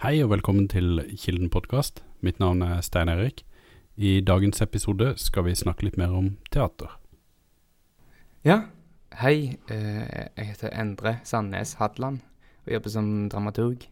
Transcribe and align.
Hei 0.00 0.22
og 0.24 0.30
velkommen 0.30 0.64
til 0.64 1.02
Kilden 1.12 1.50
podkast. 1.52 1.98
Mitt 2.24 2.38
navn 2.40 2.62
er 2.64 2.78
Stein 2.80 3.10
Erik. 3.12 3.42
I 4.00 4.22
dagens 4.24 4.62
episode 4.64 5.10
skal 5.20 5.44
vi 5.44 5.52
snakke 5.52 5.84
litt 5.84 5.98
mer 6.00 6.14
om 6.16 6.30
teater. 6.48 6.94
Ja, 8.40 8.62
hei. 9.20 9.58
Eh, 9.68 10.30
jeg 10.38 10.46
heter 10.54 10.72
Endre 10.72 11.18
Sandnes 11.28 11.74
Hadland 11.82 12.22
og 12.64 12.72
jobber 12.72 12.94
som 12.94 13.10
dramaturg 13.28 13.84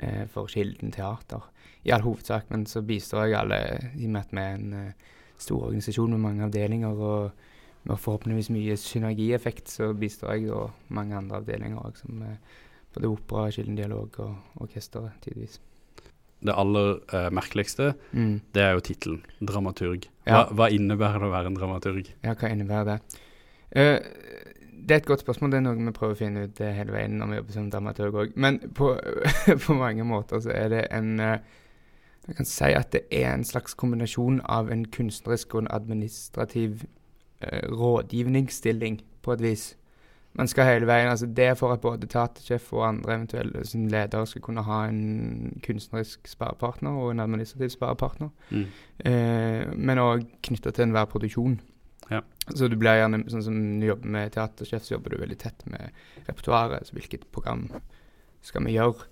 eh, 0.00 0.24
for 0.32 0.48
Kilden 0.48 0.96
teater. 0.96 1.44
I 1.84 1.92
all 1.92 2.06
hovedsak, 2.08 2.48
men 2.48 2.64
så 2.64 2.80
bistår 2.80 3.26
jeg 3.26 3.36
alle 3.42 3.60
i 3.92 4.08
og 4.08 4.14
med 4.16 4.22
at 4.22 4.32
vi 4.32 4.40
er 4.40 4.56
en 4.56 4.72
eh, 4.72 5.16
stor 5.36 5.66
organisasjon 5.68 6.16
med 6.16 6.24
mange 6.30 6.48
avdelinger 6.48 6.96
og 6.96 7.44
med 7.84 8.00
forhåpentligvis 8.00 8.54
mye 8.56 8.80
synergieffekt, 8.80 9.68
så 9.68 9.92
bistår 9.92 10.32
jeg 10.32 10.48
da 10.48 10.70
mange 10.88 11.20
andre 11.20 11.44
avdelinger 11.44 11.84
òg, 11.84 12.00
som 12.00 12.24
både 12.96 13.10
opera, 13.12 13.50
Kilden 13.54 13.76
dialog 13.78 14.16
og 14.24 14.34
orkesteret 14.64 15.12
tidvis. 15.24 15.58
Det 16.46 16.52
aller 16.52 16.98
eh, 17.16 17.30
merkeligste, 17.32 17.94
Mm. 18.12 18.40
det 18.54 18.62
er 18.62 18.72
jo 18.76 18.80
tittelen. 18.84 19.22
Dramaturg. 19.40 20.08
Hva, 20.26 20.32
Ja. 20.32 20.44
hva 20.52 20.68
innebærer 20.70 21.20
det 21.22 21.28
å 21.28 21.32
være 21.32 21.46
en 21.52 21.56
dramaturg? 21.56 22.10
Ja, 22.24 22.34
hva 22.34 22.50
innebærer 22.52 22.84
det? 22.84 23.20
Uh, 23.76 23.98
det 24.86 24.94
er 24.94 25.00
et 25.00 25.06
godt 25.08 25.24
spørsmål. 25.24 25.50
Det 25.50 25.56
er 25.58 25.64
noe 25.64 25.74
vi 25.80 25.92
prøver 25.96 26.14
å 26.14 26.18
finne 26.18 26.44
ut 26.46 26.60
eh, 26.60 26.72
hele 26.76 26.92
veien 26.94 27.16
når 27.18 27.26
vi 27.32 27.36
jobber 27.40 27.52
som 27.56 27.70
dramaturg 27.72 28.14
òg. 28.20 28.36
Men 28.36 28.58
på, 28.76 28.92
på 29.66 29.74
mange 29.74 30.04
måter 30.06 30.38
så 30.44 30.52
er 30.54 30.68
det 30.68 30.84
en 30.94 31.18
eh, 31.20 31.38
Jeg 32.28 32.36
kan 32.36 32.44
si 32.46 32.64
at 32.74 32.90
det 32.92 33.02
er 33.10 33.32
en 33.34 33.44
slags 33.46 33.74
kombinasjon 33.78 34.40
av 34.50 34.70
en 34.70 34.84
kunstnerisk 34.84 35.54
og 35.54 35.60
en 35.64 35.68
administrativ 35.70 36.84
eh, 37.40 37.62
rådgivningsstilling, 37.70 39.00
på 39.22 39.32
et 39.32 39.40
vis. 39.42 39.76
Man 40.36 40.48
skal 40.48 40.66
hele 40.68 40.86
veien, 40.86 41.08
altså 41.08 41.26
Det 41.26 41.44
er 41.44 41.54
for 41.54 41.72
at 41.72 41.80
både 41.80 42.06
teatersjef 42.06 42.72
og 42.76 42.82
andre 42.88 43.14
eventuelle 43.14 43.64
sin 43.64 43.86
ledere 43.88 44.26
skal 44.26 44.42
kunne 44.44 44.62
ha 44.66 44.82
en 44.88 45.54
kunstnerisk 45.64 46.28
sparepartner 46.28 46.90
og 46.92 47.10
en 47.14 47.20
administrativ 47.24 47.70
sparepartner 47.72 48.28
Mm. 48.50 48.66
eh, 49.04 49.72
men 49.76 49.98
òg 49.98 50.26
knytta 50.42 50.70
til 50.72 50.84
enhver 50.84 51.06
produksjon. 51.06 51.60
Ja. 52.10 52.20
Så 52.54 52.68
du 52.70 52.76
blir 52.76 53.00
gjerne, 53.00 53.24
sånn 53.28 53.42
som 53.42 53.80
du 53.80 53.86
jobber 53.86 54.06
med 54.06 54.32
teatersjef, 54.32 54.82
så 54.84 54.94
jobber 54.94 55.10
du 55.10 55.16
veldig 55.24 55.38
tett 55.38 55.64
med 55.66 55.90
repertoaret. 56.28 56.78
Altså 56.78 56.92
hvilket 56.94 57.24
program 57.32 57.68
skal 58.42 58.64
vi 58.64 58.76
gjøre? 58.76 59.08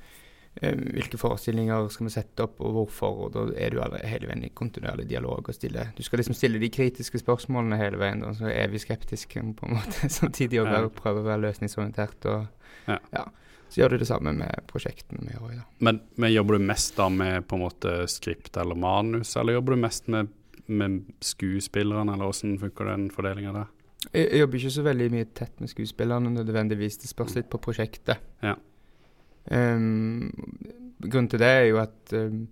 Eh, 0.62 0.74
hvilke 0.94 1.18
forestillinger 1.18 1.88
skal 1.90 2.06
vi 2.06 2.12
sette 2.14 2.44
opp, 2.46 2.60
og 2.62 2.72
hvorfor? 2.76 3.16
Og 3.26 3.32
da 3.34 3.40
er 3.58 3.70
du 3.74 3.80
hele 4.06 4.28
veien 4.30 4.44
i 4.46 4.52
kontinuerlig 4.54 5.08
dialog 5.10 5.48
og 5.50 5.54
stille 5.56 5.88
Du 5.96 6.02
skal 6.06 6.20
liksom 6.22 6.34
stille 6.38 6.60
de 6.62 6.68
kritiske 6.70 7.18
spørsmålene 7.18 7.76
hele 7.80 7.98
veien, 7.98 8.22
og 8.22 8.36
så 8.38 8.46
er 8.52 8.68
vi 8.70 8.78
skeptiske 8.78 9.42
på 9.58 9.66
en 9.66 9.74
måte, 9.80 10.08
samtidig 10.20 10.60
og 10.62 10.70
Ja. 10.70 10.84
prøve 10.88 11.24
å 11.24 11.26
være 11.26 11.42
løsningsorientert. 11.48 12.24
og 12.26 12.46
Ja. 12.86 13.24
Så 13.68 13.80
gjør 13.80 13.90
du 13.90 13.98
det 13.98 14.06
samme 14.06 14.30
med 14.36 14.60
prosjektene 14.70 15.24
vi 15.26 15.32
gjør 15.34 15.50
i 15.52 15.56
dag. 15.56 15.66
Men, 15.80 16.00
men 16.16 16.30
jobber 16.32 16.58
du 16.58 16.64
mest 16.68 16.94
da 16.96 17.08
med 17.10 17.48
på 17.48 17.56
en 17.56 17.62
måte 17.64 17.94
skript 18.06 18.56
eller 18.56 18.76
manus, 18.78 19.34
eller 19.36 19.56
jobber 19.56 19.74
du 19.74 19.80
mest 19.82 20.06
med, 20.08 20.28
med 20.68 21.00
skuespillerne, 21.20 22.12
eller 22.14 22.30
hvordan 22.30 22.60
funker 22.60 22.84
den 22.92 23.08
fordelinga 23.10 23.52
der? 23.56 23.66
Jeg, 24.12 24.28
jeg 24.30 24.40
jobber 24.44 24.60
ikke 24.60 24.70
så 24.76 24.84
veldig 24.86 25.10
mye 25.10 25.26
tett 25.34 25.58
med 25.64 25.72
skuespillerne 25.72 26.30
nødvendigvis. 26.30 26.98
Det 27.02 27.08
spørs 27.10 27.34
litt 27.34 27.50
på 27.50 27.58
prosjektet. 27.58 28.22
Ja. 28.44 28.54
Ehm, 29.52 30.30
grunnen 31.02 31.28
til 31.30 31.38
det 31.42 31.48
er 31.48 31.64
jo 31.68 31.78
at 31.82 32.12
um, 32.16 32.46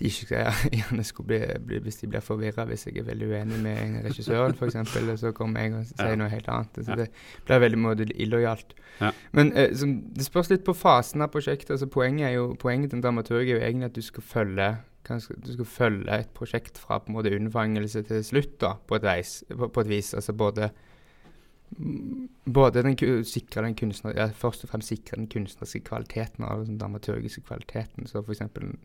de 0.00 0.08
ikke 0.08 0.40
gjerne 0.78 1.04
skulle 1.04 1.26
bli, 1.26 1.40
bli 1.66 1.78
Hvis 1.84 1.96
de 2.00 2.08
blir 2.10 2.20
forvirra 2.24 2.64
hvis 2.66 2.86
jeg 2.88 2.96
er 2.98 3.06
veldig 3.10 3.28
uenig 3.30 3.58
med 3.62 4.00
regissøren, 4.08 4.54
f.eks., 4.56 5.20
så 5.20 5.32
kommer 5.36 5.60
jeg 5.60 5.74
og 5.74 5.84
sier 5.90 6.08
Ja. 6.14 6.16
noe 6.18 6.28
helt 6.32 6.48
annet. 6.48 6.80
Så 6.80 6.90
Ja. 6.90 6.96
det 6.96 7.10
blir 7.46 7.60
veldig 7.66 7.78
måte 7.78 8.08
illojalt. 8.14 8.74
Ja. 9.00 9.12
Men 9.32 9.52
eh, 9.52 9.74
så, 9.74 9.86
det 9.86 10.24
spørs 10.26 10.50
litt 10.50 10.64
på 10.64 10.74
fasen 10.74 11.22
av 11.22 11.30
prosjektet. 11.34 11.70
Altså, 11.76 11.86
poenget, 11.86 12.26
er 12.28 12.34
jo, 12.38 12.54
poenget 12.58 12.90
til 12.90 12.98
en 12.98 13.02
dramaturg 13.06 13.48
er 13.48 13.58
jo 13.58 13.62
egentlig 13.62 13.84
at 13.92 13.94
du 13.96 14.02
skal 14.02 14.22
følge 14.22 14.74
du 15.04 15.52
skal 15.52 15.66
følge 15.68 16.14
et 16.18 16.30
prosjekt 16.32 16.78
fra 16.80 16.96
på 16.98 17.10
en 17.10 17.14
måte 17.18 17.28
unnfangelse 17.36 18.02
til 18.08 18.22
slutt, 18.24 18.54
da, 18.62 18.70
på 18.88 18.94
et, 18.96 19.02
veis, 19.04 19.44
på, 19.52 19.68
på 19.68 19.80
et 19.84 19.88
vis. 19.90 20.14
Altså 20.16 20.32
både 20.32 20.70
både 22.44 22.82
den, 22.82 22.96
sikre 23.24 23.64
den 23.64 23.74
kunstner, 23.74 24.14
ja, 24.16 24.28
først 24.36 24.64
og 24.64 24.70
fremst 24.70 24.88
sikre 24.92 25.16
den 25.16 25.28
kunstneriske 25.32 25.80
kvaliteten 25.88 26.44
og 26.44 26.66
den 26.66 26.78
dramaturgiske 26.78 27.42
kvaliteten. 27.48 28.06
Så 28.06 28.22
f.eks. 28.22 28.42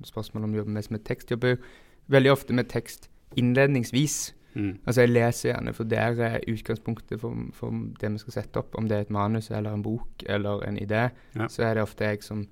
spørsmålet 0.10 0.48
om 0.50 0.54
å 0.54 0.62
jobbe 0.62 0.76
mest 0.78 0.92
med 0.92 1.06
tekst. 1.06 1.32
Jobber 1.32 1.56
jo 1.56 1.62
veldig 2.08 2.32
ofte 2.32 2.54
med 2.58 2.70
tekst 2.72 3.10
innledningsvis. 3.38 4.34
Mm. 4.56 4.80
Altså 4.86 5.02
Jeg 5.02 5.10
leser 5.14 5.50
gjerne, 5.52 5.74
for 5.78 5.84
der 5.84 6.22
er 6.26 6.40
utgangspunktet 6.50 7.22
for, 7.22 7.36
for 7.54 7.76
det 8.02 8.12
vi 8.16 8.24
skal 8.24 8.34
sette 8.40 8.64
opp. 8.64 8.76
Om 8.76 8.88
det 8.90 8.98
er 8.98 9.02
et 9.08 9.14
manus 9.14 9.52
eller 9.52 9.74
en 9.74 9.84
bok 9.86 10.24
eller 10.26 10.64
en 10.68 10.78
idé, 10.80 11.10
Ja. 11.36 11.48
så 11.48 11.64
er 11.64 11.74
det 11.78 11.84
ofte 11.84 12.04
jeg 12.10 12.24
som 12.24 12.48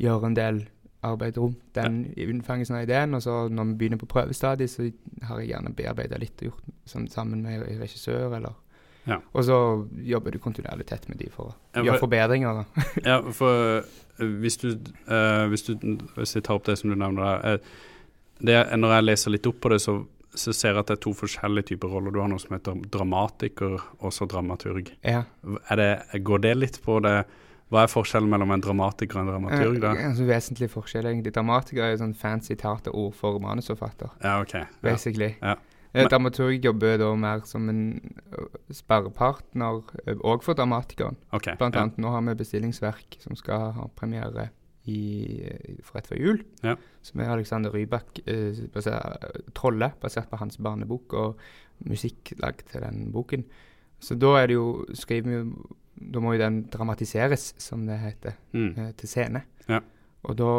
gjør 0.00 0.24
en 0.26 0.36
del 0.36 0.64
arbeid 1.04 1.36
rundt 1.36 1.60
den 1.76 2.06
i 2.16 2.24
unnfangelsen 2.26 2.76
av 2.78 2.82
ideen. 2.86 3.14
Og 3.14 3.22
så 3.22 3.48
når 3.52 3.64
vi 3.64 3.74
begynner 3.82 4.00
på 4.00 4.08
prøvestadiet, 4.08 4.70
så 4.70 4.88
har 5.22 5.40
jeg 5.40 5.50
gjerne 5.52 5.74
bearbeida 5.76 6.16
litt 6.18 6.40
og 6.42 6.48
gjort 6.48 6.70
sånn 6.88 7.08
sammen 7.12 7.42
med 7.44 7.66
regissør, 7.80 8.32
eller 8.38 8.56
Ja. 9.06 9.18
Og 9.36 9.44
så 9.44 9.56
jobber 10.08 10.32
du 10.32 10.38
kontinuerlig 10.40 10.86
tett 10.88 11.08
med 11.10 11.18
de 11.20 11.28
for 11.32 11.50
å 11.50 11.54
Ja, 11.76 11.82
gjøre 11.90 12.00
forbedringer. 12.00 12.62
da. 12.62 12.84
Ja, 13.10 13.18
for 13.36 13.82
eh, 13.82 14.24
hvis 14.40 14.56
du, 14.62 14.70
uh, 15.10 15.44
hvis 15.50 15.66
du 15.66 15.74
Hvis 16.16 16.34
jeg 16.36 16.44
tar 16.46 16.54
opp 16.56 16.64
det 16.68 16.78
som 16.80 16.90
du 16.92 16.96
nevner 16.96 17.22
der 17.24 17.54
eh, 17.54 17.72
det, 18.44 18.56
Når 18.78 18.94
jeg 18.96 19.04
leser 19.08 19.34
litt 19.34 19.46
opp 19.46 19.60
på 19.60 19.70
det, 19.74 19.80
så, 19.84 19.98
så 20.34 20.52
ser 20.52 20.72
jeg 20.74 20.78
at 20.84 20.90
det 20.90 20.96
er 20.98 21.02
to 21.04 21.12
forskjellige 21.14 21.68
typer 21.72 21.88
roller. 21.92 22.10
Du 22.14 22.18
har 22.22 22.28
noe 22.32 22.42
som 22.42 22.56
heter 22.56 22.80
dramatiker 22.90 23.76
og 24.00 24.12
så 24.12 24.26
dramaturg. 24.26 24.90
Ja. 25.06 25.24
Det, 25.42 25.90
går 26.26 26.42
det 26.42 26.54
litt 26.58 26.80
på 26.82 26.98
det 27.04 27.24
Hva 27.72 27.84
er 27.84 27.92
forskjellen 27.92 28.28
mellom 28.30 28.50
en 28.54 28.64
dramatiker 28.64 29.20
og 29.20 29.22
en 29.24 29.30
dramaturg? 29.32 29.78
da? 29.82 29.92
Eh, 29.98 30.08
altså, 30.10 30.26
vesentlig 30.28 30.70
forskjell, 30.72 31.06
egentlig. 31.10 31.32
Dramatiker 31.36 31.84
er 31.84 31.94
jo 31.94 32.02
sånn 32.02 32.16
fancy 32.18 32.56
teaterord 32.56 33.14
for 33.18 33.38
manusforfatter. 33.42 34.10
Ja, 34.24 34.40
ok. 34.42 34.54
Ja. 34.58 34.66
basically. 34.82 35.34
Ja. 35.40 35.56
Eh, 35.94 36.02
Men- 36.02 36.08
Dramaturg 36.10 36.64
jobber 36.64 36.98
da 36.98 37.14
mer 37.14 37.40
som 37.46 37.68
en 37.68 38.00
ø, 38.32 38.44
sperrepartner 38.72 39.82
òg 40.24 40.42
for 40.42 40.54
dramatikeren. 40.58 41.16
Okay, 41.32 41.54
Blant 41.60 41.74
ja. 41.76 41.82
annet 41.84 41.98
nå 42.02 42.10
har 42.10 42.22
vi 42.26 42.34
bestillingsverk 42.42 43.18
som 43.22 43.36
skal 43.36 43.72
ha 43.76 43.86
premiere 43.96 44.48
i, 44.86 44.98
for 45.82 45.96
rett 45.98 46.08
før 46.10 46.18
jul. 46.20 46.42
Ja. 46.62 46.74
Som 47.02 47.20
er 47.20 47.30
Alexander 47.32 47.70
Rybak, 47.72 48.18
eh, 48.26 48.52
baser, 48.74 49.00
'Trolle', 49.54 49.92
basert 50.00 50.28
på 50.30 50.36
hans 50.38 50.56
barnebok, 50.58 51.12
og 51.14 51.38
musikk 51.86 52.34
lagd 52.38 52.64
til 52.70 52.80
den 52.82 53.12
boken. 53.12 53.44
Så 54.00 54.18
da 54.18 54.34
er 54.42 54.46
det 54.48 54.54
jo 54.54 54.84
skriver 54.94 55.24
vi 55.24 55.34
jo 55.34 55.66
Da 56.12 56.18
må 56.18 56.32
jo 56.32 56.38
den 56.38 56.64
dramatiseres, 56.64 57.54
som 57.56 57.86
det 57.86 58.00
heter 58.00 58.32
Mm. 58.52 58.74
eh, 58.78 58.92
til 58.92 59.08
scene. 59.08 59.42
Ja. 59.68 59.78
Og 60.24 60.36
da, 60.38 60.50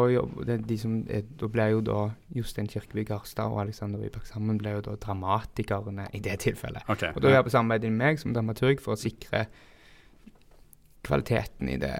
det, 0.46 0.60
de 0.68 0.76
som 0.78 0.98
da 1.06 1.48
ble 1.50 1.64
jo 1.72 1.80
da 1.84 2.00
Jostein 2.36 2.68
Kirkeby 2.70 3.02
Garstad 3.08 3.50
og 3.50 3.64
Alexander 3.64 3.98
Rybak 4.02 4.28
sammen 4.28 4.60
ble 4.60 4.76
jo 4.76 4.84
da 4.86 4.94
dramatikerne 5.02 6.06
i 6.14 6.20
det 6.22 6.38
tilfellet. 6.44 6.86
Okay. 6.86 7.10
Og 7.14 7.22
da 7.22 7.32
var 7.32 7.40
jeg 7.40 7.48
på 7.48 7.54
samarbeid 7.56 7.88
med 7.88 7.98
meg 7.98 8.22
som 8.22 8.36
dramaturg 8.36 8.82
for 8.84 8.94
å 8.94 9.00
sikre 9.00 9.46
kvaliteten 11.06 11.70
i 11.70 11.76
det, 11.78 11.94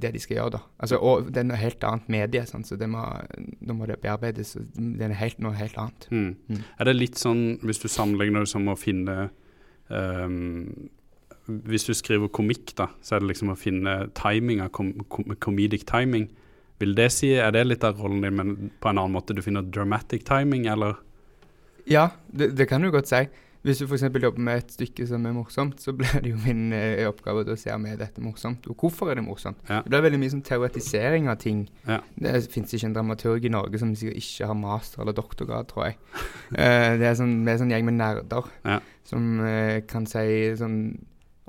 det 0.00 0.12
de 0.14 0.20
skal 0.22 0.38
gjøre, 0.38 0.52
da. 0.56 0.60
Altså, 0.84 1.00
og 1.04 1.30
det 1.32 1.42
er 1.42 1.48
noe 1.50 1.60
helt 1.60 1.84
annet 1.84 2.12
medie, 2.12 2.44
sånn, 2.48 2.64
så 2.64 2.78
det 2.80 2.88
må, 2.90 3.02
da 3.36 3.76
må 3.76 3.88
det 3.88 3.98
bearbeides. 4.04 4.54
Det 4.76 5.04
er 5.04 5.16
helt, 5.20 5.40
noe 5.44 5.56
helt 5.58 5.76
annet. 5.80 6.08
Mm. 6.12 6.30
Mm. 6.48 6.62
Er 6.78 6.88
det 6.88 6.96
litt 6.96 7.20
sånn, 7.20 7.44
hvis 7.64 7.82
du 7.82 7.88
sammenligner 7.92 8.46
det 8.46 8.52
som 8.52 8.68
å 8.72 8.76
finne 8.78 9.30
ehm, 9.92 10.88
Hvis 11.48 11.86
du 11.88 11.94
skriver 11.96 12.28
komikk, 12.28 12.74
da, 12.76 12.90
så 13.00 13.16
er 13.16 13.22
det 13.24 13.30
liksom 13.32 13.54
å 13.54 13.58
finne 13.58 13.96
timing 14.18 14.60
kom, 14.74 14.92
kom, 15.08 15.32
comedic 15.40 15.86
timing. 15.88 16.28
Vil 16.78 16.94
det 16.94 17.08
si, 17.14 17.32
Er 17.34 17.50
det 17.56 17.66
litt 17.66 17.84
av 17.84 17.98
rollen 17.98 18.22
din, 18.22 18.36
men 18.36 18.70
på 18.78 18.90
en 18.90 18.98
annen 19.00 19.16
måte 19.16 19.34
du 19.34 19.42
finner 19.42 19.62
dramatic 19.66 20.24
timing, 20.28 20.68
eller? 20.70 21.00
Ja, 21.88 22.10
det, 22.28 22.52
det 22.58 22.68
kan 22.68 22.84
du 22.84 22.90
godt 22.92 23.08
si. 23.10 23.24
Hvis 23.66 23.80
du 23.82 23.88
f.eks. 23.88 24.04
jobber 24.06 24.38
med 24.38 24.60
et 24.60 24.70
stykke 24.76 25.04
som 25.08 25.24
er 25.26 25.32
morsomt, 25.34 25.80
så 25.82 25.90
blir 25.96 26.20
det 26.22 26.30
jo 26.30 26.38
min 26.44 26.68
eh, 26.76 27.02
oppgave 27.08 27.42
å 27.42 27.56
se 27.58 27.72
om 27.74 27.88
er 27.90 27.96
dette 27.98 28.22
morsomt, 28.22 28.68
og 28.70 28.78
hvorfor 28.78 29.10
er 29.10 29.18
det 29.18 29.24
morsomt. 29.26 29.58
Ja. 29.66 29.80
Det 29.82 29.90
blir 29.90 30.04
veldig 30.06 30.20
mye 30.22 30.32
sånn 30.36 30.44
teoretisering 30.46 31.26
av 31.32 31.40
ting. 31.42 31.64
Ja. 31.88 31.98
Det 32.14 32.36
fins 32.52 32.72
ikke 32.76 32.86
en 32.92 32.94
dramaturg 32.94 33.48
i 33.48 33.50
Norge 33.52 33.80
som 33.82 33.90
sikkert 33.98 34.22
ikke 34.22 34.46
har 34.52 34.58
master 34.60 35.02
eller 35.02 35.16
doktorgrad, 35.18 35.70
tror 35.72 35.88
jeg. 35.90 35.98
Eh, 36.48 36.94
det 36.96 37.04
er 37.04 37.16
sånn, 37.18 37.42
vi 37.44 37.50
er 37.52 37.58
sånn 37.60 37.72
gjeng 37.74 37.84
med 37.90 37.98
nerder 37.98 38.46
Ja. 38.64 38.78
som 39.04 39.24
eh, 39.44 39.82
kan 39.90 40.06
si 40.08 40.22
sånn 40.56 40.78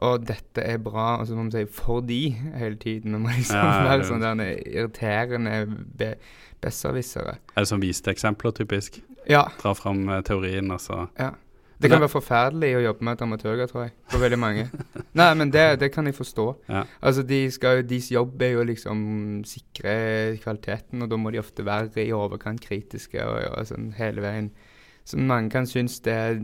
å, 0.01 0.18
dette 0.24 0.63
er 0.63 0.78
bra, 0.84 1.18
og 1.19 1.28
så 1.28 1.36
må 1.36 1.50
vi 1.50 1.51
si 1.51 1.66
'fordi' 1.66 2.56
hele 2.57 2.75
tiden. 2.75 3.13
Vi 3.13 3.19
må 3.19 3.30
liksom 3.36 3.56
Ja, 3.56 3.84
være 3.84 3.98
det- 4.00 4.07
sånn 4.07 4.42
irriterende 4.74 5.86
be 5.98 6.16
besserwissere. 6.62 7.38
Er 7.56 7.62
det 7.63 7.68
sånn 7.69 7.81
viste 7.81 8.12
eksempler, 8.12 8.51
typisk? 8.51 9.01
Ja. 9.30 9.46
Dra 9.62 9.74
fram 9.74 10.10
eh, 10.10 10.22
teorien, 10.22 10.72
altså. 10.72 11.10
Ja. 11.19 11.31
Det 11.80 11.88
kan 11.90 12.01
være 12.01 12.12
forferdelig 12.12 12.74
å 12.75 12.81
jobbe 12.84 13.06
med 13.07 13.18
dramaturger, 13.22 13.68
tror 13.72 13.84
jeg. 13.86 13.92
For 14.12 14.19
veldig 14.19 14.40
mange. 14.40 14.66
Nei, 15.19 15.34
men 15.40 15.50
det, 15.50 15.80
det 15.80 15.94
kan 15.94 16.06
jeg 16.10 16.16
forstå. 16.18 16.48
Ja. 16.68 16.81
Altså, 17.02 17.24
de 17.24 17.38
skal, 17.56 17.84
Deres 17.88 18.10
jobb 18.12 18.42
er 18.42 18.52
jo 18.57 18.66
liksom 18.68 19.45
sikre 19.48 19.94
kvaliteten, 20.44 21.02
og 21.02 21.10
da 21.10 21.16
må 21.16 21.31
de 21.31 21.40
ofte 21.40 21.63
være 21.63 22.04
i 22.04 22.12
overkant 22.12 22.60
kritiske 22.60 23.24
og, 23.24 23.45
og 23.57 23.69
sånn 23.72 23.94
hele 23.95 24.22
veien. 24.25 24.52
Så 25.07 25.18
mange 25.18 25.50
kan 25.56 25.66
synes 25.66 26.02
det 26.04 26.13
er 26.13 26.42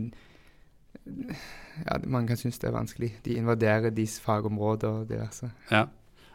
Ja, 1.86 1.98
Man 2.06 2.26
kan 2.26 2.36
synes 2.36 2.58
det 2.58 2.68
er 2.70 2.76
vanskelig. 2.76 3.12
De 3.24 3.34
invaderer 3.36 3.90
deres 3.94 4.18
fagområder 4.20 5.02
og 5.02 5.08
diverse. 5.10 5.50
Ja. 5.70 5.86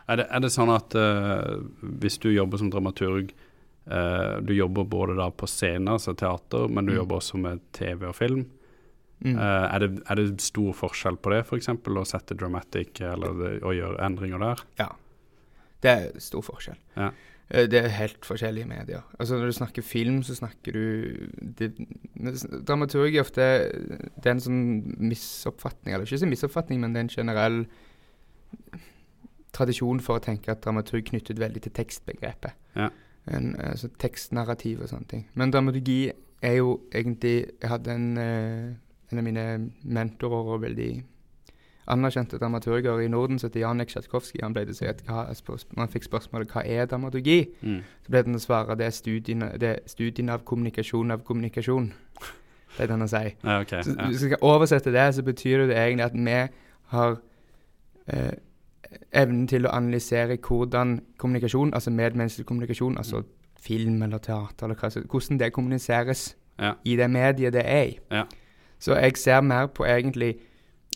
Er 0.09 0.15
det, 0.19 0.25
er 0.33 0.39
det 0.43 0.51
sånn 0.51 0.69
at 0.73 0.95
uh, 0.97 1.61
hvis 2.01 2.17
du 2.19 2.29
jobber 2.33 2.57
som 2.59 2.71
dramaturg 2.73 3.29
uh, 3.87 4.39
Du 4.43 4.51
jobber 4.53 4.83
både 4.89 5.15
da 5.15 5.29
på 5.31 5.47
scener, 5.47 5.93
altså 5.93 6.13
teater, 6.17 6.67
men 6.67 6.85
du 6.85 6.91
Mm. 6.93 6.97
jobber 6.97 7.15
også 7.21 7.37
med 7.39 7.61
TV 7.73 8.07
og 8.09 8.15
film. 8.15 8.45
Mm. 9.23 9.37
Uh, 9.37 9.67
er, 9.73 9.79
det, 9.79 9.89
er 10.09 10.15
det 10.15 10.41
stor 10.41 10.73
forskjell 10.73 11.17
på 11.21 11.31
det, 11.31 11.43
f.eks. 11.45 11.69
å 11.69 12.05
sette 12.09 12.35
dramatic 12.35 13.01
eller 13.05 13.37
det, 13.39 13.51
å 13.63 13.71
gjøre 13.77 14.01
endringer 14.03 14.39
der? 14.41 14.63
Ja. 14.81 14.89
Det 15.81 15.89
er 15.91 16.19
stor 16.19 16.41
forskjell. 16.45 16.77
Ja. 16.97 17.11
Eh, 17.51 17.67
Det 17.67 17.79
er 17.83 17.87
helt 17.87 18.25
forskjellige 18.25 18.65
medier. 18.67 19.01
Altså 19.19 19.35
Når 19.37 19.45
du 19.45 19.51
snakker 19.51 19.81
film, 19.81 20.23
så 20.23 20.35
snakker 20.35 20.71
du 20.71 21.15
det, 21.59 21.73
Dramaturg 22.67 23.15
er 23.15 23.21
ofte 23.21 23.41
Det 24.15 24.25
er 24.25 24.31
en 24.31 24.39
sånn 24.39 24.95
misoppfatning, 24.97 25.93
eller 25.93 26.05
ikke 26.05 26.17
så 26.23 26.29
misoppfatning, 26.29 26.79
men 26.81 26.93
det 26.93 26.99
er 26.99 27.07
en 27.07 27.15
generell 27.15 27.65
tradisjon 29.53 29.99
for 29.99 30.19
å 30.19 30.23
tenke 30.23 30.51
at 30.51 30.61
dramaturg 30.63 31.09
knyttet 31.09 31.39
veldig 31.39 31.61
til 31.65 31.73
tekstbegrepet. 31.75 32.55
Ja. 32.75 32.89
En, 33.27 33.55
altså 33.59 33.89
tekstnarrativ 33.99 34.81
og 34.81 34.89
sånne 34.89 35.07
ting. 35.11 35.25
Men 35.35 35.51
dramaturgi 35.51 36.11
er 36.41 36.55
jo 36.57 36.79
egentlig 36.91 37.51
Jeg 37.61 37.69
hadde 37.69 37.91
en, 37.93 38.17
eh, 38.17 38.73
en 39.11 39.17
av 39.17 39.23
mine 39.23 39.71
mentorer 39.83 40.53
og 40.55 40.61
veldig 40.61 41.03
anerkjente 41.87 42.37
dramaturger 42.39 42.99
i 42.99 43.07
Norden, 43.07 43.39
som 43.39 43.49
heter 43.49 43.59
Janek 43.59 43.87
Tsjatkovskij. 43.87 44.41
Han 44.43 44.53
ble 44.53 44.65
det 44.65 44.79
hva, 45.07 45.25
spørs- 45.33 45.65
man 45.77 45.87
fikk 45.87 46.03
spørsmålet 46.03 46.47
hva 46.51 46.61
er 46.65 46.85
dramaturgi, 46.85 47.47
Mm. 47.61 47.81
så 48.05 48.09
ble 48.09 48.23
den 48.23 48.35
å 48.35 48.39
svare 48.39 48.75
det 48.77 48.85
er 48.85 48.89
studien, 48.91 49.39
det 49.59 49.63
er 49.63 49.79
studien 49.87 50.29
av 50.29 50.43
kommunikasjon 50.45 51.11
av 51.11 51.23
kommunikasjon. 51.23 51.93
Det 52.77 52.83
er 52.83 52.87
den 52.87 53.01
å 53.01 53.07
si. 53.09 53.35
Ja, 53.43 53.59
ok. 53.61 53.67
Så 53.83 53.95
Ja. 53.97 54.05
Hvis 54.07 54.21
jeg 54.21 54.29
skal 54.31 54.37
oversette 54.41 54.91
det, 54.91 55.15
så 55.15 55.21
betyr 55.23 55.67
det 55.67 55.75
egentlig 55.77 56.05
at 56.05 56.13
vi 56.13 56.49
har 56.87 57.17
eh, 58.07 58.31
evnen 59.13 59.47
til 59.47 59.65
å 59.65 59.69
analysere 59.73 60.37
hvordan 60.37 60.99
kommunikasjon, 61.17 61.73
altså 61.73 61.91
medmenneskelig 61.91 62.45
kommunikasjon, 62.45 62.97
altså 62.97 63.23
film 63.61 64.01
eller 64.03 64.17
teater 64.17 64.63
eller 64.65 64.75
hva, 64.75 64.89
hvordan 65.07 65.37
det 65.39 65.53
kommuniseres 65.53 66.35
Ja. 66.59 66.73
i 66.85 66.95
det 66.95 67.09
mediet 67.09 67.53
det 67.53 67.63
er 67.65 67.83
i. 67.83 67.99
Ja. 68.11 68.23
Så 68.79 68.95
jeg 68.99 69.17
ser 69.17 69.41
mer 69.41 69.67
på 69.67 69.83
egentlig 69.85 70.35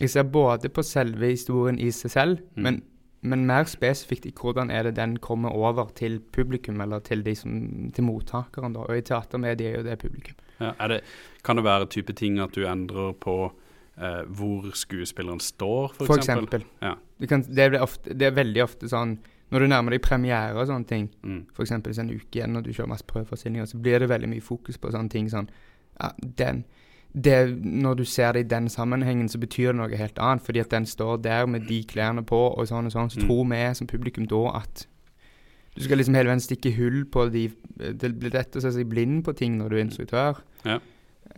Jeg 0.00 0.10
ser 0.12 0.22
både 0.28 0.68
på 0.68 0.82
selve 0.84 1.30
historien 1.32 1.78
i 1.78 1.90
seg 1.90 2.10
selv, 2.10 2.38
Mm. 2.56 2.62
men, 2.62 2.82
men 3.22 3.46
mer 3.46 3.64
spesifikt 3.64 4.26
i 4.26 4.32
hvordan 4.36 4.70
er 4.70 4.82
det 4.82 4.96
den 4.96 5.16
kommer 5.18 5.50
over 5.50 5.88
til 5.94 6.20
publikum, 6.20 6.80
eller 6.80 6.98
til, 7.00 7.22
de 7.24 7.34
som, 7.34 7.90
til 7.94 8.04
mottakeren. 8.04 8.72
da, 8.74 8.80
Og 8.80 8.98
i 8.98 9.00
teatermediet 9.00 9.66
er 9.72 9.78
jo 9.78 9.82
det 9.88 9.98
publikum. 9.98 10.34
Ja, 10.60 10.72
det, 10.88 11.00
kan 11.44 11.56
det 11.56 11.64
være 11.64 11.86
type 11.88 12.12
ting 12.12 12.38
at 12.40 12.52
du 12.54 12.66
endrer 12.66 13.12
på 13.12 13.52
eh, 13.98 14.22
hvor 14.28 14.70
skuespilleren 14.74 15.40
står, 15.40 15.92
for, 15.94 16.06
For 16.06 16.16
eksempel? 16.16 16.64
Ja. 16.82 16.94
Det, 17.20 17.28
kan, 17.28 17.42
det, 17.42 17.80
ofte, 17.80 18.12
det 18.14 18.26
er 18.26 18.36
veldig 18.36 18.62
ofte 18.62 18.88
sånn 18.88 19.18
Når 19.50 19.60
du 19.60 19.66
nærmer 19.68 19.90
deg 19.94 20.02
premiere 20.02 20.56
og 20.58 20.66
sånne 20.66 20.86
ting, 20.90 21.08
Mm. 21.22 21.46
f.eks. 21.54 21.70
en 21.70 22.10
uke 22.10 22.34
igjen 22.34 22.52
når 22.52 22.62
du 22.64 22.72
kjører 22.72 22.88
masse 22.88 23.04
prøveforestillinger, 23.06 23.64
så 23.66 23.78
blir 23.78 23.98
det 24.00 24.08
veldig 24.10 24.28
mye 24.28 24.42
fokus 24.42 24.76
på 24.76 24.90
sånne 24.90 25.08
ting 25.08 25.28
sånn 25.30 25.46
ja, 26.00 26.10
den, 26.20 26.64
det, 27.18 27.64
Når 27.64 27.96
du 27.96 28.04
ser 28.04 28.32
det 28.32 28.40
i 28.44 28.48
den 28.48 28.68
sammenhengen, 28.68 29.28
så 29.28 29.38
betyr 29.40 29.72
det 29.72 29.76
noe 29.76 29.96
helt 29.96 30.18
annet, 30.18 30.42
fordi 30.44 30.60
at 30.60 30.68
den 30.70 30.84
står 30.84 31.22
der 31.22 31.46
med 31.46 31.66
de 31.66 31.82
klærne 31.84 32.22
på 32.26 32.36
og 32.58 32.66
sånn 32.68 32.86
og 32.86 32.92
sånn, 32.92 33.08
så 33.10 33.20
Mm. 33.20 33.26
tror 33.26 33.48
vi 33.48 33.74
som 33.74 33.86
publikum 33.86 34.26
da 34.28 34.58
at 34.58 34.86
du 35.76 35.82
skal 35.82 35.98
liksom 35.98 36.14
hele 36.14 36.28
veien 36.30 36.40
stikke 36.40 36.74
hull 36.76 37.04
på 37.04 37.30
de 37.32 37.48
Det 37.76 38.18
blir 38.18 38.30
lett 38.32 38.52
å 38.56 38.60
se 38.62 38.70
seg 38.72 38.88
blind 38.88 39.24
på 39.24 39.34
ting 39.36 39.58
når 39.58 39.68
du 39.70 39.76
er 39.76 39.84
instruktør. 39.84 40.38
Ja. 40.64 40.78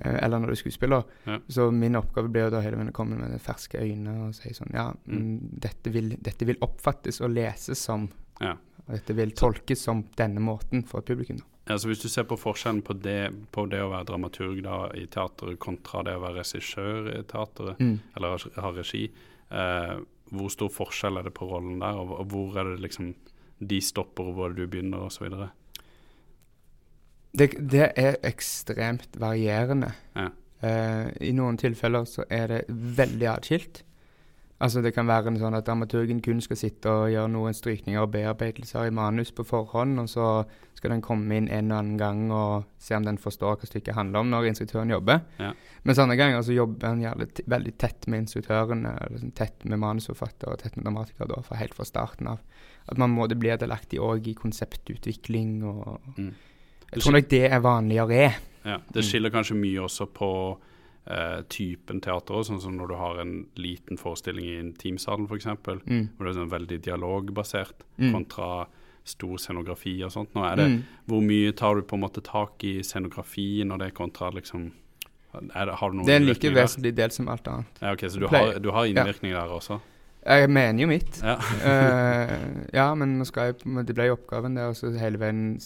eh, 0.01 0.19
Eller 0.23 0.39
når 0.39 0.47
du 0.47 0.53
er 0.53 0.63
skuespiller. 0.63 1.05
Ja. 1.27 1.39
Så 1.49 1.73
min 1.73 1.95
oppgave 1.97 2.29
blir 2.31 2.45
jo 2.45 2.51
da 2.51 2.61
hele 2.61 2.77
veien 2.77 2.91
å 2.91 2.93
komme 2.93 3.17
med 3.19 3.41
ferske 3.41 3.81
øyne 3.81 4.29
og 4.29 4.35
si 4.35 4.51
sånn 4.51 4.73
Ja, 4.75 4.93
Mm. 5.09 5.19
mm. 5.19 5.61
dette, 5.61 5.91
vil, 5.93 6.11
dette 6.23 6.45
vil 6.47 6.57
oppfattes 6.63 7.21
og 7.21 7.31
leses 7.31 7.79
som 7.79 8.09
Ja. 8.41 8.53
og 8.89 8.95
dette 8.95 9.15
vil 9.17 9.31
tolkes 9.33 9.79
som 9.79 10.05
denne 10.17 10.39
måten 10.41 10.85
for 10.87 10.99
et 11.01 11.07
publikum. 11.07 11.39
da. 11.39 11.45
Ja, 11.69 11.77
så 11.79 11.89
Hvis 11.91 12.01
du 12.01 12.09
ser 12.09 12.25
på 12.25 12.37
forskjellen 12.41 12.81
på 12.83 12.95
det, 13.03 13.31
på 13.53 13.67
det 13.69 13.83
å 13.85 13.91
være 13.93 14.07
dramaturg 14.09 14.63
da, 14.65 14.87
i 14.97 15.05
teateret 15.07 15.59
kontra 15.61 16.03
det 16.07 16.15
å 16.17 16.23
være 16.23 16.39
regissør 16.41 17.11
i 17.13 17.23
teateret, 17.29 17.79
Mm. 17.79 17.99
eller 18.17 18.39
ha- 18.57 18.71
regi, 18.73 19.11
eh, 19.51 19.99
hvor 20.33 20.49
stor 20.51 20.69
forskjell 20.73 21.19
er 21.19 21.23
det 21.29 21.35
på 21.35 21.49
rollen 21.51 21.79
der, 21.81 21.95
og, 22.01 22.15
og 22.21 22.27
hvor 22.33 22.57
er 22.59 22.65
det 22.75 22.81
liksom 22.87 23.15
de 23.61 23.81
stopper, 23.81 24.25
og 24.31 24.35
hvor 24.39 24.55
du 24.55 24.67
begynner, 24.67 24.99
osv.? 25.09 25.29
Det, 27.39 27.51
det 27.71 27.93
er 27.97 28.17
ekstremt 28.27 29.13
varierende. 29.21 29.93
Ja. 30.17 30.31
Eh, 30.63 31.11
I 31.29 31.33
noen 31.37 31.59
tilfeller 31.61 32.07
så 32.09 32.25
er 32.33 32.47
det 32.49 32.63
veldig 32.69 33.29
atskilt. 33.37 33.83
Altså 34.61 34.83
Det 34.83 34.91
kan 34.95 35.07
være 35.07 35.31
en 35.31 35.39
sånn 35.39 35.55
at 35.55 35.67
dramaturgen 35.69 36.19
kun 36.21 36.41
skal 36.43 36.59
sitte 36.59 36.91
og 36.91 37.13
gjøre 37.13 37.31
noen 37.31 37.55
strykninger 37.55 38.01
og 38.03 38.11
bearbeidelser 38.11 38.89
i 38.89 38.95
manus 38.95 39.31
på 39.31 39.45
forhånd, 39.47 40.01
og 40.03 40.09
så 40.11 40.31
skal 40.75 40.91
den 40.91 41.03
komme 41.03 41.37
inn 41.37 41.47
en 41.47 41.71
og 41.71 41.79
annen 41.79 41.99
gang 41.99 42.25
og 42.35 42.65
se 42.83 42.97
om 42.97 43.07
den 43.07 43.19
forstår 43.23 43.61
hva 43.61 43.69
stykket 43.71 43.95
handler 43.95 44.25
om, 44.25 44.33
når 44.33 44.49
instruktøren 44.51 44.91
jobber. 44.91 45.23
Ja. 45.39 45.53
Mens 45.87 45.99
andre 46.03 46.17
ganger 46.19 46.43
så 46.43 46.57
jobber 46.57 46.91
han 46.91 47.05
gjerne 47.05 47.29
veldig 47.55 47.75
tett 47.79 48.07
med 48.11 48.25
instruktøren, 48.25 48.83
eller 48.87 49.23
sånn 49.23 49.35
tett 49.39 49.63
med 49.65 49.79
manusforfatter 49.79 50.51
og 50.51 50.59
tett 50.63 50.77
med 50.77 50.87
dramatiker 50.87 51.31
da, 51.31 51.39
fra 51.47 51.59
helt 51.63 51.79
fra 51.79 51.87
starten 51.87 52.31
av. 52.35 52.43
At 52.91 52.99
man 52.99 53.15
må 53.15 53.29
det 53.31 53.39
bli 53.39 53.55
delaktig 53.55 54.03
òg 54.03 54.27
i 54.27 54.35
konseptutvikling 54.39 55.63
og 55.67 56.01
Mm. 56.19 56.35
Jeg 56.89 57.03
tror 57.03 57.13
nok 57.13 57.29
det 57.29 57.45
er 57.53 57.61
vanligere. 57.61 58.35
Ja, 58.65 58.79
Det 58.93 59.05
skiller 59.05 59.31
kanskje 59.31 59.55
mye 59.57 59.81
også 59.85 60.07
på 60.07 60.59
eh, 61.11 61.43
typen 61.49 62.01
teater, 62.05 62.35
også, 62.35 62.53
sånn 62.53 62.61
som 62.63 62.77
når 62.77 62.89
du 62.89 62.95
har 63.01 63.21
en 63.23 63.47
liten 63.57 63.97
forestilling 63.97 64.45
i 64.45 64.59
Intimsalen 64.61 65.27
f.eks., 65.29 65.47
Mm. 65.47 66.09
hvor 66.17 66.27
det 66.27 66.35
er 66.37 66.41
sånn 66.41 66.51
veldig 66.53 66.81
dialogbasert, 66.85 67.85
Mm. 67.99 68.13
kontra 68.13 68.67
stor 69.05 69.39
scenografi 69.39 70.03
og 70.05 70.11
sånt. 70.13 70.35
Nå 70.35 70.45
er 70.45 70.57
det, 70.57 70.67
Mm. 70.69 70.83
Hvor 71.09 71.23
mye 71.23 71.53
tar 71.57 71.75
du 71.77 71.83
på 71.83 71.95
en 71.97 72.03
måte 72.03 72.21
tak 72.23 72.63
i 72.65 72.83
scenografien 72.83 73.73
og 73.73 73.79
det 73.79 73.95
kontra 73.95 74.31
liksom 74.31 74.71
er 75.55 75.71
Har 75.77 75.91
du 75.91 75.97
noen 75.97 76.07
Det 76.07 76.13
er 76.15 76.17
en 76.21 76.27
like 76.27 76.51
vesentlig 76.55 76.95
del 76.97 77.11
som 77.11 77.29
alt 77.29 77.45
annet. 77.49 77.67
Ja, 77.83 77.93
ok, 77.93 78.01
Så 78.11 78.19
du 78.19 78.27
har, 78.29 78.59
du 78.59 78.71
har 78.71 78.85
innvirkning 78.85 79.33
der 79.33 79.49
også? 79.49 79.81
Jeg 80.27 80.51
mener 80.51 80.81
jo 80.83 80.87
mitt. 80.89 81.23
Ja. 81.23 81.37
uh, 81.37 82.67
ja, 82.75 82.95
men 82.95 83.21
jeg, 83.25 83.55
det 83.87 83.95
ble 83.95 84.07
jo 84.09 84.17
oppgaven 84.17 84.57
der, 84.57 84.69
og 84.69 84.75
så 84.77 84.91
hele 84.99 85.17
veien 85.19 85.61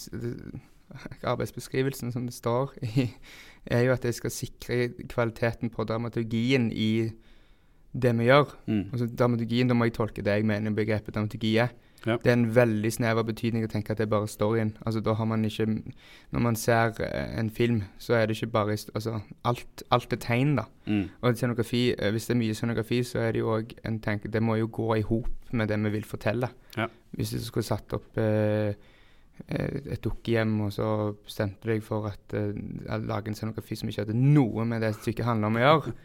Arbeidsbeskrivelsen 1.23 2.11
som 2.13 2.25
det 2.27 2.33
står 2.35 2.73
i, 2.81 3.09
er 3.65 3.85
jo 3.87 3.93
at 3.93 4.05
jeg 4.05 4.13
skal 4.13 4.31
sikre 4.31 4.89
kvaliteten 5.09 5.69
på 5.69 5.85
dramaturgien 5.87 6.71
i 6.71 7.11
det 7.93 8.11
vi 8.17 8.27
gjør. 8.27 8.55
Mm. 8.65 8.83
Altså 8.91 9.07
dramaturgien, 9.07 9.67
Da 9.67 9.73
må 9.73 9.85
jeg 9.85 9.93
tolke 9.93 10.21
det 10.21 10.33
jeg 10.33 10.45
mener 10.45 10.71
begrepet 10.71 11.15
dramaturgi 11.15 11.57
er. 11.57 11.73
Ja. 12.05 12.17
Det 12.19 12.27
er 12.27 12.33
en 12.33 12.55
veldig 12.55 12.91
snever 12.91 13.23
betydning 13.23 13.63
å 13.63 13.69
tenke 13.71 13.93
at 13.93 13.99
det 14.01 14.07
er 14.07 14.11
bare 14.11 14.27
storyen. 14.27 14.73
Altså 14.85 14.99
da 14.99 15.13
har 15.15 15.25
man 15.25 15.45
ikke 15.45 15.65
Når 16.31 16.39
man 16.39 16.55
ser 16.55 16.99
eh, 16.99 17.39
en 17.39 17.49
film, 17.49 17.83
så 17.97 18.13
er 18.13 18.25
det 18.25 18.35
ikke 18.35 18.51
bare 18.51 18.71
altså, 18.71 19.19
alt, 19.45 19.83
alt 19.91 20.13
er 20.13 20.19
tegn, 20.19 20.55
da. 20.55 20.65
Mm. 20.85 21.05
Og 21.21 21.37
scenografi, 21.37 21.93
eh, 21.97 22.11
hvis 22.11 22.27
det 22.27 22.35
er 22.35 22.41
mye 22.41 22.53
scenografi, 22.53 23.03
så 23.03 23.19
er 23.19 23.31
det 23.31 23.39
jo 23.39 23.53
òg 23.55 23.71
en 23.85 23.99
tenke 23.99 24.27
Det 24.27 24.43
må 24.43 24.55
jo 24.55 24.67
gå 24.67 24.95
i 24.95 25.01
hop 25.01 25.29
med 25.51 25.67
det 25.67 25.79
vi 25.83 25.89
vil 25.89 26.03
fortelle. 26.03 26.49
Ja. 26.77 26.87
Hvis 27.11 27.29
du 27.29 27.39
skulle 27.39 27.63
satt 27.63 27.93
opp 27.93 28.17
eh, 28.17 28.73
et 29.47 30.01
dukkehjem, 30.03 30.53
og 30.65 30.73
så 30.73 30.87
bestemte 31.25 31.65
du 31.65 31.73
deg 31.73 31.81
for 31.85 32.07
at 32.11 32.35
eh, 32.37 32.53
å 32.93 32.99
lage 33.03 33.31
en 33.31 33.37
scenografi 33.37 33.75
som 33.77 33.89
ikke 33.89 34.05
hadde 34.05 34.17
noe 34.17 34.65
med 34.69 34.83
det 34.85 34.93
stykket 34.99 35.27
handler 35.27 35.49
om 35.49 35.57
å 35.57 35.63
gjøre, 35.63 35.95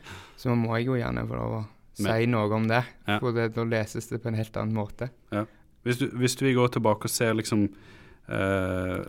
så 0.41 0.57
må 0.59 0.73
jeg 0.77 0.89
jo 0.89 0.97
gjerne 0.99 1.27
få 1.29 1.39
lov 1.39 1.59
å 1.59 1.63
si 1.99 2.31
noe 2.31 2.57
om 2.57 2.67
det. 2.71 2.83
Ja. 3.07 3.19
For 3.21 3.37
det, 3.37 3.51
da 3.57 3.67
leses 3.69 4.11
det 4.11 4.23
på 4.23 4.33
en 4.33 4.39
helt 4.39 4.59
annen 4.59 4.77
måte. 4.77 5.11
Hvis, 5.87 6.01
du, 6.01 6.09
hvis 6.19 6.37
du 6.39 6.47
vil 6.49 6.59
gå 6.59 6.67
tilbake 6.75 7.09
og 7.09 7.13
se 7.13 7.29
liksom 7.33 7.69
uh, 8.29 9.07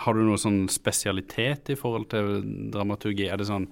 Har 0.00 0.16
du 0.16 0.22
noe 0.24 0.40
sånn 0.40 0.64
spesialitet 0.72 1.70
i 1.70 1.76
forhold 1.78 2.08
til 2.10 2.40
dramaturgi? 2.72 3.28
Er 3.28 3.38
det 3.38 3.46
sånn 3.50 3.68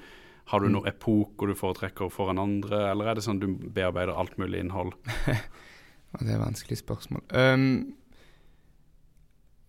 Har 0.52 0.60
du 0.60 0.68
noen 0.68 0.82
noe 0.82 0.92
epoker 0.92 1.50
du 1.50 1.56
foretrekker 1.58 2.12
foran 2.12 2.42
andre, 2.42 2.84
eller 2.92 3.10
er 3.10 3.18
det 3.18 3.24
sånn 3.26 3.40
du 3.42 3.48
bearbeider 3.48 4.14
alt 4.14 4.36
mulig 4.38 4.60
innhold? 4.64 4.96
Det 6.14 6.28
er 6.28 6.36
et 6.36 6.44
vanskelig 6.44 6.76
spørsmål. 6.78 7.24
Um, 7.34 7.96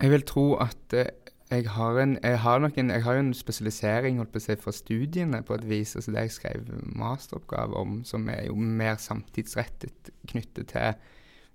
jeg 0.02 0.12
vil 0.12 0.26
tro 0.28 0.46
at 0.62 0.94
eh, 0.94 1.12
jeg 1.52 1.70
har 1.70 2.00
en 2.02 2.20
Jeg 2.24 2.40
har 2.40 2.60
nok 2.60 2.78
en, 2.78 2.90
jeg 2.90 3.04
har 3.04 3.20
en 3.20 3.34
spesialisering 3.34 4.18
holdt 4.18 4.32
på 4.34 4.42
å 4.42 4.46
si, 4.46 4.56
fra 4.56 4.72
studiene 4.72 5.44
på 5.46 5.54
et 5.54 5.68
vis. 5.70 5.96
altså 5.96 6.12
Det 6.12 6.24
jeg 6.26 6.32
skrev 6.32 6.72
masteroppgave 6.96 7.78
om, 7.78 8.00
som 8.04 8.30
er 8.30 8.48
jo 8.48 8.56
mer 8.56 8.96
samtidsrettet 8.96 10.10
knyttet 10.28 10.68
til 10.68 10.94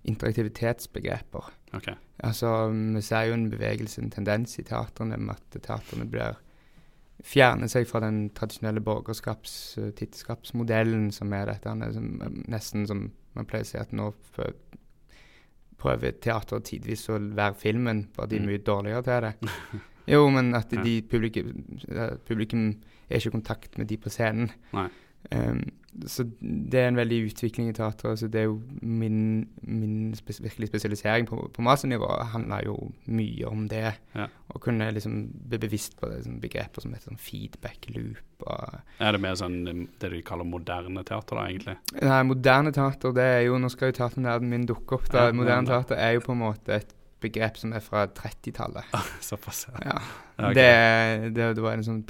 interaktivitetsbegreper. 0.05 1.51
Okay. 1.75 1.95
Altså, 2.19 2.71
Vi 2.71 3.01
ser 3.01 3.23
jo 3.23 3.35
en 3.35 3.51
bevegelse, 3.51 4.03
en 4.03 4.11
tendens 4.11 4.59
i 4.59 4.63
teatrene 4.63 5.17
med 5.17 5.35
at 5.35 5.63
teatrene 5.63 6.07
blir 6.07 6.39
fjerner 7.25 7.69
seg 7.69 7.87
fra 7.89 8.01
den 8.01 8.31
tradisjonelle 8.31 8.81
borgerskaps- 8.81 9.79
eh, 9.79 11.11
som 11.11 11.33
er 11.33 11.47
dette 11.47 11.93
som, 11.93 12.23
eh, 12.23 12.29
nesten 12.49 12.87
som 12.87 13.13
man 13.35 13.47
pleier 13.47 13.65
å 13.65 13.67
si 13.67 13.79
at 13.79 13.93
nå 13.93 14.15
prøver 15.81 16.13
teater 16.23 16.61
tidvis 16.67 17.07
å 17.11 17.19
være 17.35 17.57
filmen, 17.61 18.05
bare 18.17 18.29
de 18.31 18.37
er 18.37 18.45
Mm. 18.45 18.47
mye 18.53 18.65
dårligere 18.67 19.03
til 19.09 19.23
det. 19.29 19.35
Jo, 20.11 20.25
men 20.33 20.55
at 20.57 20.71
de 20.73 21.03
publikum, 21.07 21.51
eh, 21.93 22.17
publikum 22.27 22.63
er 23.11 23.17
ikke 23.21 23.31
i 23.31 23.35
kontakt 23.37 23.77
med 23.79 23.87
de 23.89 23.97
på 24.01 24.11
scenen. 24.11 24.49
Nei. 24.75 24.89
Um, 25.31 25.63
så 26.07 26.25
det 26.41 26.79
er 26.79 26.89
en 26.89 26.99
veldig 26.99 27.19
utvikling 27.27 27.69
i 27.71 27.75
teatret. 27.75 28.19
Så 28.21 28.29
det 28.31 28.41
er 28.41 28.47
jo 28.47 28.61
min, 28.83 29.49
min 29.63 30.15
spes 30.15 30.39
virkelig 30.43 30.71
spesialisering 30.71 31.27
på, 31.27 31.39
på 31.55 31.65
masternivå 31.67 32.09
handla 32.33 32.61
jo 32.65 32.77
mye 33.11 33.49
om 33.51 33.67
det. 33.71 33.89
Ja. 34.15 34.29
Å 34.31 34.63
kunne 34.63 34.91
liksom 34.95 35.19
bli 35.51 35.59
bevisst 35.63 35.99
på 36.01 36.11
det, 36.11 36.23
sånn 36.25 36.39
begreper 36.43 36.85
som 36.85 36.95
heter 36.95 37.11
sånn 37.11 37.21
feedback 37.21 37.91
loop. 37.95 38.47
Og, 38.47 38.79
Er 39.03 39.17
det 39.17 39.23
mer 39.23 39.37
sånn 39.39 39.59
det 39.67 40.13
de 40.15 40.23
kaller 40.27 40.49
moderne 40.49 41.05
teater, 41.07 41.37
da, 41.37 41.49
egentlig? 41.51 41.77
Nei, 41.99 42.23
moderne 42.31 42.73
teater, 42.75 43.15
det 43.17 43.27
er 43.35 43.45
jo 43.49 43.59
Nå 43.61 43.69
skal 43.75 43.91
jo 43.91 43.99
teaternerden 43.99 44.49
min 44.51 44.71
dukke 44.71 44.97
opp. 44.97 45.11
da. 45.13 45.29
Moderne 45.37 45.69
teater 45.69 45.99
er 45.99 46.17
jo 46.17 46.25
på 46.25 46.39
en 46.39 46.43
måte 46.47 46.79
et 46.79 46.95
begrep 47.21 47.59
som 47.61 47.73
er 47.77 47.85
fra 47.85 48.07
30-tallet. 48.07 48.93
Såpass, 49.25 49.67
ja. 49.85 49.97
Ja. 50.41 50.53
Det, 50.57 50.69
det, 51.37 51.49
det 51.57 51.65
var 51.65 51.77
en 51.77 51.85
sånn 51.85 52.05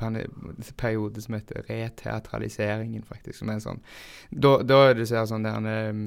periode 0.78 1.22
som 1.22 1.34
heter 1.34 1.64
reteatraliseringen, 1.68 3.02
faktisk. 3.06 3.40
Som 3.40 3.50
er 3.50 3.62
sånn 3.64 3.82
Da, 4.30 4.60
da 4.62 4.84
er 4.90 4.98
det 5.00 5.08
sånn 5.10 5.46
der 5.46 5.90
um, 5.90 6.04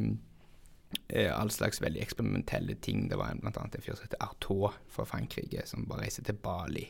all 1.36 1.50
slags 1.54 1.82
veldig 1.82 2.02
eksperimentelle 2.02 2.76
ting. 2.82 3.08
Det 3.10 3.18
var 3.20 3.32
en, 3.32 3.40
blant 3.44 3.58
annet 3.62 3.76
en 3.78 3.82
fyr 3.86 3.94
som 3.96 4.06
heter 4.08 4.22
Artaud 4.24 4.74
fra 4.90 5.06
Frankrike, 5.06 5.66
som 5.70 5.86
bare 5.90 6.06
reiste 6.08 6.24
til 6.26 6.36
Bali. 6.42 6.86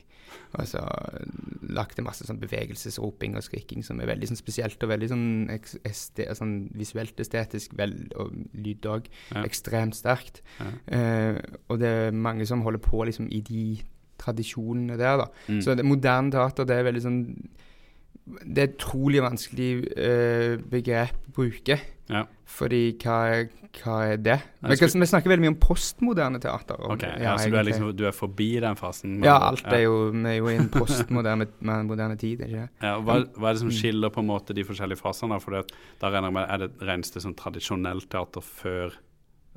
Og 0.58 0.66
så 0.68 0.82
lagde 1.76 2.02
masse 2.06 2.26
sånn 2.26 2.40
bevegelsesroping 2.42 3.36
og 3.38 3.44
skriking 3.46 3.84
som 3.86 4.00
er 4.02 4.10
veldig 4.10 4.32
sånn 4.32 4.40
spesielt 4.40 4.82
og 4.86 4.90
veldig 4.94 5.10
sånn, 5.12 5.26
este, 5.86 6.28
sånn 6.40 6.56
visuelt 6.80 7.20
estetisk, 7.22 7.76
vel, 7.78 7.94
og 8.18 8.32
lyd 8.54 8.88
òg, 8.90 9.10
Ja. 9.34 9.44
ekstremt 9.44 9.96
sterkt. 10.00 10.42
Ja. 10.60 10.72
Eh, 10.88 11.42
og 11.70 11.80
det 11.80 11.88
er 12.08 12.12
mange 12.12 12.46
som 12.48 12.62
holder 12.62 12.80
på 12.80 13.04
liksom 13.06 13.28
i 13.32 13.42
de 13.42 13.82
tradisjonene 14.18 14.98
der, 14.98 15.18
da. 15.18 15.28
Mm. 15.50 15.62
Så 15.62 15.76
det 15.76 15.86
moderne 15.86 16.32
teater, 16.32 16.66
det 16.66 16.78
er 16.78 16.88
veldig 16.88 17.02
sånn 17.04 17.20
Det 18.26 18.58
er 18.58 18.70
et 18.70 18.78
utrolig 18.78 19.20
vanskelig 19.24 19.72
uh, 19.98 20.56
begrep 20.72 21.18
å 21.30 21.36
bruke. 21.36 21.80
Ja. 22.10 22.24
Fordi 22.46 22.86
hva 23.02 23.18
hva 23.74 23.94
er 24.06 24.20
det? 24.22 24.36
Vi, 24.70 24.76
kan, 24.78 24.92
vi 25.02 25.06
snakker 25.10 25.32
veldig 25.32 25.42
mye 25.48 25.52
om 25.56 25.56
postmoderne 25.58 26.38
teater. 26.40 26.78
om- 26.78 26.92
Ok, 26.94 27.02
ja, 27.24 27.32
så 27.42 27.50
du 27.50 27.56
er, 27.58 27.64
liksom, 27.66 27.88
du 27.98 28.04
er 28.06 28.12
forbi 28.14 28.60
den 28.62 28.76
fasen? 28.78 29.16
Ja, 29.26 29.40
alt 29.50 29.66
er 29.66 29.82
jo 29.88 30.12
Vi 30.14 30.22
er 30.30 30.36
jo 30.38 30.48
i 30.52 30.58
en 30.62 30.70
postmoderne 30.70 31.48
med 31.60 31.86
moderne 31.90 32.16
tid, 32.22 32.44
ikke? 32.46 32.68
Ja, 32.84 33.00
hva, 33.02 33.16
hva 33.34 33.50
er 33.50 33.54
det 33.58 33.64
som 33.64 33.72
Mm. 33.72 33.78
skiller 33.80 34.14
på 34.14 34.22
en 34.22 34.28
måte 34.30 34.54
de 34.54 34.64
forskjellige 34.64 35.02
fasene? 35.02 35.42
For 35.42 35.58
det, 35.58 35.72
da 36.00 36.12
regner 36.14 36.30
jeg 36.30 36.34
med, 36.38 36.46
Er 36.54 36.58
det 36.68 36.70
regnes 36.86 37.10
det 37.16 37.24
som 37.26 37.34
tradisjonelt 37.34 38.08
teater 38.14 38.42
før 38.46 38.94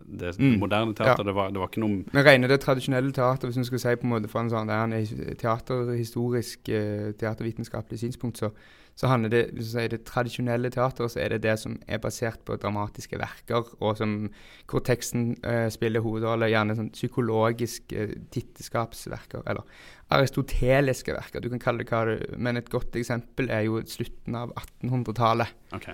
det 0.04 0.38
Mm. 0.38 0.58
moderne 0.60 0.94
teater? 0.94 1.24
Det, 1.24 1.34
var, 1.34 1.50
det 1.50 1.58
var 1.58 1.68
ikke 1.68 1.80
noe 1.80 2.04
Vi 2.12 2.22
regner 2.22 2.48
det 2.48 2.60
tradisjonelle 2.60 3.12
teater, 3.12 3.48
hvis 3.48 3.58
vi 3.58 3.64
skal 3.64 3.78
si 3.78 3.94
på 3.96 4.04
en 4.06 4.12
måte 4.14 4.28
fra 4.28 4.40
en 4.44 4.50
sånn 4.50 4.68
der, 4.68 4.84
en 4.84 5.36
teaterhistorisk, 5.36 6.68
eh, 6.68 7.12
teatervitenskapelig 7.18 7.98
synspunkt, 8.00 8.38
så, 8.38 8.50
så 8.96 9.10
handler 9.10 9.32
det 9.32 9.42
hvis 9.52 9.72
vi 9.74 9.78
sier 9.78 9.88
det 9.92 10.04
tradisjonelle 10.08 10.70
teater, 10.70 11.08
så 11.08 11.20
er 11.20 11.34
det 11.34 11.42
det 11.42 11.58
som 11.58 11.78
er 11.88 11.98
basert 11.98 12.44
på 12.44 12.56
dramatiske 12.60 13.18
verker, 13.20 13.64
og 13.80 13.96
som, 13.98 14.30
hvor 14.70 14.80
teksten 14.86 15.36
eh, 15.44 15.68
spiller 15.72 16.00
hovedrolle, 16.04 16.48
gjerne 16.52 16.76
sånn 16.78 16.92
psykologiske 16.94 17.96
eh, 18.06 18.16
titteskapsverker, 18.32 19.42
eller 19.46 19.62
aristoteliske 20.10 21.12
verker, 21.16 21.40
du 21.42 21.48
kan 21.50 21.62
kalle 21.62 21.82
det 21.84 21.90
hva 21.90 22.04
du 22.06 22.36
Men 22.38 22.56
et 22.56 22.68
godt 22.70 22.94
eksempel 22.96 23.50
er 23.50 23.64
jo 23.66 23.80
slutten 23.82 24.36
av 24.38 24.52
1800-tallet 24.54 25.48
Ok. 25.74 25.88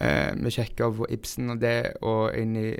Eh, 0.00 0.34
med 0.36 0.50
Tsjekhov 0.52 1.00
og 1.00 1.06
Ibsen 1.10 1.50
og 1.50 1.60
det, 1.60 1.94
og 2.02 2.34
inn 2.38 2.56
i, 2.56 2.74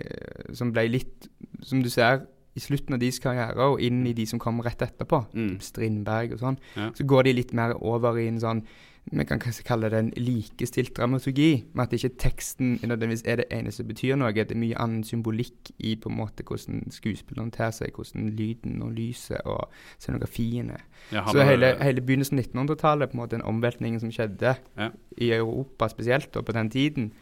som 0.55 0.73
ble 0.73 0.89
litt, 0.89 1.29
som 1.63 1.83
du 1.83 1.89
ser, 1.91 2.27
i 2.57 2.61
slutten 2.61 2.95
av 2.97 2.99
deres 2.99 3.21
karriere 3.23 3.55
og 3.71 3.81
inn 3.81 4.01
i 4.07 4.13
de 4.13 4.25
som 4.27 4.39
kom 4.43 4.61
rett 4.61 4.81
etterpå, 4.83 5.21
Mm. 5.35 5.61
Strindberg 5.63 6.33
og 6.33 6.39
sånn, 6.41 6.59
Ja. 6.77 6.91
så 6.91 7.05
går 7.07 7.25
de 7.25 7.33
litt 7.33 7.53
mer 7.55 7.75
over 7.81 8.19
i 8.19 8.27
en 8.27 8.41
sånn 8.41 8.65
vi 9.11 9.25
kan 9.25 9.41
kanskje 9.41 9.65
kalle 9.65 9.89
det 9.91 9.99
en 9.99 10.11
likestilt 10.17 10.97
dramaturgi, 10.97 11.65
med 11.73 11.87
at 11.87 11.93
ikke 11.97 12.17
teksten 12.21 12.79
nødvendigvis 12.83 13.23
er 13.25 13.37
det 13.41 13.47
eneste 13.55 13.83
som 13.83 13.89
betyr 13.89 14.17
noe. 14.21 14.33
Det 14.33 14.53
er 14.53 14.61
mye 14.61 14.77
annen 14.81 15.05
symbolikk 15.07 15.71
i 15.79 15.95
på 15.97 16.11
en 16.11 16.19
måte 16.19 16.45
hvordan 16.45 16.83
skuespilleren 16.93 17.51
ter 17.55 17.71
seg, 17.71 17.95
hvordan 17.97 18.29
lyden 18.37 18.83
og 18.83 18.93
lyset 18.99 19.41
og 19.45 19.71
scenografien 19.99 20.71
er. 20.71 20.85
Ja, 21.13 21.25
Så 21.31 21.45
hele, 21.45 21.77
hele 21.83 22.01
begynnelsen 22.05 22.39
av 22.39 22.45
1900-tallet, 22.45 23.11
på 23.11 23.17
en 23.17 23.23
måte 23.23 23.37
en 23.41 23.49
omveltning 23.49 24.01
som 24.01 24.13
skjedde 24.13 24.57
Ja. 24.77 24.91
i 25.17 25.33
Europa 25.33 25.89
spesielt, 25.89 26.37
og 26.37 26.45
på 26.45 26.53
den 26.53 26.71
tiden, 26.71 27.13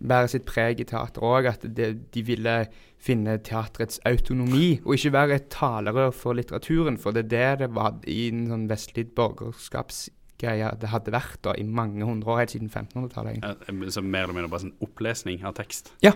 bærer 0.00 0.26
sitt 0.26 0.46
preg 0.46 0.80
i 0.80 0.84
teater 0.84 1.20
òg. 1.20 1.46
At 1.46 1.76
det, 1.76 2.14
de 2.14 2.22
ville 2.22 2.66
finne 2.98 3.38
teatrets 3.38 4.00
autonomi, 4.06 4.80
og 4.84 4.94
ikke 4.94 5.12
være 5.12 5.34
et 5.34 5.48
talerør 5.50 6.10
for 6.12 6.32
litteraturen. 6.32 6.98
For 6.98 7.10
det 7.10 7.32
er 7.32 7.56
det 7.56 7.58
det 7.58 7.74
var 7.74 7.98
i 8.06 8.28
en 8.28 8.46
sånn 8.48 8.68
vestlig 8.70 9.10
borgerskapsgreie 10.40 10.70
det 10.80 10.90
hadde 10.90 11.12
vært 11.12 11.40
da 11.44 11.54
i 11.58 11.64
mange 11.64 12.04
hundre 12.04 12.32
år, 12.32 12.38
helt 12.40 12.50
siden 12.54 12.70
1500-tallet. 12.70 13.38
egentlig. 13.38 13.84
Ja, 13.84 13.90
så 13.90 14.02
mer 14.02 14.24
eller 14.24 14.34
mindre 14.34 14.50
bare 14.50 14.64
sånn 14.64 14.74
opplesning 14.80 15.44
av 15.44 15.54
tekst? 15.54 15.92
ja, 16.02 16.12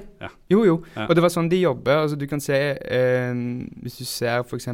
Jo, 0.50 0.64
jo. 0.64 0.84
Ja. 0.96 1.06
Og 1.08 1.14
det 1.14 1.22
var 1.22 1.32
sånn 1.32 1.48
de 1.48 1.60
jobber. 1.60 2.02
Altså, 2.04 2.16
du 2.16 2.26
kan 2.26 2.40
se 2.40 2.54
eh, 2.54 3.34
Hvis 3.82 3.98
du 3.98 4.04
ser 4.04 4.44
f.eks. 4.44 4.68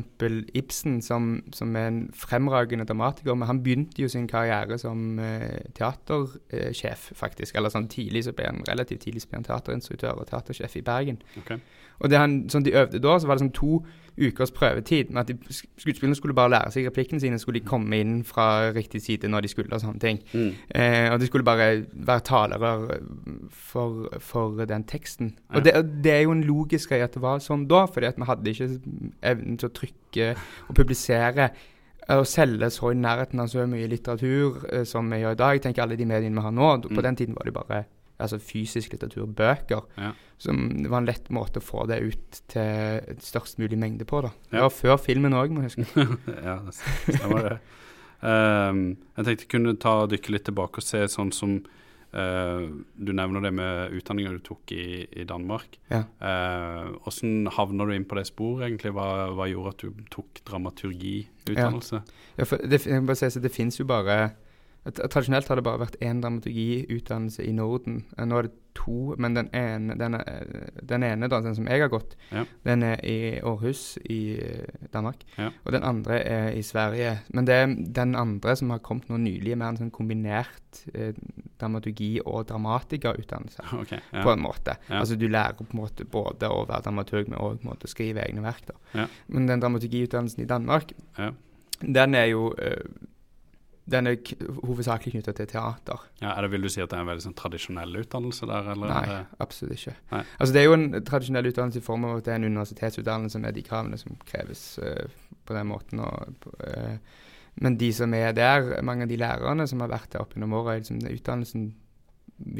Ibsen, 0.54 1.00
som, 1.02 1.42
som 1.52 1.76
er 1.76 1.88
en 1.90 2.00
fremragende 2.14 2.85
dramatiker, 2.85 3.35
men 3.35 3.49
han 3.49 3.62
begynte 3.62 4.02
jo 4.02 4.09
sin 4.09 4.28
karriere 4.28 4.78
som 4.78 5.19
eh, 5.19 5.71
teatersjef, 5.75 7.11
faktisk. 7.14 7.57
Eller 7.57 7.73
sånn 7.73 7.88
tidlig 7.90 8.25
så 8.26 8.35
ble 8.37 8.50
han 8.50 8.64
relativt 8.69 9.07
tidlig 9.07 9.25
så 9.25 9.30
ble 9.30 9.40
han 9.42 9.49
teaterinstruktør 9.49 10.21
og 10.21 10.28
teatersjef 10.30 10.76
i 10.80 10.87
Bergen. 10.87 11.23
Ok. 11.40 11.57
Og 12.00 12.11
det 12.11 12.19
han, 12.19 12.49
sånn 12.49 12.64
de 12.64 12.73
øvde 12.76 13.00
da, 13.00 13.19
så 13.21 13.28
var 13.28 13.37
det 13.38 13.45
sånn 13.47 13.52
to 13.57 13.85
ukers 14.21 14.50
prøvetid. 14.52 15.11
med 15.11 15.21
at 15.21 15.28
de, 15.28 15.54
Skuespillerne 15.78 16.16
skulle 16.16 16.35
bare 16.35 16.50
lære 16.50 16.71
seg 16.75 16.87
replikkene 16.88 17.21
sine, 17.21 17.38
skulle 17.38 17.61
de 17.61 17.66
komme 17.66 17.97
inn 18.00 18.25
fra 18.25 18.71
riktig 18.76 19.00
side 19.02 19.28
når 19.28 19.40
de 19.47 19.49
skulle 19.49 19.73
og 19.73 19.80
sånne 19.80 20.00
ting. 20.02 20.19
Mm. 20.35 20.50
Eh, 20.75 21.12
og 21.12 21.21
de 21.21 21.26
skulle 21.26 21.45
bare 21.45 21.85
være 21.92 22.21
talere 22.21 23.00
for, 23.50 24.09
for 24.21 24.64
den 24.64 24.85
teksten. 24.85 25.35
Ja. 25.50 25.57
Og 25.57 25.64
det, 25.64 25.75
og 25.76 25.85
det 26.04 26.12
er 26.12 26.23
jo 26.26 26.33
en 26.37 26.45
logisk 26.45 26.90
greie 26.92 27.07
at 27.07 27.14
det 27.16 27.23
var 27.23 27.40
sånn 27.45 27.69
da, 27.71 27.85
fordi 27.87 28.11
at 28.11 28.19
vi 28.21 28.28
hadde 28.28 28.50
ikke 28.54 28.71
evnen 29.33 29.61
til 29.61 29.71
å 29.71 29.75
trykke 29.80 30.33
og 30.69 30.75
publisere 30.76 31.50
å 32.11 32.21
og 32.21 32.26
selge 32.26 32.66
så 32.75 32.90
i 32.90 32.97
nærheten 32.99 33.38
av 33.38 33.47
så 33.52 33.62
mye 33.71 33.87
litteratur 33.87 34.64
eh, 34.73 34.85
som 34.88 35.07
vi 35.12 35.21
gjør 35.21 35.37
i 35.37 35.38
dag. 35.38 35.61
Tenker 35.62 35.85
alle 35.85 35.99
de 36.00 36.09
mediene 36.09 36.35
vi 36.40 36.42
har 36.42 36.50
nå. 36.57 36.71
På 36.88 36.97
Mm. 36.97 37.02
den 37.07 37.16
tiden 37.16 37.37
var 37.38 37.45
det 37.47 37.54
bare 37.54 37.85
altså 38.21 38.39
fysisk 38.43 38.95
litteratur, 38.95 39.27
bøker. 39.27 39.87
Ja. 39.99 40.12
Som 40.41 40.62
det 40.83 40.91
var 40.91 41.03
en 41.03 41.09
lett 41.09 41.29
måte 41.35 41.61
å 41.61 41.65
få 41.65 41.85
det 41.91 42.00
ut 42.05 42.41
til 42.53 43.03
et 43.12 43.25
størst 43.25 43.61
mulig 43.61 43.79
mengde 43.81 44.07
på. 44.09 44.23
da. 44.25 44.33
Det 44.53 44.65
var 44.65 44.73
før 44.75 44.97
filmen 45.00 45.37
òg, 45.37 45.53
må 45.53 45.65
jeg 45.65 45.75
huske. 45.75 46.07
ja, 46.49 46.61
det 46.67 46.77
stemmer 47.19 47.49
det. 47.49 47.59
um, 48.25 48.81
jeg 49.17 49.27
tenkte 49.27 49.47
jeg 49.47 49.53
kunne 49.57 49.77
ta 49.81 49.95
dykke 50.11 50.35
litt 50.37 50.49
tilbake 50.49 50.83
og 50.83 50.87
se 50.87 51.03
sånn 51.12 51.33
som 51.37 51.59
uh, 51.61 52.65
Du 52.97 53.12
nevner 53.17 53.45
det 53.45 53.53
med 53.57 53.97
utdanninga 53.97 54.35
du 54.37 54.43
tok 54.49 54.75
i, 54.77 55.07
i 55.12 55.27
Danmark. 55.29 55.81
Ja. 55.93 56.05
Uh, 56.21 56.97
Hvordan 57.05 57.50
havna 57.57 57.89
du 57.89 57.97
inn 57.97 58.09
på 58.09 58.21
det 58.21 58.29
sporet, 58.31 58.69
egentlig? 58.69 58.95
Hva, 58.97 59.31
hva 59.37 59.49
gjorde 59.50 59.75
at 59.75 59.85
du 59.85 60.05
tok 60.12 60.45
dramaturgiutdannelse? 60.49 62.05
Ja, 62.37 62.47
for 62.49 62.65
det, 62.65 62.85
jeg 62.87 63.03
må 63.03 63.12
bare 63.12 63.23
si, 63.25 63.33
så 63.35 63.45
det 63.45 63.53
finnes 63.55 63.81
jo 63.81 63.89
bare 63.89 64.23
Tradisjonelt 64.85 65.47
har 65.51 65.57
det 65.61 65.65
bare 65.67 65.83
vært 65.83 65.99
én 66.01 66.23
dramaturgiutdannelse 66.23 67.45
i 67.45 67.53
Norden. 67.53 68.05
Eh, 68.17 68.25
Nå 68.25 68.39
er 68.39 68.47
det 68.49 68.53
to, 68.75 69.15
men 69.21 69.35
den 69.37 69.51
ene, 69.53 69.97
den, 69.99 70.15
er- 70.15 70.71
den 70.89 71.03
ene 71.05 71.29
da, 71.29 71.41
den 71.45 71.55
som 71.55 71.67
jeg 71.69 71.83
har 71.83 71.91
gått, 71.93 72.15
Ja. 72.33 72.45
den 72.65 72.83
er 72.83 72.97
i 73.05 73.41
Århus 73.45 73.99
i 74.09 74.39
eh, 74.41 74.89
Danmark. 74.93 75.17
Ja. 75.37 75.51
Og 75.67 75.73
den 75.73 75.83
andre 75.85 76.21
er 76.25 76.49
i 76.57 76.63
Sverige. 76.63 77.19
Men 77.35 77.45
det 77.45 77.55
er 77.55 77.67
den 77.93 78.15
andre 78.17 78.57
som 78.57 78.71
har 78.71 78.79
kommet 78.79 79.11
nå 79.11 79.19
nylig, 79.21 79.53
er 79.53 79.57
mer 79.61 79.69
en 79.75 79.77
sånn 79.83 79.91
kombinert 79.93 80.81
eh, 80.95 81.13
dramaturgi- 81.61 82.23
og 82.25 82.47
dramatikerutdannelse. 82.49 83.61
Okay, 83.83 84.01
ja. 84.13 84.23
På 84.25 84.33
en 84.33 84.41
måte. 84.41 84.79
Altså 84.89 85.17
Du 85.19 85.29
lærer 85.29 85.53
på 85.59 85.67
en 85.69 85.81
måte 85.83 86.05
både 86.09 86.49
å 86.49 86.65
være 86.67 86.83
dramaturg, 86.89 87.29
men 87.29 87.39
òg 87.39 87.61
å 87.69 87.87
skrive 87.91 88.25
egne 88.25 88.41
verk. 88.43 88.71
Men 89.29 89.47
den 89.47 89.61
dramaturgiutdannelsen 89.61 90.43
i 90.43 90.47
Danmark, 90.49 90.93
Ja. 91.19 91.33
den 91.83 92.15
er 92.15 92.27
jo 92.33 92.55
eh, 92.57 92.81
Den 93.91 94.07
er 94.07 94.19
hovedsakelig 94.61 95.15
knytta 95.17 95.35
til 95.37 95.49
teater. 95.51 96.05
Ja, 96.23 96.35
det, 96.43 96.51
vil 96.53 96.67
du 96.67 96.71
si 96.73 96.83
at 96.83 96.93
det 96.93 96.99
er 96.99 97.05
en 97.05 97.11
veldig 97.11 97.25
sånn 97.25 97.37
tradisjonell 97.39 97.99
utdannelse 98.03 98.49
der, 98.51 98.71
eller? 98.75 98.93
Nei, 98.93 99.19
absolutt 99.43 99.77
ikke. 99.77 99.97
Nei. 100.13 100.23
Altså 100.39 100.55
Det 100.55 100.63
er 100.63 100.69
jo 100.69 100.77
en 100.77 100.87
tradisjonell 101.09 101.51
utdannelse 101.51 101.83
i 101.83 101.87
form 101.87 102.07
av 102.09 102.21
at 102.21 102.29
det 102.29 102.35
er 102.35 102.41
en 102.41 102.49
universitetsutdannelse 102.51 103.43
med 103.43 103.59
de 103.59 103.65
kravene 103.67 104.01
som 104.01 104.19
kreves 104.29 104.65
uh, 104.85 105.31
på 105.49 105.57
den 105.57 105.71
måten. 105.73 106.03
Og, 106.07 106.49
uh, 106.63 107.31
men 107.61 107.79
de 107.81 107.93
som 107.97 108.15
er 108.17 108.35
der, 108.37 108.73
mange 108.87 109.07
av 109.07 109.13
de 109.13 109.21
lærerne 109.21 109.67
som 109.71 109.83
har 109.85 109.93
vært 109.93 110.13
der 110.15 110.25
opp 110.25 110.37
gjennom 110.37 110.59
åra, 110.61 110.79
liksom, 110.79 111.03
utdannelsen 111.11 111.71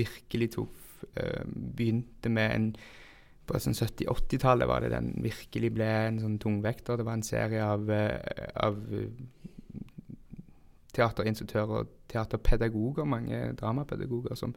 virkelig 0.01 0.55
tok 0.59 0.75
uh, 1.17 1.45
Begynte 1.47 2.33
med 2.33 2.57
en 2.57 2.73
på 3.51 3.59
sånn 3.59 3.75
70-80-tallet 3.75 4.69
var 4.71 4.85
det 4.85 4.93
den 4.93 5.09
virkelig 5.25 5.73
ble 5.75 5.87
en 6.07 6.21
sånn 6.23 6.37
tungvekter. 6.39 7.01
Det 7.01 7.07
var 7.09 7.17
en 7.19 7.27
serie 7.27 7.65
av, 7.67 7.89
av 8.63 8.77
teaterinstruktører 10.97 11.83
og 11.83 11.95
teaterpedagoger, 12.13 13.05
mange 13.05 13.53
dramapedagoger, 13.61 14.35
som, 14.35 14.55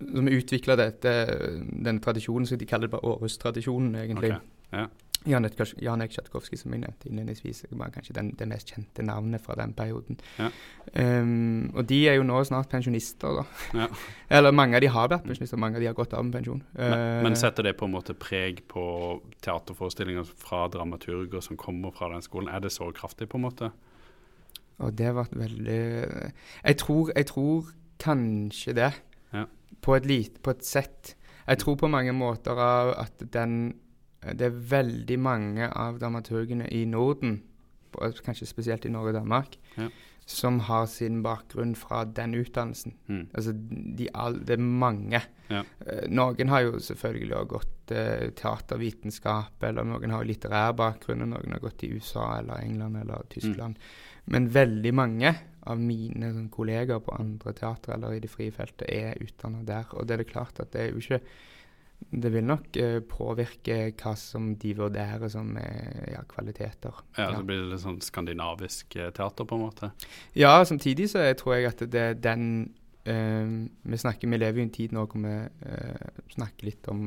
som 0.00 0.28
utvikla 0.28 0.76
denne 0.78 2.00
tradisjonen, 2.04 2.46
som 2.46 2.58
de 2.58 2.68
kaller 2.68 2.88
det 2.88 2.96
bare 2.96 3.14
Århus-tradisjonen, 3.14 3.94
egentlig. 4.02 4.34
Okay. 4.34 4.80
ja. 4.80 4.86
Jan 5.26 5.44
Erik 5.44 6.12
Tsjatkovskij, 6.12 6.58
som 6.60 6.72
jeg 6.74 6.82
nevnte 6.82 7.08
innledningsvis, 7.08 7.62
var 7.80 7.92
kanskje 7.94 8.16
den, 8.18 8.32
det 8.36 8.48
mest 8.48 8.74
kjente 8.74 9.04
navnet 9.06 9.40
fra 9.40 9.56
den 9.56 9.72
perioden. 9.72 10.18
Ja. 10.36 10.50
Um, 11.00 11.70
og 11.72 11.86
de 11.88 12.02
er 12.10 12.18
jo 12.18 12.26
nå 12.28 12.42
snart 12.44 12.68
pensjonister, 12.72 13.40
da. 13.40 13.44
Ja. 13.84 13.88
Eller 14.36 14.52
mange 14.52 14.76
av 14.76 14.84
de 14.84 14.90
har 14.92 15.08
vært 15.08 15.24
pensjonister, 15.24 15.60
mange 15.60 15.80
av 15.80 15.84
de 15.84 15.88
har 15.88 15.96
gått 15.96 16.12
av 16.12 16.26
med 16.26 16.36
pensjon. 16.36 16.60
Men, 16.76 17.06
men 17.24 17.32
Eh, 17.32 17.40
setter 17.40 17.64
det 17.64 17.76
på 17.80 17.88
en 17.88 17.94
måte 17.96 18.12
preg 18.14 18.60
på 18.68 18.84
teaterforestillinger 19.46 20.28
fra 20.28 20.66
dramaturger 20.68 21.40
som 21.44 21.56
kommer 21.56 21.94
fra 21.96 22.12
den 22.12 22.24
skolen? 22.24 22.52
Er 22.52 22.60
det 22.60 22.74
så 22.76 22.92
kraftig, 22.92 23.30
på 23.32 23.40
en 23.40 23.48
måte? 23.48 23.72
Og 24.82 24.94
det 24.98 25.12
ble 25.14 25.24
veldig 25.44 25.80
Jeg 26.64 26.76
tror, 26.80 27.12
jeg 27.16 27.26
tror 27.26 27.68
kanskje 28.02 28.74
det. 28.74 28.92
Ja. 29.32 29.44
På, 29.80 29.94
et 29.94 30.06
lit, 30.06 30.40
på 30.42 30.50
et 30.50 30.64
sett. 30.64 31.14
Jeg 31.46 31.58
tror 31.60 31.76
på 31.76 31.88
mange 31.92 32.12
måter 32.16 32.56
av 32.58 32.94
at 32.98 33.22
den 33.32 33.74
Det 34.24 34.46
er 34.46 34.56
veldig 34.70 35.18
mange 35.20 35.66
av 35.68 35.98
dramaturgene 36.00 36.64
i 36.72 36.84
Norden, 36.88 37.42
kanskje 38.24 38.46
spesielt 38.48 38.86
i 38.86 38.88
Norge 38.88 39.12
og 39.12 39.18
Danmark, 39.20 39.58
Ja. 39.76 39.88
som 40.26 40.60
har 40.60 40.86
sin 40.86 41.22
bakgrunn 41.22 41.74
fra 41.76 42.04
den 42.04 42.32
utdannelsen. 42.34 42.94
Mm. 43.06 43.28
Altså, 43.34 43.52
de 43.98 44.08
all, 44.14 44.38
det 44.40 44.56
er 44.56 44.62
mange. 44.64 45.20
Ja. 45.50 45.60
Eh, 45.86 46.08
noen 46.08 46.48
har 46.48 46.60
jo 46.64 46.78
selvfølgelig 46.78 47.36
også 47.36 47.48
gått 47.52 47.92
eh, 47.92 48.30
teatervitenskap, 48.30 49.62
eller 49.62 49.84
noen 49.84 50.10
har 50.10 50.24
litterær 50.24 50.72
bakgrunn, 50.72 51.20
og 51.22 51.28
noen 51.34 51.52
har 51.52 51.60
gått 51.60 51.84
i 51.84 51.92
USA 51.92 52.38
eller 52.38 52.64
England 52.64 52.96
eller 53.02 53.26
Tyskland. 53.28 53.76
Men 54.32 54.48
veldig 54.52 54.92
mange 54.96 55.34
av 55.70 55.80
mine 55.80 56.30
sånn, 56.32 56.50
kollegaer 56.52 57.02
på 57.04 57.16
andre 57.16 57.54
teatre 57.56 57.96
eller 57.96 58.16
i 58.16 58.22
det 58.24 58.30
frie 58.32 58.52
feltet 58.54 58.86
er 58.90 59.20
utdanna 59.24 59.64
der. 59.66 59.88
Og 59.96 60.06
det 60.06 60.16
er 60.16 60.24
det 60.24 60.30
klart 60.30 60.60
at 60.62 60.72
det 60.74 60.86
er 60.86 60.94
jo 60.94 61.02
ikke 61.02 61.20
Det 62.04 62.28
vil 62.34 62.44
nok 62.44 62.76
uh, 62.76 62.98
påvirke 63.08 63.76
hva 63.96 64.10
som 64.18 64.50
de 64.60 64.74
vurderer 64.76 65.30
som 65.32 65.54
uh, 65.56 66.02
ja, 66.10 66.20
kvaliteter. 66.28 66.92
Ja, 67.16 67.30
Ja. 67.30 67.36
Så 67.38 67.46
blir 67.48 67.62
det 67.62 67.70
litt 67.70 67.80
sånn 67.80 68.00
skandinavisk 68.02 68.96
eh, 68.96 69.12
teater, 69.14 69.46
på 69.48 69.56
en 69.56 69.62
måte? 69.62 69.90
Ja, 70.36 70.58
samtidig 70.68 71.08
så 71.14 71.22
tror 71.38 71.54
jeg 71.54 71.70
at 71.70 71.80
det 71.88 72.02
er 72.02 72.18
den 72.18 72.74
eh, 73.10 73.54
Vi 73.82 73.98
snakker, 74.00 74.28
vi 74.28 74.38
lever 74.38 74.60
i 74.60 74.66
en 74.66 74.74
tid 74.74 74.94
nå 74.94 75.04
hvor 75.06 75.22
vi 75.22 75.34
uh, 75.34 76.20
snakker 76.34 76.68
litt 76.68 76.88
om 76.92 77.02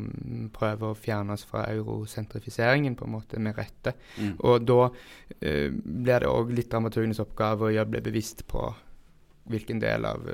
Prøver 0.55 0.91
å 0.91 0.97
fjerne 0.97 1.35
oss 1.37 1.45
fra 1.47 1.65
eurosentrifiseringen, 1.71 2.95
på 2.95 3.07
en 3.07 3.15
måte, 3.15 3.39
med 3.39 3.57
rette. 3.57 3.95
Mm. 4.17 4.35
Og 4.39 4.67
da 4.67 4.81
uh, 4.89 5.69
blir 5.71 6.25
det 6.25 6.29
òg 6.29 6.53
litt 6.55 6.71
dramaturgenes 6.71 7.23
oppgave 7.23 7.71
å 7.71 7.87
bli 7.89 8.03
bevisst 8.05 8.45
på 8.49 8.69
hvilken 9.47 9.79
del 9.79 10.05
av 10.05 10.25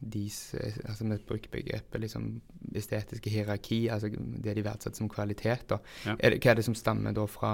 deres 0.00 0.54
altså 0.88 1.04
Vi 1.04 1.16
bruker 1.28 1.50
begrepet 1.52 2.00
liksom 2.00 2.28
estetiske 2.74 3.30
hierarki, 3.30 3.82
altså 3.92 4.08
det 4.08 4.54
de 4.56 4.64
verdsetter 4.64 4.96
som 4.96 5.10
kvalitet. 5.12 5.74
Ja. 6.06 6.14
Er 6.16 6.32
det, 6.32 6.40
hva 6.40 6.52
er 6.52 6.60
det 6.60 6.64
som 6.64 6.76
stammer 6.78 7.12
da 7.12 7.26
fra 7.28 7.52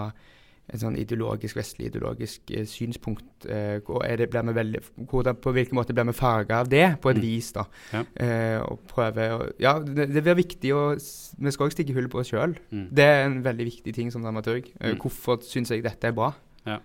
en 0.72 0.78
sånn 0.82 0.96
ideologisk, 0.98 1.56
vestlig 1.56 1.86
ideologisk 1.92 2.50
eh, 2.50 2.64
synspunkt? 2.66 3.46
Eh, 3.48 3.78
hvor 3.86 4.02
er 4.04 4.16
det, 4.16 4.30
veldig, 4.32 4.80
hvordan, 5.10 5.36
på 5.40 5.52
hvilken 5.54 5.74
måte 5.78 5.94
blir 5.94 6.04
vi 6.08 6.12
farga 6.12 6.60
av 6.64 6.68
det, 6.68 7.00
på 7.00 7.10
et 7.10 7.16
Mm. 7.16 7.22
vis? 7.22 7.52
da? 7.52 7.64
Ja. 7.92 8.02
Eh, 8.16 8.60
og 8.62 8.80
prøve 8.88 9.28
å, 9.38 9.52
Ja, 9.60 9.78
det, 9.78 10.08
det 10.12 10.22
blir 10.24 10.34
viktig 10.42 10.72
å 10.74 10.94
Vi 11.38 11.50
skal 11.50 11.66
også 11.66 11.76
stikke 11.78 11.94
hull 11.94 12.08
på 12.08 12.18
oss 12.20 12.30
sjøl. 12.32 12.56
Mm. 12.72 12.88
Det 12.92 13.04
er 13.04 13.24
en 13.26 13.42
veldig 13.44 13.64
viktig 13.70 13.94
ting 13.94 14.10
som 14.10 14.22
dramaturg. 14.22 14.72
Eh, 14.80 14.92
Mm. 14.94 14.98
Hvorfor 14.98 15.42
syns 15.42 15.70
jeg 15.70 15.82
dette 15.82 16.04
er 16.08 16.12
bra? 16.12 16.32
Ja. 16.66 16.78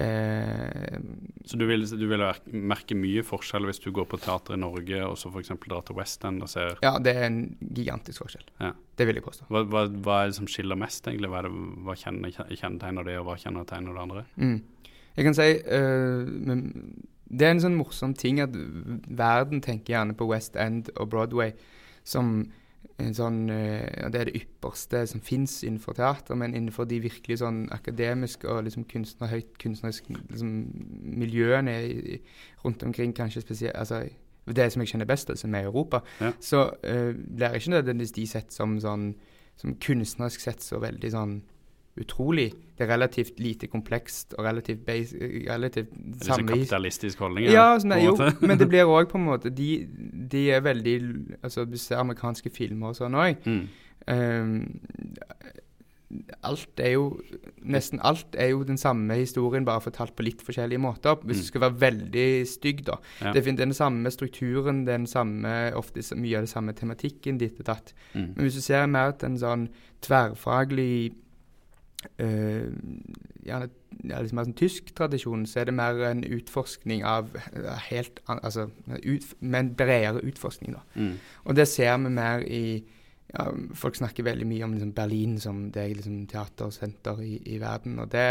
Eh, 0.00 0.98
Så 1.44 1.58
du 1.58 1.66
vil, 1.66 1.82
du 1.84 2.06
vil 2.08 2.22
merke- 2.52 2.96
mye 2.96 3.22
forskjell 3.26 3.66
hvis 3.68 3.80
du 3.82 3.90
går 3.92 4.06
på 4.08 4.18
teater 4.22 4.54
i 4.54 4.60
Norge 4.60 5.00
og 5.06 5.16
så 5.18 5.30
f.eks. 5.32 5.50
drar 5.68 5.82
til 5.84 5.96
West 5.98 6.24
End 6.24 6.42
og 6.42 6.48
ser 6.48 6.76
ja, 6.82 6.92
det 7.02 7.14
er 7.16 7.26
en 7.26 7.40
gigantisk 7.74 8.22
forskjell. 8.24 8.46
Ja. 8.60 8.72
Det 8.96 9.06
vil 9.08 9.18
jeg 9.18 9.24
påstå. 9.24 9.48
hva, 9.50 9.64
hva, 9.64 9.82
hva 9.88 10.18
er 10.22 10.30
det 10.30 10.36
som 10.38 10.46
skiller 10.50 10.78
mest, 10.78 11.04
egentlig? 11.08 11.30
Hva, 11.32 11.42
det, 11.46 11.50
hva 11.84 11.96
kjenner, 11.98 12.30
kjennetegner 12.32 13.04
det, 13.08 13.18
og 13.20 13.26
hva 13.28 13.36
kjennetegner 13.40 13.96
det 13.96 14.04
andre? 14.06 14.24
Mm. 14.36 14.60
Jeg 15.16 15.24
kan 15.26 15.34
si 15.34 15.48
uh, 15.66 16.54
Det 17.30 17.46
er 17.46 17.50
en 17.56 17.60
sånn 17.66 17.76
morsom 17.78 18.14
ting 18.16 18.40
at 18.40 18.54
verden 18.54 19.60
tenker 19.60 19.94
gjerne 19.96 20.16
på 20.18 20.28
West 20.30 20.56
End 20.56 20.88
og 20.96 21.10
Broadway 21.10 21.52
som 22.04 22.46
sånn 23.16 23.50
eh, 23.50 24.08
Det 24.12 24.20
er 24.20 24.28
det 24.30 24.36
ypperste 24.40 25.02
som 25.10 25.20
fins 25.24 25.62
innenfor 25.64 25.96
teater, 25.98 26.34
men 26.38 26.54
innenfor 26.54 26.88
de 26.90 27.00
virkelig 27.02 27.40
sånn 27.42 27.64
akademiske 27.74 28.48
og 28.48 28.64
liksom 28.66 28.84
kunstner, 28.90 29.30
høyt 29.32 29.56
kunstneriske 29.62 30.16
liksom, 30.30 30.50
miljøene 31.20 31.76
i, 31.86 32.18
rundt 32.64 32.82
omkring, 32.86 33.14
kanskje 33.16 33.44
spesielt 33.44 33.76
altså, 33.76 34.04
Det 34.50 34.72
som 34.72 34.82
jeg 34.82 34.88
kjenner 34.94 35.06
best, 35.06 35.30
som 35.38 35.54
er 35.54 35.68
Europa, 35.68 36.00
Ja. 36.20 36.32
så 36.40 36.64
uh, 36.84 37.12
blir 37.14 37.54
ikke 37.54 37.70
nødvendigvis 37.70 38.12
de 38.16 38.26
sett 38.26 38.52
som 38.52 38.80
sånn 38.80 39.14
som 39.60 39.74
kunstnerisk 39.76 40.40
sett 40.40 40.62
så 40.64 40.78
veldig 40.80 41.10
sånn 41.12 41.42
utrolig. 42.00 42.52
Det 42.78 42.86
er 42.86 42.92
relativt 42.94 43.40
lite 43.42 43.68
komplekst 43.68 44.34
og 44.38 44.46
relativt, 44.46 44.84
base, 44.86 45.16
relativt 45.48 45.90
Er 45.92 46.14
det 46.16 46.24
samme 46.24 46.48
kapitalistisk 46.48 47.18
holdning? 47.20 47.50
ja, 47.52 47.74
sånn, 47.78 47.92
en 47.92 48.04
jo, 48.06 48.14
men 48.40 48.56
det 48.60 48.68
blir 48.72 48.88
òg 48.88 49.10
på 49.10 49.18
en 49.20 49.26
måte 49.26 49.52
de, 49.52 49.68
de 50.30 50.50
er 50.50 50.60
veldig 50.64 50.96
Altså, 51.42 51.64
du 51.68 51.76
ser 51.78 52.00
amerikanske 52.02 52.50
filmer 52.50 52.88
og 52.92 52.96
sånn 53.00 53.14
òg. 53.18 53.36
Mm. 53.46 53.68
alt 56.42 56.80
er 56.82 56.94
jo 56.96 57.04
Nesten 57.62 58.00
alt 58.02 58.34
er 58.34 58.48
jo 58.50 58.64
den 58.66 58.78
samme 58.80 59.14
historien, 59.20 59.64
bare 59.68 59.82
fortalt 59.84 60.14
på 60.16 60.24
litt 60.26 60.40
forskjellige 60.42 60.80
måter. 60.82 61.14
Hvis 61.22 61.36
Mm. 61.36 61.42
du 61.42 61.46
skal 61.46 61.60
være 61.60 61.80
veldig 61.80 62.46
stygg, 62.48 62.84
da. 62.84 62.96
Ja. 63.20 63.32
Det 63.32 63.46
er 63.46 63.52
den 63.56 63.72
samme 63.74 64.10
strukturen, 64.10 64.84
den 64.86 65.06
samme, 65.06 65.72
ofte 65.74 66.00
mye 66.16 66.36
av 66.36 66.40
den 66.42 66.46
samme 66.46 66.72
tematikken, 66.72 67.38
ditt 67.38 67.60
og 67.60 67.66
datt. 67.66 67.92
Mm. 68.14 68.34
Men 68.34 68.44
hvis 68.46 68.54
du 68.54 68.60
ser 68.60 68.86
mer 68.86 69.12
til 69.12 69.26
en 69.28 69.38
sånn 69.38 69.68
tverrfaglig 70.02 71.12
øh, 72.18 72.70
gjerne 73.44 73.68
ja, 74.08 74.20
liksom 74.22 74.40
sånn 74.44 74.54
tysk 74.56 74.94
tradisjon, 74.96 75.42
så 75.46 75.60
er 75.60 75.64
det 75.68 75.74
mer 75.76 75.98
en 76.08 76.22
utforskning 76.24 77.02
av 77.04 77.34
eh, 77.36 77.74
helt 77.90 78.20
Altså 78.30 78.68
ut, 79.04 79.26
med 79.40 79.60
en 79.60 79.74
bredere 79.76 80.22
utforskning, 80.24 80.72
da. 80.78 80.80
Mm. 80.94 81.18
Og 81.44 81.56
det 81.58 81.68
ser 81.68 81.98
vi 81.98 82.08
mer 82.14 82.40
i 82.46 82.62
ja, 83.34 83.44
Folk 83.74 83.94
snakker 84.00 84.24
veldig 84.26 84.46
mye 84.48 84.64
om 84.64 84.72
liksom 84.74 84.92
Berlin 84.96 85.36
som 85.38 85.70
det 85.70 85.82
er 85.84 85.94
liksom 85.94 86.26
teatersenter 86.26 87.20
i, 87.22 87.36
i 87.54 87.58
verden, 87.62 87.98
og 88.02 88.08
det 88.10 88.26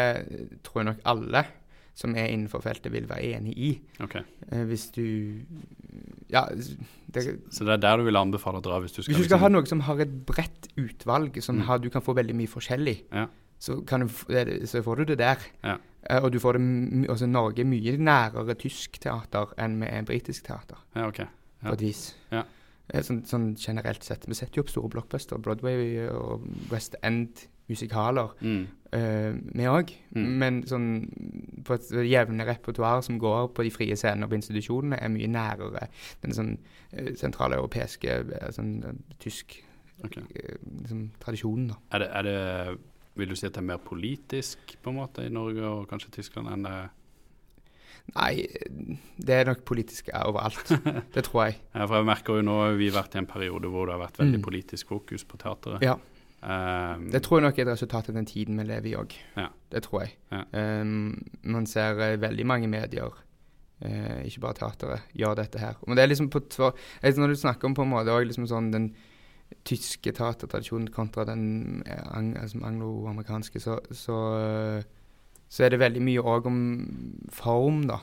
tror 0.64 0.82
jeg 0.82 0.90
nok 0.94 1.06
alle 1.06 1.46
som 2.00 2.14
er 2.16 2.30
innenfor 2.32 2.62
feltet, 2.64 2.94
vil 2.94 3.10
være 3.10 3.34
enig 3.36 3.54
i. 3.60 3.70
Okay. 4.00 4.22
Eh, 4.52 4.64
hvis 4.70 4.86
du 4.96 5.04
Ja, 6.30 6.46
det, 7.12 7.24
Så 7.52 7.66
det 7.66 7.74
er 7.74 7.78
der 7.84 7.98
du 7.98 8.04
vil 8.06 8.16
anbefale 8.16 8.60
å 8.62 8.64
dra 8.64 8.78
hvis 8.80 8.94
du 8.96 9.02
skal, 9.02 9.14
hvis 9.16 9.24
du 9.24 9.28
skal 9.30 9.40
liksom- 9.40 9.42
ha 9.42 9.50
noe 9.50 9.66
som 9.66 9.80
har 9.82 10.00
et 10.00 10.26
bredt 10.26 10.68
utvalg, 10.78 11.42
som 11.44 11.58
Mm. 11.58 11.62
har, 11.66 11.78
du 11.80 11.90
kan 11.90 12.02
få 12.02 12.14
veldig 12.16 12.36
mye 12.36 12.48
forskjellig, 12.48 13.04
Ja. 13.12 13.28
Så, 13.60 13.82
kan 13.86 14.02
du, 14.02 14.08
så 14.66 14.82
får 14.84 14.96
du 14.96 15.04
det 15.12 15.18
der. 15.20 15.38
Ja. 15.64 15.78
Eh, 16.10 16.24
og 16.24 16.32
du 16.32 16.40
får 16.40 16.54
det 16.58 16.62
m- 16.62 17.06
altså 17.10 17.28
Norge 17.28 17.60
er 17.62 17.68
mye 17.68 17.98
nærere 17.98 18.56
tysk 18.56 19.00
teater 19.04 19.52
enn 19.60 19.80
vi 19.82 19.88
er 19.92 20.02
britisk 20.08 20.46
teater, 20.48 20.78
Ja, 20.96 21.08
ok. 21.08 21.20
på 21.66 21.74
et 21.76 21.82
vis. 21.82 22.16
Ja. 22.32 22.44
Eh, 22.94 23.02
Sånn, 23.04 23.20
sånn 23.28 23.56
generelt 23.60 24.04
sett. 24.04 24.24
Vi 24.26 24.34
setter 24.34 24.56
jo 24.58 24.64
opp 24.64 24.70
store 24.72 24.90
blockbuster, 24.90 25.38
Broadway 25.38 26.08
og 26.10 26.48
West 26.72 26.96
End-musikaler. 27.04 28.32
Mm. 28.42 28.68
Uh, 28.90 29.36
vi 29.54 29.68
òg, 29.70 29.92
Mm. 30.16 30.30
men 30.42 30.64
sånn 30.66 30.88
på 31.64 31.76
et 31.76 31.92
jevne 32.10 32.44
repertoar 32.48 33.04
som 33.04 33.20
går 33.20 33.52
på 33.54 33.62
de 33.64 33.70
frie 33.70 33.94
scenene 33.96 34.24
og 34.26 34.32
på 34.32 34.40
institusjonene, 34.40 34.98
er 35.00 35.10
mye 35.14 35.28
nærere 35.30 35.88
den 36.24 36.32
sånn 36.34 36.56
uh, 36.98 37.12
sentraleuropeiske, 37.16 38.16
uh, 38.42 38.50
sånn 38.50 39.04
tysk 39.20 39.60
okay. 40.04 40.24
liksom, 40.82 41.12
tradisjonen, 41.22 41.68
da. 41.68 41.76
Er 41.92 42.00
det, 42.00 42.10
er 42.16 42.24
det 42.24 42.80
Vil 43.20 43.30
du 43.30 43.36
si 43.38 43.46
at 43.48 43.54
det 43.58 43.62
er 43.64 43.68
mer 43.74 43.82
politisk 43.84 44.78
på 44.84 44.94
en 44.94 45.00
måte 45.02 45.26
i 45.28 45.34
Norge 45.34 45.64
og 45.68 45.86
kanskje 45.92 46.12
Tyskland 46.20 46.50
enn 46.54 46.64
det 46.70 46.78
Nei, 48.16 48.48
det 49.22 49.36
er 49.36 49.46
nok 49.52 49.60
politisk 49.70 50.08
overalt. 50.18 50.72
det 51.14 51.22
tror 51.28 51.44
jeg. 51.46 51.60
Ja, 51.76 51.84
for 51.86 52.00
jeg 52.00 52.08
merker 52.10 52.40
jo 52.40 52.46
nå 52.48 52.56
har 52.64 52.78
vi 52.80 52.88
vært 52.96 53.14
i 53.14 53.20
en 53.22 53.28
periode 53.30 53.70
hvor 53.70 53.86
det 53.86 53.94
har 53.94 54.02
vært 54.02 54.18
veldig 54.18 54.40
Mm. 54.40 54.46
politisk 54.48 54.88
fokus 54.96 55.26
på 55.30 55.38
teateret. 55.38 55.84
Ja. 55.86 55.94
Um, 56.42 57.10
Det 57.12 57.22
tror 57.22 57.38
jeg 57.38 57.46
nok 57.50 57.60
er 57.60 57.68
et 57.68 57.74
resultat 57.76 58.10
av 58.10 58.16
den 58.16 58.26
tiden 58.26 58.58
vi 58.58 58.64
lever 58.66 58.88
i 58.90 58.96
òg. 58.98 59.14
Ja. 59.38 59.50
Det 59.70 59.84
tror 59.86 60.06
jeg. 60.08 60.16
Ja. 60.32 60.42
Um, 60.82 61.22
man 61.44 61.68
ser 61.68 62.00
eh, 62.02 62.16
veldig 62.22 62.46
mange 62.48 62.68
medier, 62.72 63.14
uh, 63.86 64.20
ikke 64.26 64.42
bare 64.48 64.58
teateret, 64.58 65.02
gjør 65.14 65.36
dette 65.44 65.60
her. 65.62 65.76
Men 65.86 65.98
det 66.00 66.04
er 66.04 66.10
liksom 66.14 66.32
på 66.34 66.42
tver... 66.50 66.74
Når 67.04 67.28
du 67.28 67.36
snakker 67.36 67.70
om 67.70 67.76
på 67.78 67.84
en 67.86 67.94
måte 67.94 68.10
også 68.16 68.26
liksom 68.32 68.48
sånn 68.50 68.72
den 68.74 68.90
tyske 69.66 70.12
tatertradisjonen 70.16 70.90
kontra 70.94 71.26
den 71.26 71.84
eh, 71.86 72.42
altså 72.42 72.62
angloamerikanske, 72.64 73.60
så, 73.60 73.80
så, 73.92 74.18
eh, 74.40 74.84
så 75.50 75.64
er 75.66 75.70
det 75.74 75.80
veldig 75.80 76.02
mye 76.06 76.24
òg 76.24 76.50
om 76.50 76.60
form, 77.34 77.84
da. 77.90 78.00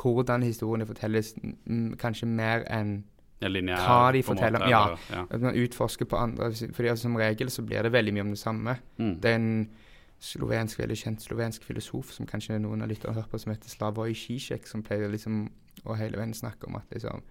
Hvordan 0.00 0.42
historiene 0.42 0.86
fortelles, 0.88 1.34
kanskje 2.00 2.26
mer 2.28 2.64
enn 2.72 3.02
Linjær, 3.40 3.80
hva 3.80 4.12
de 4.12 4.20
forteller 4.24 4.60
måte, 4.60 4.70
ja. 4.70 4.80
eller- 4.86 4.98
ja. 5.12 5.26
at 5.30 5.40
man 5.40 5.54
utforsker 5.56 6.04
på 6.04 6.16
andre. 6.16 6.52
fordi 6.72 6.88
altså, 6.88 7.02
Som 7.02 7.16
regel 7.16 7.50
så 7.50 7.62
blir 7.62 7.82
det 7.82 7.92
veldig 7.92 8.12
mye 8.14 8.20
om 8.22 8.30
det 8.30 8.38
samme. 8.38 8.76
Mm. 8.98 9.20
Det 9.20 9.30
er 9.30 9.34
en 9.34 9.70
slovensk, 10.20 10.78
veldig 10.78 10.96
kjent 10.96 11.22
slovensk 11.22 11.64
filosof 11.64 12.12
som 12.12 12.26
kanskje 12.26 12.58
noen 12.60 12.82
av 12.82 12.88
lytterne 12.88 13.14
har 13.14 13.22
hørt 13.22 13.30
på, 13.30 13.40
som 13.40 13.52
heter 13.52 13.68
Slavoj 13.68 14.12
Zizek, 14.14 14.66
som 14.66 14.82
pleier 14.82 15.08
liksom 15.08 15.48
å 15.86 15.96
hele 15.96 16.18
veien 16.20 16.34
snakke 16.34 16.68
om 16.68 16.76
at 16.76 16.84
liksom 16.92 17.22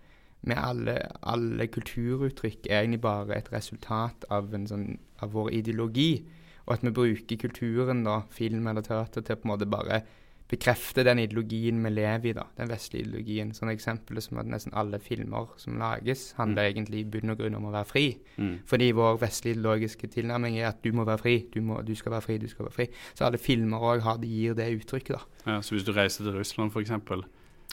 med 0.41 0.57
alle, 0.57 0.97
alle 1.23 1.67
kulturuttrykk 1.67 2.69
er 2.69 2.81
egentlig 2.83 3.01
bare 3.01 3.37
et 3.37 3.51
resultat 3.51 4.25
av, 4.31 4.53
en 4.55 4.67
sånn, 4.67 4.87
av 5.21 5.33
vår 5.35 5.51
ideologi. 5.53 6.25
og 6.69 6.73
at 6.75 6.83
vi 6.85 6.91
bruker 6.93 7.37
kulturen, 7.41 8.03
da, 8.05 8.21
film 8.29 8.67
eller 8.67 8.81
teater, 8.85 9.21
til 9.21 9.35
å 9.35 9.39
på 9.41 9.47
en 9.47 9.51
måte 9.55 9.65
bare 9.65 10.03
bekrefte 10.49 11.03
den 11.05 11.17
ideologien 11.19 11.79
vi 11.83 11.89
lever 11.89 12.29
i, 12.29 12.33
da, 12.33 12.43
den 12.57 12.69
vestlige 12.69 13.07
ideologien. 13.07 13.51
Sånn 13.53 13.69
eksempel 13.73 14.21
som 14.21 14.37
at 14.37 14.45
nesten 14.49 14.73
alle 14.77 14.99
filmer 14.99 15.47
som 15.57 15.77
lages, 15.81 16.33
handler 16.37 16.63
Mm. 16.63 16.69
egentlig 16.75 16.99
i 16.99 17.03
bunn 17.09 17.29
og 17.31 17.37
grunn 17.39 17.55
om 17.55 17.65
å 17.65 17.71
være 17.71 17.85
fri. 17.85 18.17
Mm. 18.37 18.59
Fordi 18.65 18.91
vår 18.91 19.17
vestlige 19.19 19.55
ideologiske 19.57 20.07
tilnærming 20.09 20.59
er 20.59 20.67
at 20.69 20.81
du 20.83 20.91
må 20.91 21.05
være 21.05 21.17
fri, 21.17 21.45
du, 21.53 21.61
må, 21.61 21.81
du 21.85 21.95
skal 21.95 22.11
være 22.11 22.21
fri, 22.21 22.37
du 22.37 22.47
skal 22.47 22.65
være 22.65 22.73
fri. 22.73 22.87
Så 23.15 23.25
alle 23.25 23.37
filmer 23.37 23.77
òg 23.79 24.21
gir 24.21 24.53
det 24.53 24.69
uttrykket, 24.79 25.17
da. 25.17 25.21
Ja, 25.51 25.61
så 25.61 25.73
hvis 25.75 25.83
du 25.85 25.91
reiser 25.91 26.23
til 26.23 26.37
Russland, 26.37 26.71
f.eks. 26.71 26.91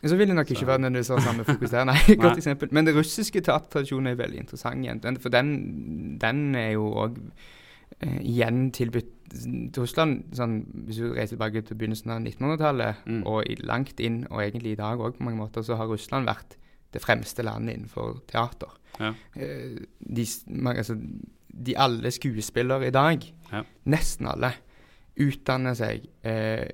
Så 0.04 0.16
vil 0.16 0.28
det 0.28 0.36
nok 0.36 0.50
ikke 0.52 0.66
være 0.68 0.78
nødvendigvis 0.84 1.08
ha 1.08 1.20
samme 1.24 1.44
fokus 1.44 1.70
der, 1.72 1.84
nei. 1.88 1.96
Nei. 2.08 2.16
Godt 2.20 2.36
eksempel. 2.42 2.68
Men 2.72 2.86
den 2.86 2.96
russiske 2.98 3.40
teatertradisjonen 3.40 4.06
er 4.12 4.18
veldig 4.18 4.38
interessant. 4.42 5.22
For 5.22 5.32
den, 5.32 6.18
den 6.20 6.54
er 6.54 6.70
jo 6.74 6.90
òg 7.06 7.16
eh, 8.04 8.18
igjen 8.20 8.70
tilbudt 8.76 9.08
til 9.32 9.80
Russland. 9.82 10.20
Sånn, 10.36 10.58
hvis 10.86 11.00
du 11.00 11.08
reiser 11.16 11.34
tilbake 11.36 11.62
til 11.66 11.78
begynnelsen 11.80 12.12
av 12.12 12.20
1900-tallet, 12.20 13.00
Mm. 13.06 13.22
og 13.26 13.48
i, 13.50 13.56
langt 13.66 14.00
inn, 14.00 14.26
og 14.30 14.42
egentlig 14.44 14.72
i 14.76 14.80
dag 14.82 15.00
òg 15.00 15.16
på 15.16 15.24
mange 15.26 15.40
måter, 15.40 15.64
så 15.66 15.76
har 15.80 15.88
Russland 15.90 16.28
vært 16.28 16.58
det 16.92 17.02
fremste 17.02 17.42
landet 17.42 17.76
innenfor 17.78 18.20
teater. 18.30 18.76
Ja. 19.00 19.14
Eh, 19.34 19.80
de, 20.00 20.26
man, 20.52 20.76
altså, 20.76 20.94
de 21.66 21.74
alle 21.76 22.10
skuespillere 22.12 22.86
i 22.88 22.94
dag, 22.94 23.24
Ja. 23.52 23.62
nesten 23.86 24.28
alle, 24.28 24.52
utdanner 25.16 25.72
seg 25.78 26.02
eh, 26.28 26.66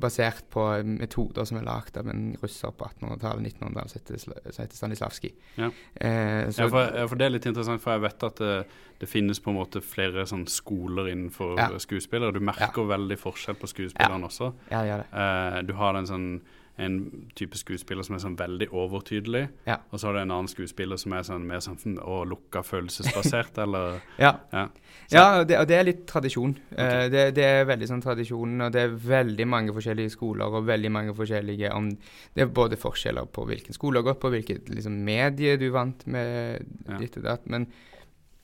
basert 0.00 0.46
på 0.52 0.62
metoder 0.88 1.44
som 1.44 1.58
er 1.60 1.66
lagd 1.66 1.98
av 2.00 2.08
en 2.08 2.30
russer 2.40 2.72
på 2.72 2.86
1800-tallet, 2.88 3.52
1900-tallet, 3.60 3.90
som 3.90 4.00
heter 4.00 4.20
Sla- 4.54 4.68
Stanislavskij. 4.78 5.34
Ja. 5.60 5.68
Eh, 6.00 6.48
Ja, 6.56 6.68
ja, 6.96 7.06
for 7.06 7.16
det 7.20 7.26
er 7.26 7.34
litt 7.34 7.46
interessant, 7.50 7.82
for 7.82 7.92
jeg 7.92 8.04
vet 8.06 8.22
at 8.30 8.36
det, 8.40 8.54
det 9.00 9.08
finnes 9.08 9.40
på 9.40 9.50
en 9.52 9.58
måte 9.60 9.82
flere 9.84 10.24
sånn 10.26 10.46
skoler 10.48 11.10
innenfor 11.12 11.58
Ja. 11.60 11.68
skuespillere. 11.78 12.32
Du 12.32 12.40
merker 12.40 12.88
veldig 12.88 13.18
forskjell 13.20 13.56
på 13.60 13.68
skuespillerne 13.68 14.24
også. 14.30 14.52
ja, 14.70 14.80
det 14.82 14.88
gjør 14.90 15.04
det. 15.04 15.12
Eh, 15.12 15.60
du 15.68 15.72
har 15.74 15.92
den 15.92 16.06
sånn 16.06 16.40
en 16.80 16.96
type 17.36 17.58
skuespiller 17.58 18.02
som 18.06 18.16
er 18.16 18.22
sånn 18.22 18.36
veldig 18.38 18.68
overtydelig, 18.72 19.42
Ja. 19.68 19.76
og 19.92 20.00
så 20.00 20.08
har 20.08 20.14
du 20.16 20.20
en 20.20 20.30
annen 20.34 20.48
skuespiller 20.48 20.96
som 21.00 21.12
er 21.12 21.22
sånn 21.26 21.46
mer 21.46 21.60
sånn 21.64 21.98
å, 22.00 22.22
lukka 22.28 22.62
følelsesbasert, 22.66 23.58
eller 23.64 24.00
Ja, 24.18 24.32
ja. 24.52 24.66
Ja 25.10 25.44
det, 25.44 25.58
og 25.58 25.66
det 25.66 25.76
er 25.76 25.84
litt 25.88 26.04
tradisjon. 26.06 26.52
Eh, 26.70 27.08
det, 27.10 27.24
det 27.34 27.44
er 27.44 27.64
veldig 27.66 27.88
sånn 27.90 28.02
tradisjon, 28.04 28.60
og 28.62 28.72
det 28.72 28.84
er 28.86 28.94
veldig 28.94 29.46
mange 29.50 29.74
forskjellige 29.74 30.14
skoler 30.14 30.46
og 30.54 30.66
veldig 30.68 30.90
mange 30.94 31.14
forskjellige 31.18 31.72
om, 31.74 31.90
Det 32.34 32.42
er 32.44 32.46
både 32.46 32.78
forskjeller 32.78 33.26
på 33.26 33.44
hvilken 33.48 33.74
skole 33.74 33.98
du 33.98 34.04
har 34.04 34.12
gått 34.14 34.20
på, 34.22 34.30
hvilket 34.30 34.68
liksom, 34.70 35.00
medie 35.04 35.56
du 35.58 35.68
vant 35.74 36.06
med, 36.06 36.64
ditt 37.00 37.16
og 37.18 37.24
datt. 37.26 37.46
Men 37.50 37.66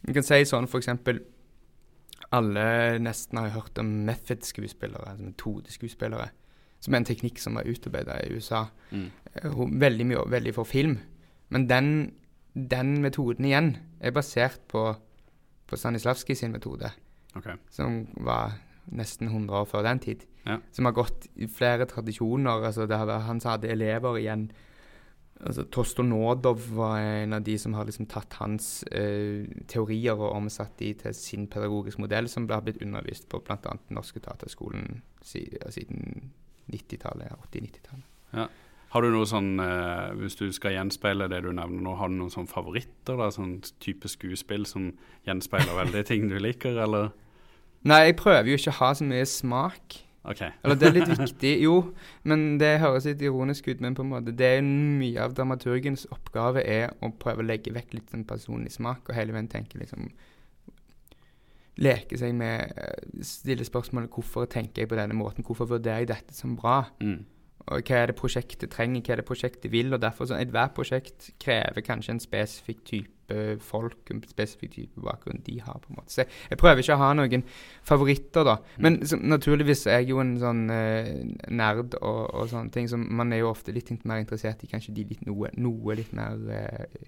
du 0.06 0.12
kan 0.12 0.22
si 0.26 0.42
sånn 0.44 0.68
for 0.70 0.78
eksempel 0.82 1.20
Alle 2.34 2.98
nesten 2.98 3.38
har 3.38 3.52
hørt 3.54 3.78
om 3.78 3.86
method-skuespillere, 4.06 5.14
altså. 5.14 6.30
Som 6.80 6.94
er 6.94 7.02
en 7.02 7.08
teknikk 7.08 7.40
som 7.42 7.56
er 7.56 7.68
utarbeida 7.70 8.18
i 8.22 8.36
USA. 8.36 8.66
Mm. 8.90 9.08
Eh, 9.34 9.58
Veldig 9.86 10.06
mye 10.06 10.26
veldig 10.30 10.54
for 10.54 10.68
film. 10.68 10.98
Men 11.48 11.66
den, 11.70 11.90
den 12.54 13.00
metoden 13.02 13.44
igjen 13.48 13.76
er 14.00 14.14
basert 14.14 14.60
på, 14.68 14.88
på 15.66 15.76
Stanislavskij 15.76 16.36
sin 16.36 16.52
metode, 16.52 16.90
okay. 17.36 17.56
som 17.70 18.04
var 18.16 18.58
nesten 18.86 19.28
100 19.28 19.62
år 19.62 19.68
før 19.70 19.86
den 19.86 19.98
tid. 20.02 20.26
Ja. 20.46 20.60
Som 20.72 20.86
har 20.86 20.94
gått 20.94 21.26
i 21.34 21.48
flere 21.50 21.86
tradisjoner. 21.90 22.64
altså 22.66 22.86
det 22.86 22.96
har 22.96 23.06
vært, 23.06 23.26
Han 23.26 23.40
som 23.40 23.56
hadde 23.56 23.72
elever 23.72 24.18
igjen 24.18 24.50
altså 25.44 25.66
Tostonodov 25.72 26.62
var 26.76 26.98
en 26.98 27.36
av 27.36 27.44
de 27.44 27.56
som 27.58 27.74
har 27.76 27.86
liksom 27.88 28.08
tatt 28.10 28.38
hans 28.40 28.82
eh, 28.92 29.44
teorier 29.68 30.16
og 30.16 30.32
omsatt 30.32 30.78
de 30.80 30.92
til 31.02 31.14
sin 31.16 31.46
pedagogisk 31.52 32.00
modell, 32.02 32.28
som 32.28 32.48
har 32.48 32.64
blitt 32.64 32.82
undervist 32.82 33.28
på 33.28 33.42
bl.a. 33.44 33.76
Norske 33.92 34.22
teaterskolen 34.24 35.02
si, 35.24 35.46
siden 35.70 36.30
90-tallet, 36.72 37.34
80-90-tallet. 37.50 38.62
Har 38.94 39.02
du 39.02 39.10
noe 39.12 39.26
sånn, 39.28 39.58
eh, 39.60 40.14
hvis 40.20 40.38
du 40.38 40.46
skal 40.54 40.76
gjenspeile 40.76 41.26
det 41.28 41.42
du 41.44 41.50
nevner 41.50 41.82
nå, 41.84 41.96
har 41.98 42.08
du 42.08 42.16
noen 42.16 42.32
sånn 42.32 42.48
favoritter? 42.48 43.18
da, 43.18 43.28
Sånn 43.34 43.58
type 43.82 44.08
skuespill 44.08 44.66
som 44.68 44.92
gjenspeiler 45.26 45.76
veldig 45.82 46.04
ting 46.08 46.28
du 46.30 46.38
liker, 46.40 46.78
eller? 46.86 47.10
Nei, 47.86 48.06
jeg 48.08 48.18
prøver 48.22 48.50
jo 48.50 48.58
ikke 48.58 48.72
å 48.72 48.80
ha 48.80 48.92
så 48.96 49.06
mye 49.06 49.26
smak. 49.28 49.98
OK. 50.26 50.40
Eller 50.42 50.78
det 50.78 50.88
er 50.88 50.96
litt 50.96 51.12
viktig, 51.26 51.52
jo, 51.62 51.74
men 52.26 52.56
det 52.62 52.78
høres 52.82 53.06
litt 53.06 53.22
ironisk 53.22 53.68
ut. 53.68 53.82
Men 53.84 53.98
på 53.98 54.06
en 54.06 54.14
måte, 54.14 54.34
det 54.34 54.56
er 54.56 54.64
mye 54.64 55.22
av 55.22 55.36
dramaturgens 55.36 56.06
oppgave 56.14 56.64
er 56.66 56.94
å 57.02 57.12
prøve 57.20 57.44
å 57.44 57.50
legge 57.50 57.74
vekk 57.74 57.98
litt 57.98 58.14
den 58.14 58.24
personlig 58.26 58.74
smak, 58.74 59.04
og 59.06 59.18
hele 59.18 59.36
veien 59.36 59.50
tenke 59.50 59.78
liksom 59.82 60.08
Leke 61.82 62.18
seg 62.18 62.32
med 62.36 62.72
eh, 62.80 63.22
Stille 63.26 63.66
spørsmålet 63.66 64.12
hvorfor 64.12 64.48
tenker 64.50 64.84
jeg 64.84 64.90
på 64.90 64.98
denne 64.98 65.16
måten, 65.16 65.44
hvorfor 65.44 65.68
vurderer 65.76 66.04
jeg 66.04 66.12
dette 66.14 66.36
som 66.36 66.56
bra? 66.56 66.82
Mm. 67.02 67.24
Og 67.66 67.82
hva 67.82 67.98
er 67.98 68.12
det 68.12 68.14
prosjektet 68.18 68.70
trenger, 68.70 69.02
hva 69.02 69.16
er 69.16 69.20
det 69.20 69.26
prosjektet 69.26 69.72
vil? 69.72 69.90
Og 69.94 70.00
derfor 70.02 70.28
sånn, 70.28 70.38
Ethvert 70.38 70.74
prosjekt 70.76 71.32
krever 71.42 71.82
kanskje 71.84 72.14
en 72.14 72.22
spesifikk 72.22 72.84
type 72.86 73.12
folk, 73.66 74.12
en 74.14 74.20
spesifikk 74.22 74.76
type 74.76 75.02
bakgrunn 75.02 75.42
de 75.42 75.56
har. 75.58 75.80
på 75.82 75.90
en 75.90 75.98
måte. 75.98 76.14
Så 76.14 76.22
jeg, 76.22 76.30
jeg 76.52 76.60
prøver 76.60 76.84
ikke 76.84 76.94
å 76.94 77.00
ha 77.02 77.08
noen 77.18 77.42
favoritter, 77.88 78.46
da. 78.46 78.54
Men 78.78 79.00
så, 79.02 79.18
naturligvis 79.18 79.82
er 79.90 80.04
jeg 80.04 80.12
jo 80.12 80.20
en 80.22 80.36
sånn 80.38 80.62
eh, 80.70 81.10
nerd 81.50 81.98
og, 81.98 82.22
og 82.30 82.52
sånne 82.52 82.70
ting, 82.70 82.86
så 82.86 83.00
man 83.02 83.34
er 83.34 83.42
jo 83.42 83.50
ofte 83.50 83.74
litt 83.74 83.90
mer 84.06 84.22
interessert 84.22 84.62
i 84.62 84.70
kanskje 84.70 84.94
de 84.94 85.08
litt 85.10 85.26
noe, 85.26 85.50
noe 85.58 85.98
litt 85.98 86.14
mer 86.14 86.38
eh, 86.54 87.02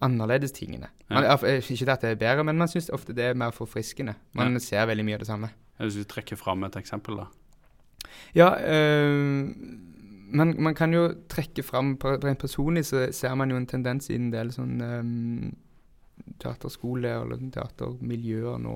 annerledes 0.00 0.52
tingene. 0.52 0.88
Man, 1.10 1.24
Ja. 1.24 1.34
eh, 1.42 1.62
Ikke 1.70 1.92
at 1.92 2.00
det 2.02 2.10
er 2.10 2.14
bedre, 2.20 2.44
men 2.44 2.58
man 2.58 2.68
syns 2.68 2.90
ofte 2.90 3.12
det 3.14 3.24
er 3.24 3.34
mer 3.34 3.50
forfriskende. 3.50 4.14
Man 4.34 4.60
ser 4.60 4.86
veldig 4.86 5.04
mye 5.04 5.14
av 5.14 5.18
det 5.20 5.26
samme. 5.28 5.50
Hvis 5.78 5.94
du 5.94 6.04
trekker 6.04 6.36
fram 6.36 6.64
et 6.64 6.76
eksempel, 6.76 7.16
da. 7.16 7.26
Ja, 8.34 8.50
øh, 8.60 9.54
man, 10.30 10.54
man 10.58 10.74
kan 10.74 10.92
jo 10.92 11.14
trekke 11.28 11.62
fram 11.64 11.96
Rent 12.02 12.38
personlig 12.38 12.84
så 12.84 13.12
ser 13.12 13.34
man 13.34 13.50
jo 13.50 13.56
en 13.56 13.66
tendens 13.66 14.10
i 14.10 14.14
en 14.14 14.30
del 14.30 14.50
sånn 14.52 14.80
øh, 14.82 15.52
teaterskole 16.42 17.08
eller 17.22 17.40
teatermiljøer 17.54 18.58
nå, 18.62 18.74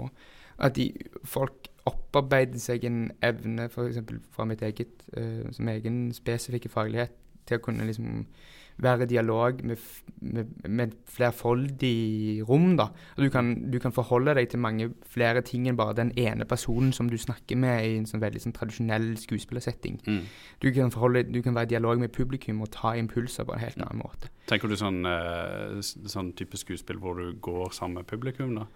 at 0.59 0.75
de, 0.77 0.89
folk 1.25 1.69
opparbeider 1.87 2.59
seg 2.63 2.85
en 2.87 3.11
evne, 3.27 3.67
f.eks. 3.69 3.99
fra 4.31 4.45
mitt 4.47 4.63
eget, 4.63 5.03
øh, 5.17 5.49
som 5.53 5.69
egen 5.69 6.13
spesifikke 6.15 6.71
faglighet, 6.71 7.11
til 7.47 7.59
å 7.59 7.63
kunne 7.65 7.87
liksom 7.89 8.27
være 8.83 9.07
i 9.07 9.11
dialog 9.13 9.61
med, 9.65 9.81
med, 10.21 10.51
med 10.69 10.95
flerfoldig 11.11 12.43
rom. 12.49 12.77
da. 12.77 12.89
Du 13.19 13.29
kan, 13.31 13.55
du 13.73 13.79
kan 13.83 13.95
forholde 13.95 14.35
deg 14.39 14.51
til 14.51 14.63
mange 14.63 14.91
flere 15.07 15.43
ting 15.47 15.69
enn 15.69 15.79
bare 15.79 15.97
den 15.99 16.13
ene 16.19 16.47
personen 16.49 16.93
som 16.93 17.11
du 17.11 17.19
snakker 17.19 17.57
med 17.57 17.87
i 17.87 17.97
en 18.01 18.09
sånn 18.09 18.23
veldig 18.23 18.45
sånn 18.45 18.57
tradisjonell 18.57 19.13
skuespillersetting. 19.21 20.01
Mm. 20.07 20.23
Du 20.63 20.71
kan, 20.75 20.93
forholde, 20.95 21.25
du 21.31 21.41
kan 21.43 21.57
være 21.57 21.71
i 21.71 21.75
dialog 21.77 22.03
med 22.03 22.15
publikum 22.15 22.63
og 22.65 22.73
ta 22.75 22.95
impulser 22.99 23.49
på 23.49 23.57
en 23.57 23.65
helt 23.65 23.81
annen 23.81 24.03
måte. 24.03 24.33
Tenker 24.51 24.71
du 24.71 24.77
sånn, 24.79 25.05
eh, 25.07 25.81
sånn 25.83 26.33
type 26.39 26.59
skuespill 26.59 27.01
hvor 27.03 27.19
du 27.21 27.37
går 27.41 27.75
sammen 27.77 28.03
med 28.03 28.11
publikum, 28.11 28.57
da? 28.59 28.67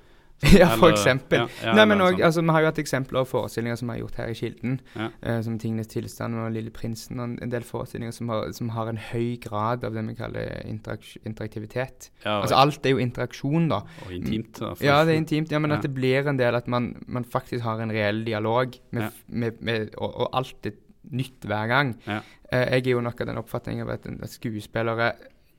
Ja, 0.43 0.67
for 0.77 0.87
Eller- 0.89 0.97
eksempel. 0.99 1.39
ja, 1.39 1.47
ja, 1.65 1.73
Nei, 1.75 1.85
men 1.89 2.01
også, 2.05 2.23
altså, 2.25 2.43
Vi 2.43 2.51
har 2.53 2.61
jo 2.61 2.67
hatt 2.67 2.79
eksempler 2.79 3.21
og 3.23 3.29
forestillinger 3.29 3.77
som 3.81 3.89
vi 3.89 3.93
har 3.95 4.01
gjort 4.03 4.17
her 4.21 4.27
i 4.29 4.35
Kilden, 4.35 4.81
Ja. 4.97 5.07
uh, 5.27 5.43
som 5.43 5.59
Tingenes 5.59 5.87
tilstand 5.89 6.35
og 6.37 6.51
Lille 6.53 6.71
prinsen, 6.71 7.21
og 7.21 7.39
en- 7.43 7.51
del 7.51 7.63
forestillinger 7.65 8.13
som 8.13 8.29
har, 8.29 8.53
som 8.53 8.69
har 8.69 8.89
en 8.89 8.99
høy 8.99 9.39
grad 9.41 9.85
av 9.85 9.95
det 9.95 10.05
vi 10.07 10.15
kaller 10.15 10.61
interak 10.67 11.01
interaktivitet. 11.25 12.11
Altså 12.25 12.55
Alt 12.57 12.85
er 12.87 12.91
jo 12.91 12.99
interaksjon, 12.99 13.69
da. 13.69 13.77
og 14.05 14.13
intimt. 14.13 14.59
Da, 14.61 14.75
Ja, 14.81 15.05
det 15.05 15.15
er 15.15 15.21
intimt, 15.25 15.51
ja, 15.53 15.59
men 15.59 15.73
at 15.73 15.83
det 15.83 15.95
blir 15.95 16.27
en 16.29 16.37
del 16.37 16.55
at 16.55 16.69
man, 16.69 17.03
man 17.07 17.25
faktisk 17.25 17.63
har 17.63 17.81
en 17.81 17.91
reell 17.91 18.25
dialog, 18.25 18.75
med, 18.93 19.11
med, 19.29 19.53
med, 19.63 19.89
og, 19.97 20.21
og 20.21 20.29
alt 20.37 20.67
er 20.67 20.73
nytt 21.13 21.41
hver 21.47 21.69
gang. 21.69 21.95
Eh, 22.07 22.21
jeg 22.53 22.87
er 22.87 22.91
jo 22.93 23.01
nok 23.01 23.21
av 23.21 23.27
den 23.27 23.39
oppfatning 23.39 23.81
av 23.81 23.89
at, 23.91 24.07
at 24.07 24.31
skuespillere 24.31 25.13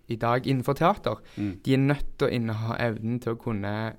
i 0.10 0.16
dag 0.16 0.46
innenfor 0.48 0.74
teater, 0.76 1.16
Mm. 1.38 1.60
de 1.66 1.74
er 1.74 1.78
nødt 1.78 2.18
til 2.20 2.28
å 2.28 2.32
inneha 2.32 2.78
evnen 2.80 3.20
til 3.20 3.34
å 3.34 3.40
kunne 3.42 3.94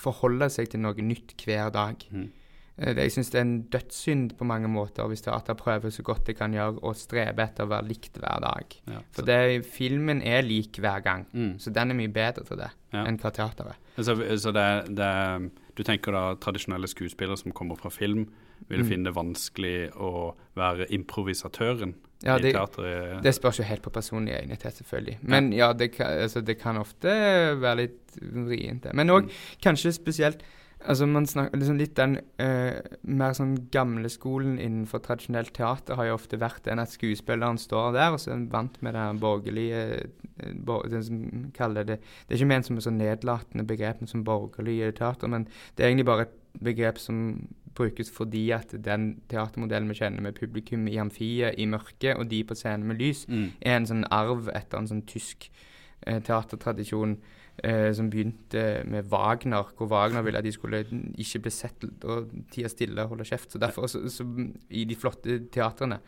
forholde 0.00 0.48
seg 0.50 0.68
til 0.72 0.80
noe 0.80 0.94
nytt 1.04 1.34
hver 1.44 1.70
dag. 1.74 1.96
Mm. 2.10 2.30
Eh, 2.78 2.94
Jeg 2.94 3.12
syns 3.14 3.30
det 3.30 3.38
er 3.38 3.44
en 3.46 3.62
dødssynd 3.70 4.32
på 4.38 4.44
mange 4.48 4.66
måter 4.68 5.06
hvis 5.06 5.22
teater 5.22 5.54
prøver 5.54 5.90
så 5.94 6.02
godt 6.02 6.24
det 6.26 6.36
kan 6.38 6.52
gjøre 6.52 6.80
å 6.82 6.94
strebe 6.98 7.42
etter 7.44 7.64
å 7.66 7.70
være 7.70 7.86
likt 7.88 8.18
hver 8.18 8.40
dag. 8.42 8.76
Ja. 8.90 9.00
For 9.14 9.22
det, 9.28 9.64
filmen 9.66 10.22
er 10.22 10.42
lik 10.42 10.80
hver 10.82 11.02
gang, 11.04 11.26
Mm. 11.32 11.58
så 11.60 11.70
den 11.72 11.90
er 11.90 11.94
mye 11.94 12.12
bedre 12.12 12.44
til 12.44 12.56
det 12.56 12.70
Ja. 12.92 13.04
enn 13.04 13.18
hva 13.18 13.30
teater 13.32 13.66
er. 13.74 13.76
Så, 14.02 14.16
så 14.38 14.52
det, 14.52 14.94
det, 14.96 15.50
du 15.76 15.82
tenker 15.82 16.12
da 16.12 16.34
tradisjonelle 16.34 16.88
skuespillere 16.88 17.36
som 17.38 17.52
kommer 17.52 17.76
fra 17.76 17.90
film, 17.90 18.26
vil 18.68 18.80
Mm. 18.80 18.88
finne 18.88 19.04
det 19.10 19.14
vanskelig 19.14 19.92
å 19.96 20.34
være 20.56 20.86
improvisatøren 20.90 21.94
Ja, 22.24 22.36
i 22.38 22.42
det, 22.42 22.54
teateret? 22.54 23.22
det 23.22 23.34
spørs 23.34 23.58
jo 23.58 23.64
helt 23.68 23.82
på 23.82 23.90
personlig 23.92 24.32
egnethet, 24.34 24.72
selvfølgelig. 24.80 25.18
Men 25.22 25.52
ja, 25.52 25.72
det, 25.72 25.92
kan, 25.92 26.06
altså, 26.06 26.40
det 26.44 26.58
kan 26.58 26.76
ofte 26.80 27.08
være 27.60 27.76
litt 27.76 28.18
vrient. 28.22 28.86
Men 28.94 29.08
òg 29.10 29.24
Mm. 29.24 29.30
kanskje 29.62 29.92
spesielt 29.92 30.42
Altså 30.86 31.06
man 31.08 31.24
snakker 31.24 31.56
liksom 31.56 31.78
litt 31.78 31.94
den 31.96 32.18
uh, 32.38 32.80
mer 33.04 33.32
sånn 33.32 33.70
gamle 33.72 34.04
skolen 34.10 34.58
innenfor 34.58 35.00
tradisjonelt 35.00 35.54
teater 35.54 35.96
har 35.96 36.04
jo 36.10 36.14
ofte 36.18 36.36
vært 36.36 36.64
den 36.64 36.78
at 36.78 36.90
skuespilleren 36.92 37.56
står 37.56 37.94
der, 37.94 38.10
og 38.12 38.18
så 38.20 38.28
er 38.28 38.34
han 38.34 38.48
vant 38.52 38.82
med 38.82 38.92
det 38.92 39.18
borgerlige 39.18 39.80
eh, 40.40 40.52
bor, 40.52 40.82
det 40.86 41.00
som 41.06 41.50
kaller 41.54 41.84
det 41.84 42.00
Det 42.28 42.34
er 42.34 42.36
ikke 42.36 42.46
ment 42.52 42.66
som 42.66 42.76
et 42.76 42.82
sånn 42.84 42.98
nedlatende 43.00 43.64
begrep 43.66 44.06
som 44.06 44.24
borgerlige 44.24 44.92
teater, 44.98 45.26
men 45.26 45.44
det 45.76 45.84
er 45.86 45.88
egentlig 45.88 46.04
bare 46.04 46.20
et 46.28 46.34
begrep 46.62 46.98
som 46.98 47.48
brukes 47.74 48.10
fordi 48.14 48.46
at 48.54 48.74
den 48.84 49.20
teatermodellen 49.28 49.88
vi 49.90 49.98
kjenner 49.98 50.22
med 50.22 50.36
publikum 50.38 50.86
i 50.88 50.98
amfiet 51.02 51.58
i 51.58 51.66
mørket 51.66 52.16
og 52.18 52.28
de 52.30 52.42
på 52.46 52.54
scenen 52.58 52.86
med 52.86 53.00
lys, 53.02 53.24
Mm. 53.28 53.48
er 53.60 53.76
en 53.76 53.86
sånn 53.86 54.04
arv 54.10 54.48
etter 54.54 54.78
en 54.78 54.86
sånn 54.90 55.06
tysk 55.06 55.50
eh, 56.06 56.20
teatertradisjon 56.20 57.16
eh, 57.64 57.92
som 57.92 58.10
begynte 58.10 58.84
med 58.90 59.06
Wagner, 59.10 59.64
hvor 59.76 59.88
Wagner 59.88 60.22
ville 60.22 60.38
at 60.38 60.44
de 60.44 60.52
skulle 60.52 60.84
ikke 61.16 61.40
bli 61.46 61.50
sett 61.54 61.84
og 62.04 62.30
tie 62.52 62.68
stille 62.68 63.02
og 63.04 63.14
holde 63.14 63.24
kjeft. 63.24 63.50
Så 63.54 63.58
derfor, 63.62 63.86
så, 63.88 64.02
så, 64.10 64.26
I 64.70 64.84
de 64.84 64.94
flotte 64.98 65.38
teatrene. 65.54 66.00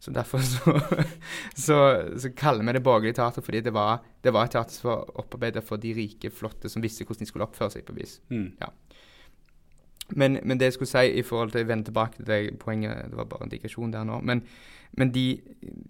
Så 0.00 0.10
derfor 0.12 0.38
så, 0.44 0.74
så, 1.66 1.76
så 2.20 2.30
kaller 2.36 2.64
vi 2.66 2.72
det 2.76 2.82
borgerlig 2.84 3.14
teater 3.16 3.44
fordi 3.44 3.60
det 3.64 3.72
var, 3.72 4.02
det 4.22 4.32
var 4.34 4.44
et 4.48 4.56
teater 4.56 4.74
som 4.74 4.90
var 4.90 5.04
opparbeidet 5.22 5.64
for 5.64 5.80
de 5.80 5.94
rike, 5.96 6.30
flotte, 6.34 6.68
som 6.68 6.82
visste 6.84 7.04
hvordan 7.06 7.24
de 7.24 7.30
skulle 7.30 7.46
oppføre 7.46 7.70
seg 7.76 7.86
på 7.88 7.96
vis. 7.96 8.18
Mm. 8.32 8.50
Men, 10.12 10.38
men 10.42 10.60
det 10.60 10.68
jeg 10.68 10.72
skulle 10.72 10.90
si 10.90 11.18
i 11.18 11.24
forhold 11.24 11.54
til 11.54 11.64
å 11.64 11.68
vende 11.68 11.88
tilbake 11.88 12.18
til 12.18 12.28
det 12.28 12.38
poenget, 12.60 13.10
det 13.10 13.18
var 13.18 13.28
bare 13.30 13.46
en 13.46 13.52
digresjon 13.52 13.92
der 13.94 14.04
nå. 14.04 14.20
Men, 14.20 14.42
men 15.00 15.10
de 15.14 15.26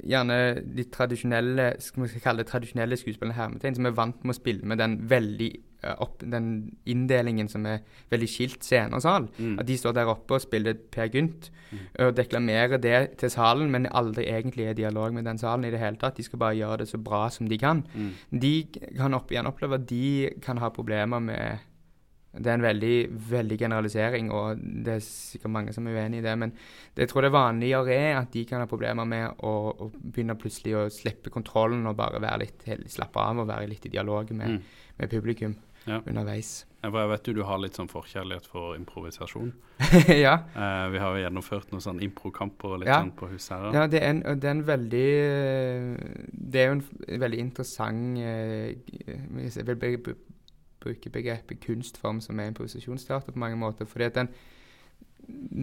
gjerne 0.07 0.39
de 0.65 0.87
tradisjonelle 0.95 1.73
skal 1.83 2.07
vi 2.07 2.23
kalle 2.23 2.45
det 2.45 2.51
tradisjonelle 2.53 2.99
skuespillerne 3.01 3.37
hermetegn, 3.37 3.79
som 3.79 3.89
er 3.91 3.97
vant 3.97 4.23
med 4.23 4.37
å 4.37 4.39
spille 4.39 4.71
med 4.71 4.79
den 4.81 4.97
veldig 5.11 5.51
eh, 5.83 5.97
opp, 5.99 6.23
den 6.23 6.77
inndelingen 6.89 7.51
som 7.51 7.67
er 7.69 7.83
veldig 8.15 8.31
skilt 8.31 8.65
scene 8.65 8.97
og 8.97 9.05
sal. 9.05 9.29
Mm. 9.37 9.59
At 9.59 9.69
de 9.69 9.81
står 9.83 9.99
der 9.99 10.15
oppe 10.15 10.39
og 10.39 10.47
spiller 10.47 10.79
Per 10.79 11.11
Gynt 11.11 11.51
og 11.99 12.15
deklamerer 12.15 12.79
det 12.79 12.99
til 13.19 13.33
salen, 13.35 13.71
men 13.75 13.91
aldri 13.91 14.29
egentlig 14.31 14.69
er 14.69 14.77
i 14.77 14.81
dialog 14.85 15.15
med 15.17 15.27
den 15.27 15.41
salen 15.43 15.67
i 15.67 15.73
det 15.75 15.83
hele 15.83 15.99
tatt. 15.99 16.17
De 16.17 16.23
skal 16.23 16.39
bare 16.39 16.59
gjøre 16.59 16.85
det 16.85 16.89
så 16.93 17.01
bra 17.03 17.27
som 17.35 17.51
de 17.51 17.59
kan. 17.59 17.83
Mm. 17.95 18.13
De 18.41 18.55
kan 18.95 19.19
opp 19.19 19.33
igjen 19.35 19.51
oppleve 19.51 19.81
at 19.81 19.89
de 19.91 20.31
kan 20.45 20.63
ha 20.63 20.71
problemer 20.75 21.19
med 21.19 21.65
Det 22.35 22.51
er 22.51 22.55
en 22.59 22.65
veldig, 22.67 22.95
veldig 23.31 23.59
generalisering, 23.61 24.31
og 24.35 24.59
det 24.85 24.97
er 24.97 25.05
sikkert 25.07 25.53
mange 25.55 25.73
som 25.77 25.87
er 25.87 25.95
uenig 26.01 26.19
i 26.19 26.25
det. 26.27 26.35
Men 26.39 26.51
det 26.97 27.05
jeg 27.07 27.13
tror 27.13 27.23
det 27.23 27.33
vanligere 27.35 27.95
er 27.95 28.19
at 28.23 28.33
de 28.35 28.45
kan 28.45 28.61
ha 28.65 28.67
problemer 28.71 29.07
med 29.07 29.39
å, 29.47 29.53
å 29.87 29.91
begynne 29.95 30.35
plutselig 30.41 30.75
å 30.75 30.89
slippe 30.91 31.31
kontrollen 31.31 31.87
og 31.87 31.97
bare 31.97 32.21
være 32.21 32.43
litt 32.47 32.67
slappe 32.91 33.23
av 33.23 33.39
og 33.45 33.47
være 33.53 33.69
litt 33.71 33.87
i 33.87 33.95
dialog 33.95 34.31
med, 34.35 34.49
Mm. 34.55 34.61
med 34.99 35.11
publikum 35.11 35.55
Ja. 35.87 36.01
underveis. 36.07 36.65
Jeg 36.83 36.93
vet 36.93 37.27
jo 37.29 37.33
du 37.35 37.43
har 37.45 37.59
litt 37.59 37.75
sånn 37.77 37.89
forkjærlighet 37.89 38.47
for 38.47 38.75
improvisasjon. 38.77 39.53
ja. 40.09 40.35
Eh, 40.57 40.89
vi 40.93 40.99
har 40.99 41.15
jo 41.17 41.23
gjennomført 41.25 41.71
noen 41.73 41.81
sånn 41.85 42.01
improkamper 42.05 42.73
og 42.75 42.79
litt 42.81 42.89
Ja. 42.89 43.01
sånn 43.03 43.13
på 43.17 43.29
huset 43.31 43.53
her. 43.57 43.73
Ja, 43.73 43.87
det 43.87 44.03
er 44.03 44.09
en, 44.11 44.21
det 44.41 44.45
er 44.45 44.51
en 44.51 44.65
veldig 44.65 45.09
eh, 45.21 45.97
Det 46.33 46.61
er 46.61 46.67
jo 46.67 46.77
en 46.79 47.21
veldig 47.21 47.39
interessant 47.39 48.19
eh, 48.19 48.75
Jeg 49.07 49.67
vil 49.67 49.77
be, 50.85 50.91
bu- 50.91 50.95
bruke 50.95 51.11
begrepet 51.11 51.61
kunstform 51.65 52.21
som 52.21 52.39
er 52.41 52.51
improvisasjonsteater 52.53 53.33
på 53.33 53.39
mange 53.39 53.57
måter. 53.57 53.87
fordi 53.87 54.05
at 54.05 54.15
den, 54.15 54.29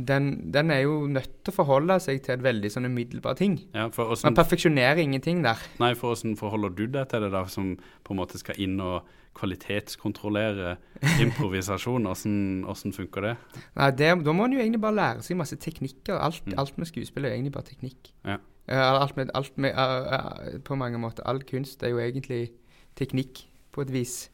den, 0.07 0.51
den 0.51 0.71
er 0.71 0.79
jo 0.81 1.07
nødt 1.07 1.43
til 1.45 1.51
å 1.53 1.55
forholde 1.55 1.99
seg 2.01 2.21
til 2.25 2.33
et 2.33 2.41
veldig 2.43 2.71
sånn 2.73 2.85
umiddelbar 2.89 3.35
ting. 3.37 3.59
Ja, 3.75 3.87
for 3.93 4.15
Man 4.23 4.33
perfeksjonerer 4.35 4.97
ingenting 4.97 5.43
der. 5.43 5.57
nei, 5.79 5.93
for 5.93 6.15
hvordan 6.15 6.35
forholder 6.37 6.69
du 6.69 6.87
deg 6.87 7.07
til 7.09 7.21
det, 7.21 7.31
da, 7.31 7.45
som 7.45 7.77
på 8.03 8.13
en 8.13 8.17
måte 8.17 8.37
skal 8.41 8.55
inn 8.57 8.79
og 8.81 9.05
kvalitetskontrollere 9.37 10.77
improvisasjon? 11.23 12.03
Hvordan, 12.09 12.63
hvordan 12.65 12.93
funker 12.93 13.21
det? 13.21 13.35
Nei, 13.77 13.91
det, 13.91 14.09
Da 14.25 14.33
må 14.33 14.45
en 14.45 14.53
jo 14.57 14.59
egentlig 14.63 14.81
bare 14.81 14.95
lære 14.97 15.21
seg 15.23 15.37
masse 15.37 15.55
teknikker. 15.61 16.17
Alt, 16.17 16.41
Mm. 16.45 16.57
alt 16.57 16.77
med 16.77 16.87
skuespill 16.87 17.25
er 17.25 17.35
egentlig 17.37 17.53
bare 17.53 17.63
teknikk. 17.69 18.11
Ja. 18.25 18.37
Eh, 18.67 18.77
alt 19.01 19.15
med, 19.17 19.29
alt 19.35 19.57
med, 19.57 19.71
eh, 19.77 20.13
eh, 20.53 20.59
på 20.59 20.75
mange 20.75 20.97
måter. 20.97 21.23
All 21.25 21.39
kunst 21.43 21.83
er 21.83 21.89
jo 21.89 21.97
egentlig 21.99 22.51
teknikk, 22.95 23.45
på 23.71 23.81
et 23.81 23.91
vis. 23.93 24.29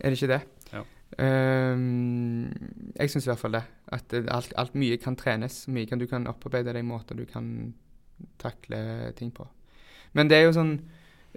Er 0.00 0.10
det 0.10 0.18
ikke 0.18 0.32
det? 0.32 0.40
Ja. 0.72 0.82
Um, 1.20 2.50
jeg 2.96 3.10
syns 3.12 3.26
i 3.26 3.30
hvert 3.30 3.42
fall 3.42 3.56
det. 3.58 3.64
At 3.92 4.14
alt, 4.20 4.54
alt 4.56 4.76
mye 4.78 4.98
kan 5.02 5.18
trenes. 5.18 5.62
Mye 5.68 5.88
kan, 5.90 6.00
du 6.00 6.06
kan 6.10 6.28
opparbeide 6.30 6.74
deg 6.76 6.86
måter 6.86 7.18
du 7.18 7.26
kan 7.28 7.74
takle 8.40 9.12
ting 9.18 9.32
på. 9.34 9.46
Men 10.16 10.30
det 10.30 10.38
er 10.38 10.48
jo 10.48 10.56
sånn 10.56 10.74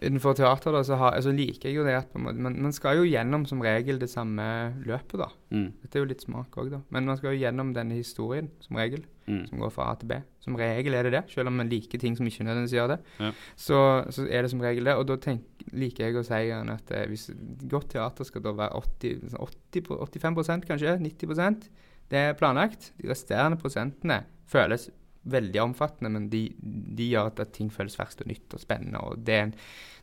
Innenfor 0.01 0.33
teater 0.33 0.73
da, 0.73 0.81
så, 0.85 0.97
har, 0.97 1.15
så 1.21 1.31
liker 1.35 1.69
jeg 1.69 1.77
jo 1.77 1.83
det 1.85 1.93
at 1.99 2.15
måte, 2.17 2.41
man, 2.41 2.55
man 2.65 2.73
skal 2.73 2.97
jo 2.97 3.05
gjennom 3.05 3.43
som 3.45 3.61
regel 3.61 3.99
det 4.01 4.09
samme 4.09 4.45
løpet, 4.87 5.19
da. 5.21 5.27
Mm. 5.53 5.67
Dette 5.83 5.99
er 5.99 6.01
jo 6.01 6.09
litt 6.09 6.23
smak 6.25 6.57
òg, 6.57 6.71
da. 6.73 6.79
Men 6.95 7.05
man 7.11 7.19
skal 7.19 7.35
jo 7.35 7.43
gjennom 7.43 7.75
denne 7.75 7.99
historien, 7.99 8.49
som 8.63 8.79
regel. 8.81 9.05
Mm. 9.27 9.45
Som 9.47 9.61
går 9.61 9.69
fra 9.71 9.85
A 9.91 9.93
til 9.95 10.09
B. 10.09 10.17
Som 10.43 10.57
regel 10.59 10.97
er 10.97 11.07
det 11.07 11.13
det, 11.13 11.21
selv 11.31 11.47
om 11.51 11.61
man 11.61 11.69
liker 11.71 12.01
ting 12.01 12.17
som 12.17 12.27
ikke 12.27 12.43
nødvendigvis 12.43 12.75
gjør 12.75 12.89
det. 12.95 12.97
Ja. 13.21 13.29
Så, 13.55 13.77
så 14.11 14.25
er 14.27 14.43
det 14.43 14.51
som 14.51 14.65
regel 14.65 14.89
det. 14.89 14.97
Og 14.99 15.05
da 15.07 15.19
tenk, 15.21 15.45
liker 15.71 16.09
jeg 16.09 16.19
å 16.19 16.25
si 16.27 16.41
gjerne 16.49 16.75
at 16.81 16.91
eh, 16.91 17.05
hvis 17.11 17.29
godt 17.71 17.93
teater 17.93 18.27
skal 18.27 18.43
da 18.43 18.55
være 18.57 18.81
80, 18.81 19.29
sånn 19.31 19.45
80 19.45 19.93
85% 20.09 20.67
kanskje, 20.67 20.97
90% 21.05 21.69
det 22.11 22.19
er 22.19 22.35
planlagt. 22.37 22.91
De 22.99 23.09
resterende 23.09 23.57
prosentene 23.61 24.23
føles 24.49 24.89
veldig 25.23 25.61
omfattende, 25.63 26.11
men 26.11 26.29
de, 26.31 26.45
de 26.59 27.09
gjør 27.13 27.31
at, 27.31 27.39
at 27.45 27.53
ting 27.55 27.69
føles 27.71 27.95
ferskt 27.95 28.23
og 28.25 28.31
nytt 28.31 28.55
og 28.55 28.63
spennende. 28.63 28.99
Og 28.99 29.21
det 29.23 29.35
er 29.35 29.45
en 29.47 29.53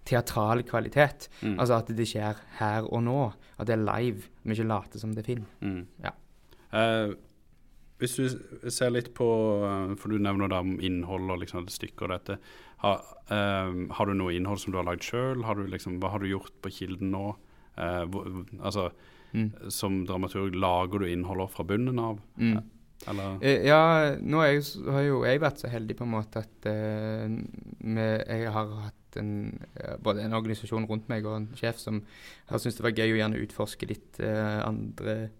teatral 0.09 0.63
kvalitet. 0.69 1.29
Mm. 1.43 1.59
Altså 1.59 1.81
at 1.81 1.91
det 1.97 2.07
skjer 2.09 2.41
her 2.61 2.89
og 2.89 3.03
nå. 3.05 3.19
At 3.61 3.69
det 3.69 3.77
er 3.77 3.85
live. 3.85 4.31
Vi 4.45 4.57
ikke 4.57 4.71
later 4.71 5.03
som 5.03 5.13
det 5.15 5.25
er 5.25 5.29
film. 5.35 5.45
Mm. 5.61 5.83
Ja. 6.05 6.15
Uh, 6.73 7.13
hvis 8.01 8.17
du 8.17 8.71
ser 8.73 8.93
litt 8.95 9.11
på 9.13 9.27
eh, 9.61 9.91
For 10.01 10.09
du 10.09 10.23
nevner 10.23 10.49
da 10.49 10.63
om 10.65 10.79
innhold 10.81 11.35
og 11.35 11.43
liksom 11.43 11.67
et 11.67 11.75
stykke 11.75 12.07
og 12.07 12.15
dette. 12.15 12.39
Har, 12.81 13.03
eh, 13.29 13.75
har 13.93 14.09
du 14.09 14.15
noe 14.17 14.33
innhold 14.33 14.63
som 14.63 14.73
du 14.73 14.79
har 14.81 14.87
lagd 14.89 15.05
sjøl? 15.05 15.45
Liksom, 15.69 15.99
hva 16.01 16.15
har 16.15 16.23
du 16.25 16.31
gjort 16.31 16.55
på 16.65 16.73
Kilden 16.73 17.13
nå? 17.13 17.35
Uh, 17.77 18.05
hvor, 18.09 18.31
altså, 18.57 18.89
Mm. 19.31 19.71
som 19.71 20.01
dramaturg, 20.07 20.57
lager 20.59 20.99
du 20.99 21.07
innholdet 21.07 21.53
fra 21.55 21.63
bunnen 21.63 22.01
av? 22.03 22.17
Mm. 22.35 22.65
Eller 23.09 23.39
Eh, 23.41 23.67
Ja, 23.67 24.17
nå 24.21 24.43
jeg, 24.45 24.65
har 24.93 25.03
jo 25.07 25.25
jeg 25.25 25.41
vært 25.41 25.61
så 25.63 25.69
heldig 25.73 25.97
på 25.97 26.05
en 26.05 26.15
måte 26.15 26.43
at 26.45 26.67
eh, 26.69 27.29
med, 27.81 28.25
jeg 28.29 28.53
har 28.53 28.75
hatt 28.87 29.17
en, 29.17 29.59
eh, 29.75 29.97
både 30.03 30.23
en 30.23 30.37
organisasjon 30.37 30.87
rundt 30.87 31.09
meg 31.09 31.25
og 31.27 31.37
en 31.37 31.49
sjef 31.59 31.79
som 31.79 32.03
har 32.51 32.59
syntes 32.59 32.77
det 32.79 32.85
var 32.85 32.99
gøy 32.99 33.15
å 33.15 33.21
gjerne 33.23 33.41
utforske 33.47 33.89
litt 33.91 34.21
eh, 34.21 34.61
andre 34.67 35.31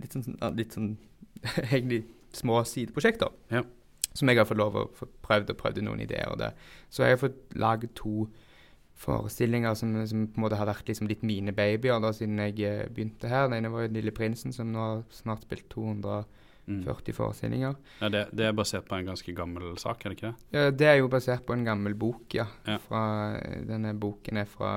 Litt 0.00 0.14
sånn, 0.14 0.38
litt 0.56 0.72
sånn 0.72 0.94
egentlig 1.74 2.06
små 2.32 2.62
sideprosjekter. 2.64 3.34
Ja. 3.52 3.60
Som 4.16 4.30
jeg 4.30 4.38
har 4.38 4.46
fått 4.48 4.56
lov 4.56 4.78
å 4.78 4.84
få 4.96 5.08
prøvd 5.26 5.50
og 5.52 5.58
prøvd 5.60 5.82
noen 5.84 6.00
ideer. 6.00 6.30
Og 6.32 6.38
det. 6.40 6.54
Så 6.88 7.02
jeg 7.04 7.18
har 7.18 7.20
fått 7.20 7.52
laget 7.52 7.92
to 7.98 8.30
forestillinger 9.00 9.76
som, 9.76 9.92
som 10.08 10.26
på 10.30 10.40
en 10.40 10.44
måte 10.46 10.56
har 10.56 10.70
vært 10.70 10.88
liksom 10.88 11.10
litt 11.10 11.26
mine 11.26 11.52
babyer 11.52 12.00
da, 12.00 12.14
siden 12.16 12.40
jeg 12.40 12.88
begynte 12.94 13.28
her. 13.28 13.50
Den 13.50 13.58
ene 13.58 13.72
var 13.74 13.84
jo 13.84 13.92
'Lille 13.92 14.14
prinsen', 14.16 14.54
som 14.56 14.72
nå 14.72 14.86
har 14.86 15.02
snart 15.12 15.44
spilt 15.44 15.68
200 15.68 16.24
mm. 16.66 16.80
40 16.86 17.16
forestillinger. 17.16 17.76
ja, 18.00 18.10
det, 18.12 18.24
det 18.36 18.46
er 18.48 18.56
basert 18.56 18.88
på 18.88 18.98
en 18.98 19.10
ganske 19.12 19.34
gammel 19.36 19.78
sak, 19.80 20.04
er 20.04 20.12
det 20.12 20.18
ikke 20.18 20.30
det? 20.30 20.48
Ja, 20.56 20.70
det 20.70 20.88
er 20.90 20.98
jo 21.00 21.10
basert 21.12 21.44
på 21.46 21.56
en 21.56 21.64
gammel 21.66 21.94
bok, 21.98 22.26
ja. 22.34 22.46
Ja. 22.66 22.78
Fra, 22.82 23.04
denne 23.68 23.94
boken 24.00 24.42
er 24.42 24.50
fra 24.50 24.72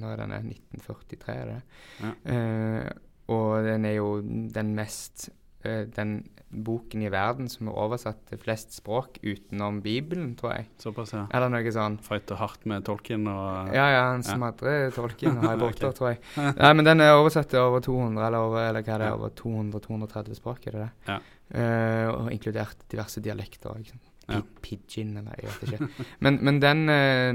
når 0.00 0.12
er 0.12 0.22
denne, 0.24 0.40
1943, 0.54 1.36
er 1.36 1.52
det? 1.52 1.60
Ja. 2.02 2.14
Uh, 2.30 3.02
og 3.36 3.66
den 3.66 3.88
er 3.88 3.96
jo 3.96 4.10
den 4.22 4.68
mest 4.76 5.30
uh, 5.64 5.82
Den 5.90 6.20
boken 6.48 7.02
i 7.02 7.10
verden 7.10 7.48
som 7.50 7.68
er 7.68 7.78
oversatt 7.82 8.20
til 8.30 8.38
flest 8.40 8.76
språk 8.76 9.18
utenom 9.24 9.80
Bibelen, 9.82 10.34
tror 10.38 10.54
jeg. 10.54 10.68
Såpass, 10.80 11.12
ja. 11.16 11.24
Eller 11.34 11.50
noe 11.52 11.72
sånn. 11.74 11.98
Fighter 12.06 12.38
hardt 12.40 12.66
med 12.70 12.86
tolken 12.86 13.26
og 13.30 13.74
Ja, 13.74 13.86
ja, 13.90 14.02
han 14.12 14.22
Ja. 14.22 14.52
tolken 14.52 14.92
tolken 14.94 15.36
har 15.42 15.58
Potter, 15.58 15.88
okay. 15.88 15.96
tror 15.98 16.08
jeg. 16.12 16.20
Nei, 16.56 16.72
men 16.72 16.84
den 16.84 17.00
er 17.00 17.16
oversatt 17.16 17.50
til 17.50 17.60
over 17.60 17.80
200, 17.80 18.26
eller, 18.26 18.38
over, 18.38 18.68
eller 18.68 18.82
hva 18.82 18.98
det 18.98 19.06
er, 19.06 19.16
over 19.18 19.30
200-230 19.30 20.38
språk, 20.38 20.66
er 20.66 20.76
det 20.76 20.84
det? 20.84 20.92
Ja. 21.08 21.18
Uh, 21.46 22.08
og 22.10 22.32
inkludert 22.34 22.86
diverse 22.90 23.20
dialekter. 23.22 23.78
Ikke 23.78 23.94
sant? 23.94 24.12
Ja. 24.28 24.40
Pidgin, 24.62 25.16
eller 25.16 25.36
jeg 25.38 25.50
vet 25.50 25.68
ikke. 25.68 26.06
men, 26.24 26.40
men 26.42 26.56
den 26.58 26.88
eh, 26.90 27.30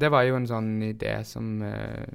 Det 0.00 0.08
var 0.08 0.22
jo 0.24 0.38
en 0.38 0.46
sånn 0.48 0.70
idé 0.86 1.18
som 1.28 1.60
uh, 1.60 2.06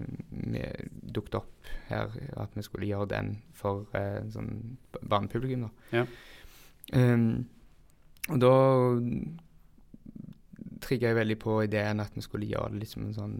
dukket 1.13 1.37
opp 1.37 1.69
her, 1.91 2.09
at 2.41 2.55
vi 2.57 2.63
skulle 2.65 2.89
gjøre 2.89 3.11
den 3.13 3.35
for 3.53 3.85
uh, 3.93 4.23
sånn 4.33 4.79
barnepublikum, 5.05 5.67
da. 5.67 5.99
Ja. 5.99 6.07
Um, 6.93 7.45
og 8.29 8.41
da 8.41 8.55
trigga 10.85 11.09
jeg 11.09 11.17
veldig 11.17 11.37
på 11.41 11.59
ideen 11.65 12.03
at 12.03 12.13
vi 12.17 12.23
skulle 12.25 12.49
gjøre 12.49 12.73
det 12.73 12.83
litt 12.83 12.93
som 12.93 13.07
en 13.07 13.15
sånn 13.15 13.37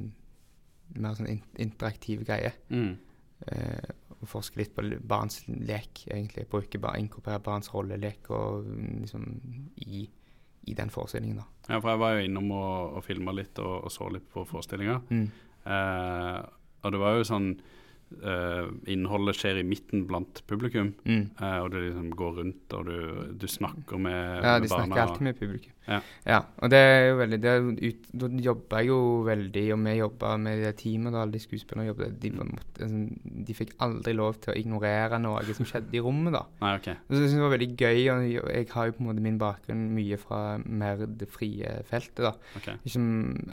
mer 1.01 1.17
sånn 1.17 1.29
in 1.29 1.43
interaktiv 1.67 2.25
greie. 2.27 2.53
mm. 2.69 2.95
Uh, 3.45 3.91
og 4.15 4.29
forske 4.31 4.62
litt 4.62 4.71
på 4.73 4.81
barns 5.05 5.41
lek, 5.45 6.05
egentlig. 6.08 6.47
Bruke 6.49 6.79
ba 6.81 6.93
inkorporere 6.97 7.43
barns 7.43 7.67
rollelek 7.73 8.29
og 8.34 8.65
mm, 8.65 8.93
liksom 9.03 9.25
i, 9.86 10.05
i 10.71 10.75
den 10.77 10.89
forestillingen, 10.89 11.41
da. 11.41 11.45
Ja, 11.67 11.81
for 11.81 11.91
jeg 11.91 12.01
var 12.01 12.15
jo 12.15 12.23
innom 12.25 12.47
og, 12.55 12.95
og 12.97 13.05
filma 13.05 13.36
litt 13.36 13.60
og, 13.62 13.73
og 13.86 13.93
så 13.93 14.08
litt 14.13 14.25
på 14.31 14.45
forestillinga. 14.47 14.97
Mm. 15.12 15.27
Uh, 15.67 16.39
og 16.86 16.95
det 16.95 17.01
var 17.01 17.19
jo 17.19 17.27
sånn 17.27 17.49
eh, 18.23 18.67
Innholdet 18.93 19.38
skjer 19.39 19.60
i 19.62 19.65
midten 19.67 20.06
blant 20.10 20.41
publikum. 20.49 20.93
Mm. 21.06 21.30
Uh, 21.39 21.60
og 21.63 21.71
du 21.73 21.80
liksom 21.82 22.10
går 22.15 22.36
rundt 22.41 22.75
og 22.78 22.89
du, 22.89 22.97
du 23.41 23.47
snakker 23.47 24.01
med, 24.01 24.19
Ja, 24.41 24.56
med 24.56 24.67
de 24.67 24.71
snakker 24.73 25.01
alltid 25.06 25.28
med 25.30 25.39
publikum. 25.39 25.71
Ja. 26.25 26.39
og 26.65 26.71
det 26.73 26.80
er 26.82 27.04
jo 27.12 27.17
veldig 27.19 27.38
Da 27.45 28.30
jobba 28.41 28.80
jeg 28.82 28.89
jo 28.89 28.99
veldig, 29.28 29.65
og 29.75 29.82
vi 29.86 29.93
jobba 29.99 30.32
med 30.41 30.63
det 30.65 30.71
teamet, 30.80 31.13
da, 31.13 31.21
alle 31.21 31.36
de 31.36 31.41
skuespillerne 31.43 31.89
jobbet 31.91 32.15
de, 32.23 32.32
altså, 32.41 33.01
de 33.45 33.58
fikk 33.58 33.75
aldri 33.86 34.15
lov 34.17 34.39
til 34.41 34.54
å 34.54 34.58
ignorere 34.58 35.19
noe 35.21 35.43
som 35.54 35.67
skjedde 35.67 35.93
i 35.97 36.01
rommet, 36.04 36.34
da. 36.34 36.41
Nei, 36.63 36.73
OK. 36.80 36.89
Og 36.89 37.13
så 37.13 37.19
synes 37.19 37.36
jeg 37.36 37.38
det 37.38 37.45
var 37.45 37.54
veldig 37.56 37.69
gøy, 37.78 37.99
og 38.15 38.25
jeg- 38.56 38.71
har 38.75 38.88
jo 38.88 38.95
på 38.97 39.04
en 39.04 39.08
måte 39.08 39.21
min 39.23 39.38
bakgrunn 39.39 39.84
mye 39.95 40.17
fra 40.19 40.58
mer 40.65 41.06
det 41.06 41.30
frie 41.30 41.69
feltet, 41.86 42.23
da. 42.25 42.34
Ikke 42.58 42.78
Som 42.89 43.06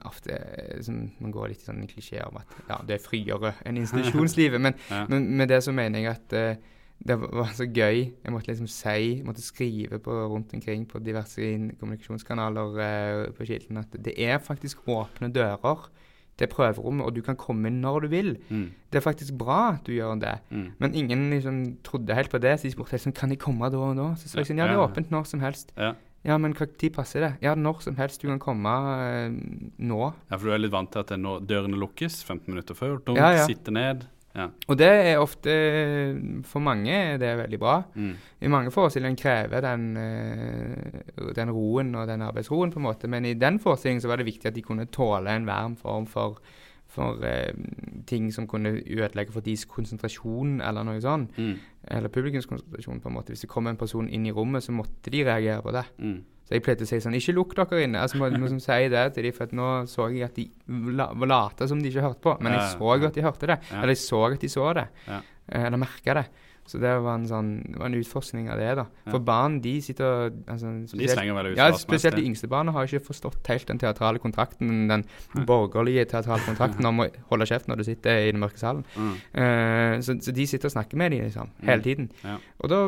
ofte 0.04 0.38
som 0.82 1.10
man 1.20 1.32
går 1.32 1.48
litt 1.52 1.62
i 1.62 1.68
sånne 1.68 1.88
klisjeer 1.90 2.28
om 2.28 2.36
at 2.40 2.46
ja, 2.68 2.80
det 2.86 2.96
er 2.96 3.04
friere 3.04 3.54
enn 3.66 3.76
institusjonslivet. 3.76 4.51
Men, 4.58 4.74
Ja. 4.90 5.06
men 5.08 5.36
med 5.36 5.48
det 5.48 5.62
så 5.64 5.72
mener 5.72 5.98
jeg 6.00 6.10
at 6.16 6.32
uh, 6.58 6.62
det 7.04 7.16
var 7.20 7.50
så 7.54 7.66
gøy. 7.66 8.12
Jeg 8.24 8.32
måtte 8.32 8.46
liksom 8.52 8.68
si, 8.70 9.16
jeg 9.18 9.24
måtte 9.26 9.42
skrive 9.42 9.98
på, 9.98 10.10
rundt 10.30 10.52
omkring 10.54 10.86
på 10.86 11.00
diverse 11.02 11.40
kommunikasjonskanaler 11.80 12.78
uh, 12.78 13.32
på 13.36 13.46
Kilden 13.48 13.80
at 13.82 13.92
det 14.04 14.14
er 14.18 14.38
faktisk 14.38 14.86
åpne 14.88 15.32
dører 15.32 15.88
til 16.38 16.48
prøverommet, 16.48 17.04
og 17.04 17.12
du 17.14 17.20
kan 17.20 17.36
komme 17.36 17.68
inn 17.68 17.82
når 17.82 18.00
du 18.00 18.08
vil. 18.08 18.30
Mm. 18.48 18.70
Det 18.90 18.98
er 19.00 19.04
faktisk 19.04 19.34
bra 19.38 19.74
at 19.74 19.82
du 19.86 19.92
gjør 19.92 20.14
det. 20.22 20.38
Mm. 20.50 20.68
Men 20.80 20.94
ingen 20.94 21.26
liksom 21.30 21.58
trodde 21.84 22.14
helt 22.16 22.30
på 22.32 22.40
det, 22.40 22.54
så 22.58 22.66
de 22.68 22.72
spurte 22.72 22.96
helt 22.96 23.04
sånn 23.04 23.12
Kan 23.18 23.30
jeg 23.34 23.38
komme 23.42 23.68
da 23.70 23.76
og 23.78 23.96
da? 23.98 24.06
Så 24.16 24.30
sa 24.30 24.40
jeg 24.40 24.48
sånn 24.48 24.62
Ja, 24.62 24.66
det 24.70 24.78
er 24.78 24.84
åpent 24.86 25.12
når 25.12 25.28
som 25.28 25.40
helst. 25.44 25.74
Ja. 25.76 25.92
Ja, 26.24 26.36
men 26.38 26.54
hva 26.54 26.68
tid 26.78 26.94
passer 26.94 27.20
det? 27.24 27.30
Ja, 27.42 27.56
når 27.58 27.80
som 27.82 27.96
helst. 27.98 28.22
Du 28.22 28.28
kan 28.30 28.38
komme 28.38 28.70
eh, 29.02 29.32
nå. 29.82 30.00
ja, 30.30 30.36
for 30.38 30.46
du 30.46 30.52
er 30.54 30.60
litt 30.62 30.70
vant 30.72 30.90
til 30.94 31.02
at 31.02 31.10
det 31.10 31.18
når 31.18 31.42
dørene 31.50 31.78
lukkes 31.82 32.20
15 32.22 32.46
minutter 32.46 32.78
før. 32.78 33.00
Dunk, 33.02 33.18
Ja, 33.18 33.32
ja. 33.40 33.46
sitte 33.46 33.74
ned. 33.74 34.06
Ja. 34.32 34.46
Og 34.72 34.78
det 34.80 34.88
er 34.88 35.20
ofte 35.20 35.52
For 36.48 36.64
mange 36.64 36.92
er 36.92 37.18
det 37.20 37.34
veldig 37.36 37.58
bra. 37.60 37.74
Mm. 37.94 38.14
I 38.40 38.50
mange 38.52 38.72
forestillinger 38.72 39.20
krever 39.20 39.64
den, 39.64 39.84
eh, 40.00 41.32
den 41.36 41.52
roen 41.52 41.94
og 41.94 42.08
den 42.08 42.24
arbeidsroen, 42.24 42.72
på 42.72 42.80
en 42.80 42.86
måte. 42.86 43.10
Men 43.12 43.28
i 43.28 43.34
den 43.34 43.60
forestillingen 43.60 44.00
så 44.00 44.08
var 44.08 44.20
det 44.20 44.30
viktig 44.30 44.48
at 44.48 44.56
de 44.56 44.64
kunne 44.64 44.88
tåle 44.88 45.30
en 45.30 45.46
varm 45.46 45.76
form 45.76 46.06
for, 46.06 46.40
for 46.92 47.24
eh, 47.24 47.54
ting 48.08 48.28
som 48.34 48.46
kunne 48.50 48.74
ødelegge 48.80 49.32
for 49.32 49.44
deres 49.44 49.64
konsentrasjon, 49.70 50.60
eller 50.60 50.84
noe 50.86 51.00
sånt. 51.00 51.38
Mm. 51.38 51.54
Eller 51.96 52.12
publikumskonsentrasjon, 52.12 53.00
på 53.00 53.08
en 53.08 53.16
måte. 53.16 53.32
Hvis 53.32 53.46
det 53.46 53.50
kom 53.52 53.70
en 53.70 53.80
person 53.80 54.10
inn 54.12 54.28
i 54.28 54.34
rommet, 54.34 54.64
så 54.64 54.74
måtte 54.76 55.12
de 55.12 55.24
reagere 55.24 55.62
på 55.64 55.74
det. 55.74 55.86
Mm. 55.98 56.20
Så 56.42 56.56
jeg 56.56 56.64
pleide 56.66 56.84
å 56.84 56.88
si 56.90 56.98
sånn 57.00 57.14
Ikke 57.16 57.32
lukk 57.36 57.54
dere 57.56 57.84
inne. 57.86 58.02
Altså, 58.02 58.18
må, 58.20 58.28
må 58.36 58.50
som 58.50 58.60
si 58.60 58.88
det 58.92 59.04
til 59.16 59.28
dem, 59.28 59.36
for 59.36 59.48
at 59.48 59.56
nå 59.56 59.68
så 59.88 60.08
jeg 60.12 60.26
at 60.26 60.36
de 60.36 60.48
la, 60.98 61.08
lata 61.24 61.68
som 61.70 61.80
de 61.80 61.88
ikke 61.92 62.04
hørte 62.04 62.24
på. 62.26 62.36
Men 62.42 62.58
jeg 62.58 62.72
så 62.74 62.94
at 62.98 63.16
de 63.16 63.24
hørte 63.24 63.52
det. 63.52 63.58
Eller 63.72 63.94
jeg 63.94 64.02
så 64.02 64.24
at 64.28 64.42
de 64.42 64.50
så 64.52 64.72
det. 64.76 64.88
Eh, 65.08 65.66
Eller 65.66 65.80
merka 65.80 66.18
det. 66.20 66.26
Så 66.66 66.78
det 66.78 66.92
var 67.02 67.16
en 67.18 67.24
sånn 67.26 67.48
var 67.74 67.88
en 67.88 67.96
utforskning 67.98 68.46
av 68.52 68.60
det, 68.60 68.68
da. 68.78 68.84
Ja. 69.04 69.10
For 69.10 69.18
barn, 69.26 69.56
de 69.64 69.72
sitter 69.82 70.30
altså, 70.46 70.70
Så 70.86 70.96
de 70.96 71.08
slenger 71.10 71.34
vel 71.34 71.48
ut 71.52 71.58
ja, 71.58 71.66
spesielt 71.76 72.14
de 72.16 72.22
yngste 72.28 72.46
barna 72.48 72.70
har 72.76 72.86
ikke 72.86 73.02
forstått 73.08 73.50
helt 73.50 73.66
den 73.68 73.80
teatrale 73.82 74.22
kontrakten, 74.22 74.86
den 74.88 75.02
borgerlige 75.48 76.04
teatrale 76.12 76.40
kontrakten 76.46 76.86
om 76.92 77.02
å 77.02 77.08
holde 77.32 77.48
kjeft 77.50 77.66
når 77.68 77.82
du 77.82 77.84
sitter 77.90 78.28
i 78.28 78.30
den 78.30 78.40
mørke 78.40 78.62
salen. 78.62 78.84
Mm. 78.94 79.10
Uh, 79.34 79.96
så, 80.06 80.14
så 80.22 80.32
de 80.38 80.46
sitter 80.46 80.70
og 80.70 80.76
snakker 80.78 80.96
med 81.02 81.10
dem 81.16 81.26
liksom, 81.26 81.50
Mm. 81.62 81.66
hele 81.68 81.82
tiden. 81.82 82.10
Ja. 82.24 82.36
Og 82.62 82.70
da 82.70 82.78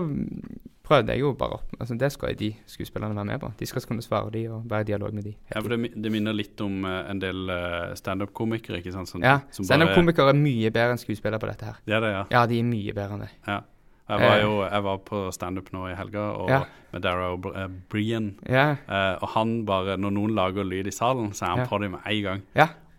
prøvde 0.85 1.12
jeg 1.14 1.20
jo 1.20 1.33
bare 1.33 1.57
opp. 1.59 1.75
Altså, 1.81 1.94
det 1.99 2.12
skal 2.12 2.35
de 2.37 2.51
skuespillerne 2.68 3.16
være 3.16 3.25
med 3.25 3.40
på. 3.40 3.53
De 3.59 3.66
skal 3.66 3.83
kunne 3.88 4.03
svare 4.05 4.31
de 4.35 4.42
og 4.53 4.62
være 4.70 4.81
i 4.85 4.85
dialog 4.92 5.14
med 5.16 5.25
de. 5.25 5.35
Ja, 5.55 5.61
for 5.61 5.68
det, 5.73 5.94
det 6.05 6.12
minner 6.12 6.33
litt 6.37 6.61
om 6.61 6.85
uh, 6.85 7.11
en 7.11 7.18
del 7.23 7.49
uh, 7.49 7.94
standup-komikere, 7.97 8.79
ikke 8.83 8.92
sant? 8.92 9.09
Som, 9.09 9.23
Ja, 9.25 9.38
bare- 9.40 9.64
Standup-komikere 9.64 10.29
er 10.35 10.40
mye 10.42 10.70
bedre 10.70 10.92
enn 10.92 11.01
skuespillere 11.01 11.40
på 11.40 11.49
dette 11.49 11.64
her. 11.64 11.79
Det 11.87 11.94
er 11.97 12.01
det, 12.05 12.11
ja. 12.12 12.25
Ja, 12.31 12.47
de 12.47 12.59
er 12.61 12.68
mye 12.68 12.92
bedre 12.94 13.14
enn 13.16 13.25
det. 13.27 13.31
ja. 13.49 13.61
Jeg 14.05 14.20
var 14.20 14.35
Eh. 14.37 14.42
jo 14.44 14.57
jeg 14.68 14.83
var 14.85 14.99
på 14.99 15.18
standup 15.33 15.70
nå 15.73 15.87
i 15.88 15.94
helga 15.97 16.20
og 16.37 16.51
Ja. 16.51 16.59
med 16.92 17.01
Dara 17.03 17.31
O'Brien. 17.35 18.35
Ja, 18.47 18.77
Uh, 18.87 19.16
og 19.23 19.29
han 19.33 19.64
bare, 19.64 19.97
når 19.97 20.11
noen 20.12 20.35
lager 20.37 20.62
lyd 20.64 20.87
i 20.87 20.90
salen, 20.92 21.33
så 21.33 21.47
er 21.47 21.49
han 21.49 21.59
Ja. 21.61 21.64
på 21.66 21.79
det 21.81 21.90
med 21.90 22.01
en 22.05 22.23
gang. 22.23 22.42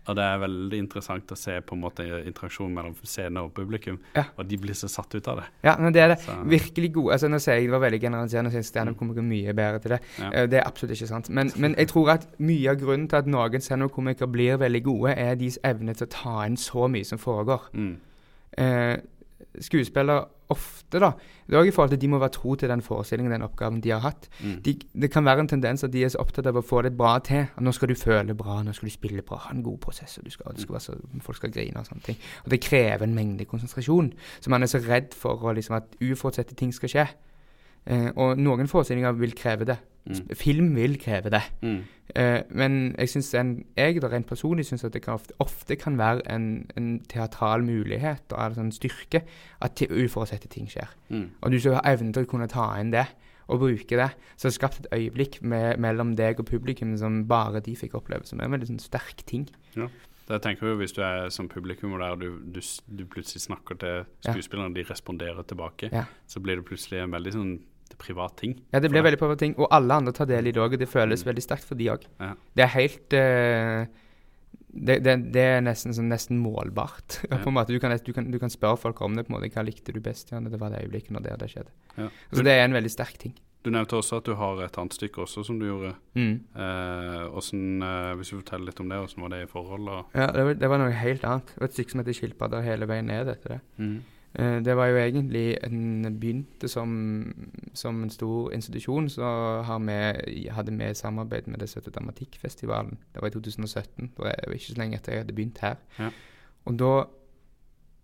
Og 0.06 0.16
det 0.16 0.22
er 0.24 0.38
veldig 0.38 0.78
interessant 0.78 1.32
å 1.34 1.38
se 1.38 1.56
på 1.66 1.74
en 1.74 1.80
måte 1.82 2.04
interaksjonen 2.06 2.74
mellom 2.76 2.94
scene 3.02 3.42
og 3.42 3.52
publikum. 3.56 3.98
Ja. 4.14 4.24
Og 4.38 4.46
de 4.46 4.58
blir 4.62 4.76
så 4.78 4.88
satt 4.90 5.14
ut 5.14 5.28
av 5.28 5.40
det. 5.40 5.46
ja 5.66 5.76
men 5.78 5.92
det 5.92 6.02
er 6.02 6.08
det. 6.14 6.18
Så- 6.20 6.36
Virkelig 6.46 6.92
gode 6.94 7.12
altså 7.12 7.28
Nå 7.28 7.38
sier 7.42 7.54
jeg 7.54 7.66
det 7.66 7.72
var 7.72 7.82
veldig 7.90 8.00
generaliserende, 8.00 8.50
sier 8.52 8.62
standup-komikere 8.62 9.24
er 9.24 9.28
mye 9.30 9.54
bedre 9.54 9.78
til 9.82 9.90
det. 9.96 10.00
Ja. 10.18 10.28
Uh, 10.30 10.46
det 10.50 10.60
er 10.60 10.66
absolutt 10.66 10.94
ikke 10.96 11.08
sant. 11.08 11.30
Men, 11.30 11.50
men 11.56 11.74
jeg 11.78 11.88
tror 11.88 12.10
at 12.14 12.28
mye 12.38 12.70
av 12.70 12.76
grunnen 12.80 13.08
til 13.08 13.16
at 13.16 13.26
noen 13.26 13.60
standup-komikere 13.60 14.30
blir 14.30 14.56
veldig 14.62 14.82
gode, 14.84 15.14
er 15.16 15.34
deres 15.34 15.58
evne 15.64 15.94
til 15.94 16.06
å 16.06 16.10
ta 16.10 16.46
inn 16.46 16.56
så 16.56 16.86
mye 16.88 17.04
som 17.04 17.18
foregår. 17.18 17.68
Mm. 17.74 17.96
eh, 18.58 18.96
skuespillere 19.60 20.24
ofte, 20.48 21.00
da 21.00 21.10
Det 21.46 21.54
er 21.54 21.58
også 21.58 21.68
i 21.68 21.74
forhold 21.74 21.90
til 21.90 21.96
at 21.96 22.02
de 22.02 22.08
må 22.08 22.18
være 22.18 22.34
tro 22.34 22.54
til 22.54 22.68
den 22.68 22.82
forestillingen, 22.82 23.32
den 23.32 23.42
oppgaven 23.42 23.80
de 23.80 23.90
har 23.90 24.00
hatt. 24.02 24.28
Mm. 24.42 24.62
De, 24.62 24.74
det 25.00 25.10
kan 25.10 25.24
være 25.24 25.40
en 25.40 25.48
tendens 25.48 25.84
at 25.84 25.92
de 25.92 26.04
er 26.04 26.08
så 26.08 26.18
opptatt 26.18 26.46
av 26.46 26.56
å 26.58 26.62
få 26.62 26.82
det 26.82 26.96
bra 26.96 27.18
til. 27.18 27.46
At 27.56 27.62
nå 27.62 27.72
skal 27.72 27.88
du 27.88 27.94
føle 27.94 28.34
bra, 28.34 28.62
nå 28.62 28.74
skal 28.74 28.90
du 28.90 28.94
spille 28.94 29.22
bra, 29.22 29.38
ha 29.44 29.54
en 29.54 29.62
god 29.62 29.78
prosess, 29.78 30.18
og 30.18 30.26
du 30.26 30.30
skal, 30.30 30.58
skal 30.58 30.74
være 30.74 30.84
så, 30.88 30.96
folk 31.22 31.38
skal 31.38 31.54
grine 31.54 31.78
og 31.78 31.86
sånne 31.86 32.02
ting. 32.02 32.18
Og 32.44 32.50
det 32.50 32.60
krever 32.66 33.06
en 33.06 33.14
mengde 33.14 33.46
konsentrasjon. 33.46 34.12
Så 34.40 34.50
man 34.50 34.62
er 34.62 34.70
så 34.70 34.82
redd 34.82 35.14
for 35.14 35.42
å, 35.42 35.54
liksom, 35.54 35.78
at 35.78 35.98
uforutsette 36.02 36.58
ting 36.58 36.74
skal 36.74 36.92
skje. 36.92 37.06
Eh, 37.86 38.10
og 38.16 38.38
noen 38.42 38.70
forestillinger 38.70 39.14
vil 39.18 39.34
kreve 39.38 39.70
det. 39.70 39.78
Mm. 40.06 40.34
Film 40.38 40.68
vil 40.76 40.98
kreve 41.02 41.30
det. 41.34 41.42
Mm. 41.62 41.78
Eh, 42.14 42.42
men 42.50 42.94
jeg 42.98 43.08
syns 43.10 43.32
jeg 43.34 44.00
da 44.02 44.08
rent 44.12 44.28
personlig 44.28 44.66
synes 44.68 44.84
at 44.86 44.94
det 44.94 45.02
kan 45.02 45.18
ofte, 45.18 45.34
ofte 45.42 45.76
kan 45.76 45.98
være 45.98 46.22
en, 46.30 46.66
en 46.76 47.00
teatral 47.10 47.64
mulighet 47.66 48.32
og 48.32 48.42
en 48.44 48.54
sånn 48.60 48.72
styrke 48.72 49.24
at 49.60 49.82
uforutsette 49.90 50.48
ting 50.52 50.68
skjer. 50.70 50.92
Mm. 51.10 51.30
Og 51.42 51.52
du 51.52 51.58
skal 51.60 51.80
ha 51.80 51.86
evnen 51.92 52.12
til 52.14 52.26
å 52.26 52.30
kunne 52.30 52.48
ta 52.52 52.68
inn 52.80 52.94
det 52.94 53.06
og 53.46 53.60
bruke 53.62 53.98
det. 53.98 54.08
Så 54.36 54.46
det 54.48 54.52
er 54.52 54.58
skapt 54.58 54.80
et 54.80 54.88
øyeblikk 54.94 55.40
med, 55.42 55.78
mellom 55.82 56.14
deg 56.18 56.40
og 56.42 56.48
publikum 56.48 56.96
som 56.98 57.24
bare 57.30 57.60
de 57.62 57.76
fikk 57.78 57.94
oppleve, 57.98 58.26
som 58.26 58.40
er 58.40 58.48
en 58.48 58.56
veldig 58.56 58.70
sånn 58.72 58.82
sterk 58.82 59.22
ting. 59.26 59.46
Ja. 59.76 59.86
Det 60.26 60.40
tenker 60.42 60.66
jeg 60.66 60.78
Hvis 60.80 60.92
du 60.96 61.02
er 61.06 61.28
som 61.30 61.46
publikum 61.48 61.92
der 62.00 62.16
du, 62.18 62.40
du, 62.42 62.58
du 62.90 63.04
plutselig 63.06 63.44
snakker 63.44 63.78
til 63.78 64.04
skuespillerne, 64.26 64.72
ja. 64.74 64.82
de 64.82 64.88
responderer 64.90 65.42
tilbake, 65.46 65.90
Ja. 65.92 66.04
så 66.26 66.40
blir 66.42 66.56
det 66.58 66.66
plutselig 66.66 66.98
en 67.04 67.14
veldig 67.14 67.32
sånn 67.32 67.52
privat 67.98 68.36
ting. 68.36 68.60
Ja, 68.72 68.80
det 68.80 68.90
blir 68.90 69.02
veldig 69.02 69.18
privat 69.18 69.38
ting, 69.38 69.54
og 69.58 69.68
alle 69.70 69.94
andre 69.94 70.12
tar 70.12 70.26
del 70.26 70.46
i 70.46 70.52
det 70.52 70.60
òg, 70.60 70.72
og 70.74 70.78
det 70.78 70.88
føles 70.88 71.22
Mm. 71.24 71.28
veldig 71.32 71.42
sterkt 71.42 71.64
for 71.64 71.74
de 71.76 71.86
òg. 71.88 72.02
Ja. 72.20 72.34
Det 72.56 72.62
er 72.64 72.72
helt 72.74 73.12
uh, 73.14 73.86
det, 74.76 75.02
det, 75.04 75.32
det 75.32 75.40
er 75.40 75.60
nesten, 75.64 75.94
sånn, 75.94 76.08
nesten 76.10 76.38
målbart. 76.42 77.20
Ja. 77.30 77.38
på 77.38 77.48
en 77.48 77.54
måte. 77.54 77.72
Du 77.72 77.78
kan, 77.80 77.90
du, 77.96 78.12
kan, 78.12 78.30
du 78.30 78.38
kan 78.38 78.50
spørre 78.50 78.76
folk 78.76 79.00
om 79.00 79.14
det. 79.16 79.26
på 79.26 79.32
en 79.34 79.38
måte, 79.40 79.50
Hva 79.54 79.64
likte 79.64 79.92
du 79.94 80.00
best? 80.00 80.30
Ja, 80.32 80.40
det 80.40 80.58
var 80.60 80.70
det 80.70 80.82
øyeblikket 80.84 81.10
når 81.12 81.22
det, 81.22 81.38
det 81.40 81.48
skjedde. 81.54 81.70
Ja. 81.96 82.08
Så 82.32 82.42
det 82.44 82.52
er 82.52 82.64
en 82.64 82.72
veldig 82.76 82.90
sterk 82.92 83.16
ting. 83.18 83.34
Du 83.64 83.70
nevnte 83.74 83.96
også 83.98 84.18
at 84.20 84.24
du 84.28 84.34
har 84.38 84.60
et 84.62 84.76
annet 84.78 84.94
stykke 84.94 85.24
også 85.24 85.42
som 85.44 85.56
du 85.58 85.64
gjorde. 85.66 85.94
Mm. 86.14 86.36
Eh, 86.54 87.22
hvordan, 87.34 87.62
eh, 87.82 88.12
hvis 88.20 88.28
du 88.30 88.36
forteller 88.36 88.66
litt 88.68 88.78
om 88.80 88.88
det, 88.92 88.98
hvordan 89.00 89.22
var 89.24 89.32
det 89.32 89.40
i 89.42 89.48
forhold? 89.50 89.88
Og, 89.88 90.04
Ja, 90.14 90.26
det 90.36 90.44
var, 90.46 90.54
det 90.54 90.68
var 90.70 90.78
noe 90.78 90.90
helt 90.94 91.24
annet. 91.26 91.46
Det 91.50 91.58
var 91.64 91.66
et 91.66 91.74
stykke 91.74 91.90
som 91.90 92.00
heter 92.04 92.14
'Skilpadder 92.14 92.62
hele 92.62 92.86
veien 92.86 93.06
ned' 93.10 93.32
etter 93.32 93.48
det. 93.56 93.60
Mhm. 93.78 93.96
Eh, 94.38 94.60
Det 94.64 94.76
var 94.76 94.86
jo 94.86 94.96
egentlig 94.96 95.56
en 95.64 96.18
begynte 96.20 96.68
som, 96.68 97.32
som 97.74 98.02
en 98.02 98.10
stor 98.10 98.52
institusjon. 98.52 99.08
Så 99.08 99.22
har 99.64 99.78
vi, 99.78 100.48
hadde 100.48 100.72
vi 100.76 100.94
samarbeid 100.94 101.46
med 101.46 101.58
det 101.60 101.68
som 101.68 101.80
heter 101.80 101.90
Dramatikkfestivalen. 101.90 102.98
Det 103.14 103.22
var 103.22 103.28
i 103.28 103.30
2017. 103.30 104.10
Det 104.16 104.18
var 104.18 104.52
ikke 104.52 104.72
så 104.72 104.78
lenge 104.78 104.96
etter 104.96 105.12
jeg 105.12 105.24
hadde 105.24 105.34
begynt 105.36 105.58
her. 105.64 105.76
Ja. 105.98 106.10
Og 106.66 106.78
da 106.78 106.92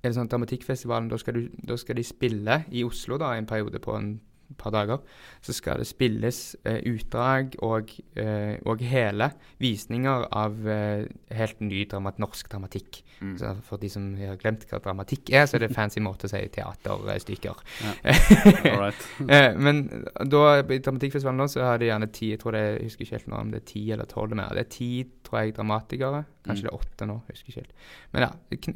er 0.03 0.09
det 0.09 0.15
sånn 0.17 0.27
at 0.27 0.33
Dramatikkfestivalen, 0.33 1.09
da 1.13 1.17
skal, 1.21 1.35
du, 1.35 1.49
da 1.69 1.77
skal 1.77 1.97
de 1.97 2.05
spille 2.05 2.65
i 2.71 2.85
Oslo 2.85 3.19
da, 3.19 3.35
en 3.37 3.47
periode 3.47 3.79
på 3.79 3.95
en 3.97 4.21
par 4.59 4.73
dager. 4.75 5.01
Så 5.43 5.55
skal 5.57 5.81
det 5.83 5.87
spilles 5.89 6.41
eh, 6.65 6.81
utdrag 6.91 7.57
og, 7.63 7.91
eh, 8.17 8.57
og 8.69 8.83
hele 8.87 9.31
visninger 9.63 10.27
av 10.33 10.69
eh, 10.69 11.07
helt 11.37 11.61
ny 11.65 11.85
dramat, 11.91 12.19
norsk 12.23 12.51
dramatikk. 12.53 13.03
Mm. 13.23 13.37
Så 13.39 13.53
for 13.67 13.79
de 13.83 13.91
som 13.93 14.09
har 14.19 14.39
glemt 14.41 14.67
hva 14.71 14.81
dramatikk 14.83 15.31
er, 15.31 15.47
så 15.47 15.57
er 15.57 15.65
det 15.65 15.71
en 15.71 15.77
fancy 15.79 16.03
måte 16.03 16.27
å 16.27 16.33
si 16.33 16.43
teaterstykker. 16.57 17.63
Right. 18.83 19.07
Eh, 19.29 19.53
men 19.59 19.83
da, 20.27 20.43
i 20.63 20.79
Dramatikkfestivalen 20.83 21.39
nå, 21.43 21.47
så 21.51 21.63
har 21.67 21.79
de 21.81 21.89
gjerne 21.91 22.09
ti, 22.15 22.33
jeg 22.33 22.41
tror 22.43 22.57
det 22.57 22.63
jeg 22.63 22.89
husker 22.89 23.05
ikke 23.07 23.19
helt 23.19 23.31
nå 23.33 23.41
om 23.43 23.51
det 23.53 23.61
er 23.63 23.67
ti 23.69 23.83
eller 23.95 24.09
tolv 24.11 24.35
mer. 24.39 24.55
Det 24.57 24.65
er 24.65 24.71
ti, 24.73 24.91
tror 25.27 25.43
jeg, 25.43 25.55
dramatikere. 25.59 26.25
Kanskje 26.43 26.63
Mm. 26.63 26.67
det 26.67 26.73
er 26.73 26.79
åtte 26.81 27.07
nå, 27.07 27.15
jeg 27.29 27.37
husker 27.37 27.49
ikke 27.53 27.61
helt. 27.63 27.75
Men 28.13 28.23
ja, 28.27 28.31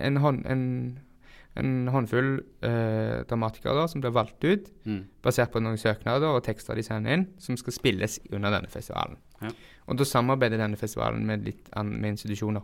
en, 0.07 0.17
hånd, 0.23 0.47
en, 0.47 0.65
en 1.57 1.89
håndfull 1.89 2.41
eh, 2.63 3.25
dramatikere 3.29 3.89
som 3.89 4.01
blir 4.03 4.13
valgt 4.13 4.45
ut, 4.45 4.71
Mm. 4.87 5.05
basert 5.23 5.51
på 5.53 5.61
noen 5.63 5.77
søknader 5.81 6.29
og 6.37 6.45
tekster 6.45 6.75
de 6.75 6.83
sender 6.83 7.13
inn, 7.17 7.27
som 7.39 7.57
skal 7.57 7.73
spilles 7.73 8.19
under 8.31 8.51
denne 8.51 8.69
festivalen. 8.69 9.17
Ja. 9.43 9.51
Og 9.89 9.97
da 9.99 10.05
samarbeider 10.05 10.59
denne 10.59 10.77
festivalen 10.77 11.25
med, 11.27 11.45
litt 11.45 11.69
an, 11.77 11.91
med 12.01 12.17
institusjoner. 12.17 12.63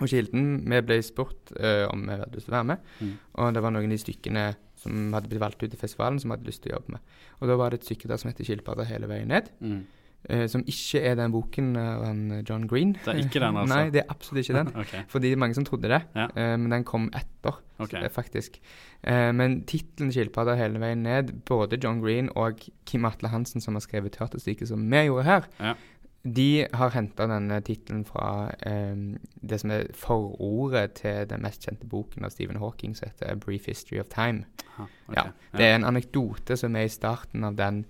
Og 0.00 0.06
Kilden, 0.08 0.64
vi 0.70 0.80
ble 0.86 1.00
spurt 1.02 1.50
eh, 1.58 1.84
om 1.90 2.04
vi 2.06 2.14
hadde 2.14 2.34
lyst 2.36 2.46
til 2.46 2.54
å 2.54 2.58
være 2.58 2.66
med, 2.66 2.78
Mm. 3.00 3.12
og 3.34 3.54
det 3.54 3.62
var 3.62 3.70
noen 3.70 3.84
av 3.84 3.90
de 3.90 3.98
stykkene 3.98 4.56
som 4.78 5.12
hadde 5.12 5.28
blitt 5.28 5.40
valgt 5.42 5.62
ut 5.62 5.70
til 5.70 5.78
festivalen, 5.80 6.20
som 6.20 6.30
hadde 6.30 6.46
lyst 6.46 6.62
til 6.62 6.70
å 6.72 6.76
jobbe 6.78 6.92
med. 6.94 7.00
Og 7.42 7.48
da 7.48 7.56
var 7.56 7.70
det 7.70 7.80
et 7.80 7.86
stykke 7.88 8.06
der 8.08 8.16
som 8.16 8.30
heter 8.30 8.44
'Skilpadder 8.44 8.84
hele 8.86 9.08
veien 9.08 9.28
ned', 9.28 9.48
Mm. 9.60 9.84
Eh, 10.28 10.46
som 10.48 10.64
ikke 10.66 11.00
er 11.02 11.14
den 11.14 11.32
boken 11.32 11.76
av 11.76 12.02
eh, 12.08 12.42
John 12.48 12.66
Green. 12.68 12.92
Det 13.04 13.14
er 13.14 13.20
ikke 13.24 13.40
den, 13.40 13.56
altså? 13.60 13.74
Nei, 13.74 13.90
det 13.90 14.02
er 14.02 14.10
absolutt 14.10 14.44
ikke 14.48 14.58
den. 14.58 14.72
okay. 14.82 15.02
Fordi 15.08 15.34
mange 15.34 15.54
som 15.54 15.64
trodde 15.64 15.88
det, 15.88 16.02
Ja. 16.16 16.28
eh, 16.36 16.56
men 16.56 16.70
den 16.70 16.84
kom 16.84 17.10
etter, 17.14 17.60
ok. 17.78 17.94
eh, 17.94 18.08
faktisk. 18.10 18.58
Men 19.04 19.60
tittelen 19.64 20.10
'Skilpadder 20.10 20.56
hele 20.58 20.80
veien 20.82 21.02
ned', 21.06 21.44
både 21.46 21.78
John 21.84 22.00
Green 22.02 22.28
og 22.34 22.58
Kim 22.84 23.04
Atle 23.04 23.28
Hansen, 23.28 23.60
som 23.60 23.74
har 23.74 23.80
skrevet 23.80 24.12
teaterstykket 24.12 24.68
som 24.68 24.90
vi 24.90 25.04
gjorde 25.06 25.24
her, 25.24 25.42
Ja. 25.60 25.74
De 26.26 26.66
har 26.74 26.90
henta 26.90 27.26
denne 27.30 27.60
tittelen 27.62 28.04
fra 28.04 28.50
um, 28.66 29.16
det 29.40 29.60
som 29.60 29.70
er 29.70 29.84
forordet 29.94 30.92
til 30.98 31.26
den 31.30 31.40
mest 31.42 31.62
kjente 31.64 31.86
boken 31.88 32.24
av 32.26 32.30
Stephen 32.34 32.58
Hawking, 32.58 32.96
som 32.96 33.08
heter 33.08 33.30
'A 33.30 33.34
Brief 33.38 33.66
History 33.66 34.00
of 34.00 34.06
Time'. 34.10 34.44
Aha, 34.76 34.86
okay. 35.08 35.22
Ja, 35.22 35.30
Det 35.58 35.64
er 35.66 35.74
en 35.76 35.84
anekdote 35.84 36.56
som 36.56 36.76
er 36.76 36.80
i 36.80 36.88
starten 36.88 37.44
av 37.44 37.54
den, 37.56 37.84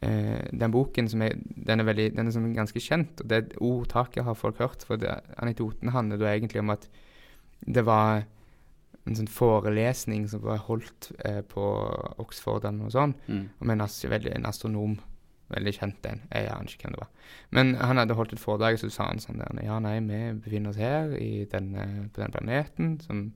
eh, 0.00 0.48
den 0.52 0.70
boken. 0.74 1.08
Som 1.08 1.22
er, 1.22 1.34
den 1.36 1.80
er, 1.80 1.84
veldig, 1.88 2.08
den 2.16 2.26
er 2.26 2.34
som 2.34 2.48
ganske 2.54 2.80
kjent. 2.82 3.20
og 3.24 3.28
Det 3.28 3.42
ordtaket 3.60 4.24
har 4.24 4.34
folk 4.38 4.58
hørt. 4.62 4.84
For 4.86 4.96
det, 5.00 5.18
anekdoten 5.38 5.92
handler 5.94 6.18
da 6.20 6.32
egentlig 6.34 6.60
om 6.64 6.70
at 6.76 6.88
det 7.66 7.84
var 7.84 8.24
en 9.08 9.16
sånn 9.16 9.28
forelesning 9.32 10.26
som 10.28 10.42
var 10.44 10.58
holdt 10.66 11.10
eh, 11.24 11.40
på 11.48 11.62
Oxford 12.20 12.64
eller 12.64 12.78
noe 12.84 12.90
sånt, 12.94 13.16
Mm. 13.28 13.48
om 13.60 13.70
en, 13.70 13.78
veldig, 13.80 14.34
en 14.36 14.46
astronom. 14.46 14.98
Veldig 15.50 15.72
kjent 15.74 16.04
en. 16.06 16.20
Jeg 16.30 16.46
aner 16.46 16.62
ikke 16.70 16.84
hvem 16.86 16.92
det 16.94 17.00
var. 17.00 17.08
Men 17.50 17.72
han 17.74 17.96
hadde 17.98 18.14
holdt 18.14 18.32
et 18.36 18.38
foredrag, 18.38 18.76
så 18.78 18.86
sa 18.88 19.08
han 19.08 19.18
sånn 19.18 19.40
der 19.40 19.64
Ja, 19.64 19.80
nei, 19.82 19.96
vi 19.98 20.20
befinner 20.38 20.70
oss 20.70 20.76
her 20.78 21.10
i 21.18 21.44
denne, 21.50 22.08
på 22.14 22.22
den 22.22 22.30
planeten 22.30 23.00
som 23.02 23.32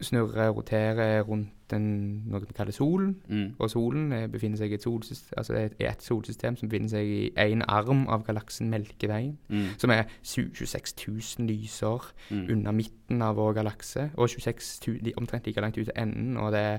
snurrer, 0.00 0.48
roterer 0.50 1.22
rundt 1.22 1.48
den, 1.70 2.22
noe 2.30 2.40
vi 2.40 2.54
kaller 2.54 2.72
solen. 2.74 3.16
Mm. 3.28 3.52
Og 3.58 3.70
solen 3.70 4.12
eh, 4.12 4.26
befinner 4.30 4.58
seg 4.60 4.70
i 4.70 4.74
et, 4.78 4.82
solsystem, 4.86 5.34
altså 5.38 5.54
et, 5.58 5.74
et 5.82 6.02
solsystem 6.02 6.56
som 6.56 6.68
befinner 6.68 6.88
seg 6.92 7.06
i 7.06 7.30
én 7.42 7.62
arm 7.68 8.04
av 8.08 8.24
galaksen 8.26 8.70
Melkeveien, 8.70 9.36
Mm. 9.48 9.66
som 9.78 9.90
er 9.90 10.04
26 10.22 10.94
000 11.38 11.46
lysår 11.48 12.12
Mm. 12.30 12.46
unna 12.50 12.72
midten 12.72 13.22
av 13.22 13.36
vår 13.36 13.52
galakse, 13.60 14.10
og 14.16 14.28
26 14.28 14.80
000, 14.88 14.98
li- 15.02 15.14
omtrent 15.16 15.46
like 15.46 15.60
langt 15.60 15.78
ut 15.78 15.84
til 15.86 15.92
enden, 15.96 16.36
og 16.36 16.52
det 16.52 16.60
er 16.60 16.78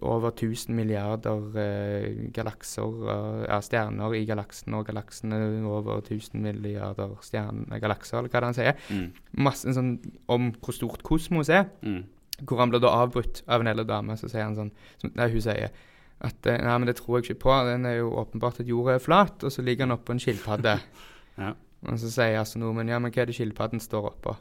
over 0.00 0.32
1000 0.32 0.74
milliarder 0.74 1.58
eh, 1.60 2.30
galakser, 2.34 3.02
ja, 3.46 3.58
stjerner 3.62 4.14
i 4.16 4.24
galaksen, 4.26 4.74
og 4.74 4.86
galaksen 4.88 5.34
er 5.36 5.66
over 5.68 6.00
1000 6.00 6.40
milliarder 6.42 7.12
stjerner, 7.24 7.80
galakser, 7.82 8.18
eller 8.18 8.32
hva 8.32 8.42
det 8.42 8.50
han 8.50 8.56
sier. 8.56 8.80
Mm. 8.90 9.10
Masse 9.46 9.74
sånn 9.76 9.96
om 10.32 10.52
hvor 10.56 10.76
stort 10.76 11.04
kosmos 11.06 11.52
er. 11.52 11.68
Mm. 11.84 12.04
Hvor 12.42 12.60
han 12.60 12.72
blir 12.72 12.82
da 12.84 12.94
avbrutt 13.02 13.42
av 13.48 13.62
en 13.62 13.70
eldre 13.70 13.86
dame. 13.88 14.16
Så 14.20 14.28
sier 14.28 14.44
han 14.44 14.56
sånn 14.58 14.72
som, 15.00 15.12
Nei, 15.16 15.28
hun 15.32 15.44
sier 15.44 15.70
at 16.24 16.48
eh, 16.48 16.58
Nei, 16.62 16.78
men 16.80 16.88
det 16.88 16.98
tror 17.00 17.18
jeg 17.18 17.28
ikke 17.28 17.44
på. 17.46 17.54
Den 17.68 17.86
er 17.88 18.00
jo 18.00 18.16
åpenbart 18.16 18.60
at 18.64 18.72
jorda 18.72 18.96
er 18.96 19.04
flat, 19.04 19.44
og 19.44 19.52
så 19.52 19.64
ligger 19.64 19.86
han 19.86 19.98
oppå 19.98 20.16
en 20.16 20.22
skilpadde. 20.22 20.78
Ja. 21.36 21.50
Og 21.84 21.98
så 22.00 22.08
sier 22.08 22.38
astronomen 22.40 22.88
ja, 22.88 22.96
men 22.96 23.12
hva 23.12 23.20
er 23.20 23.28
det 23.28 23.34
skilpadden 23.36 23.82
står 23.84 24.06
oppå? 24.08 24.32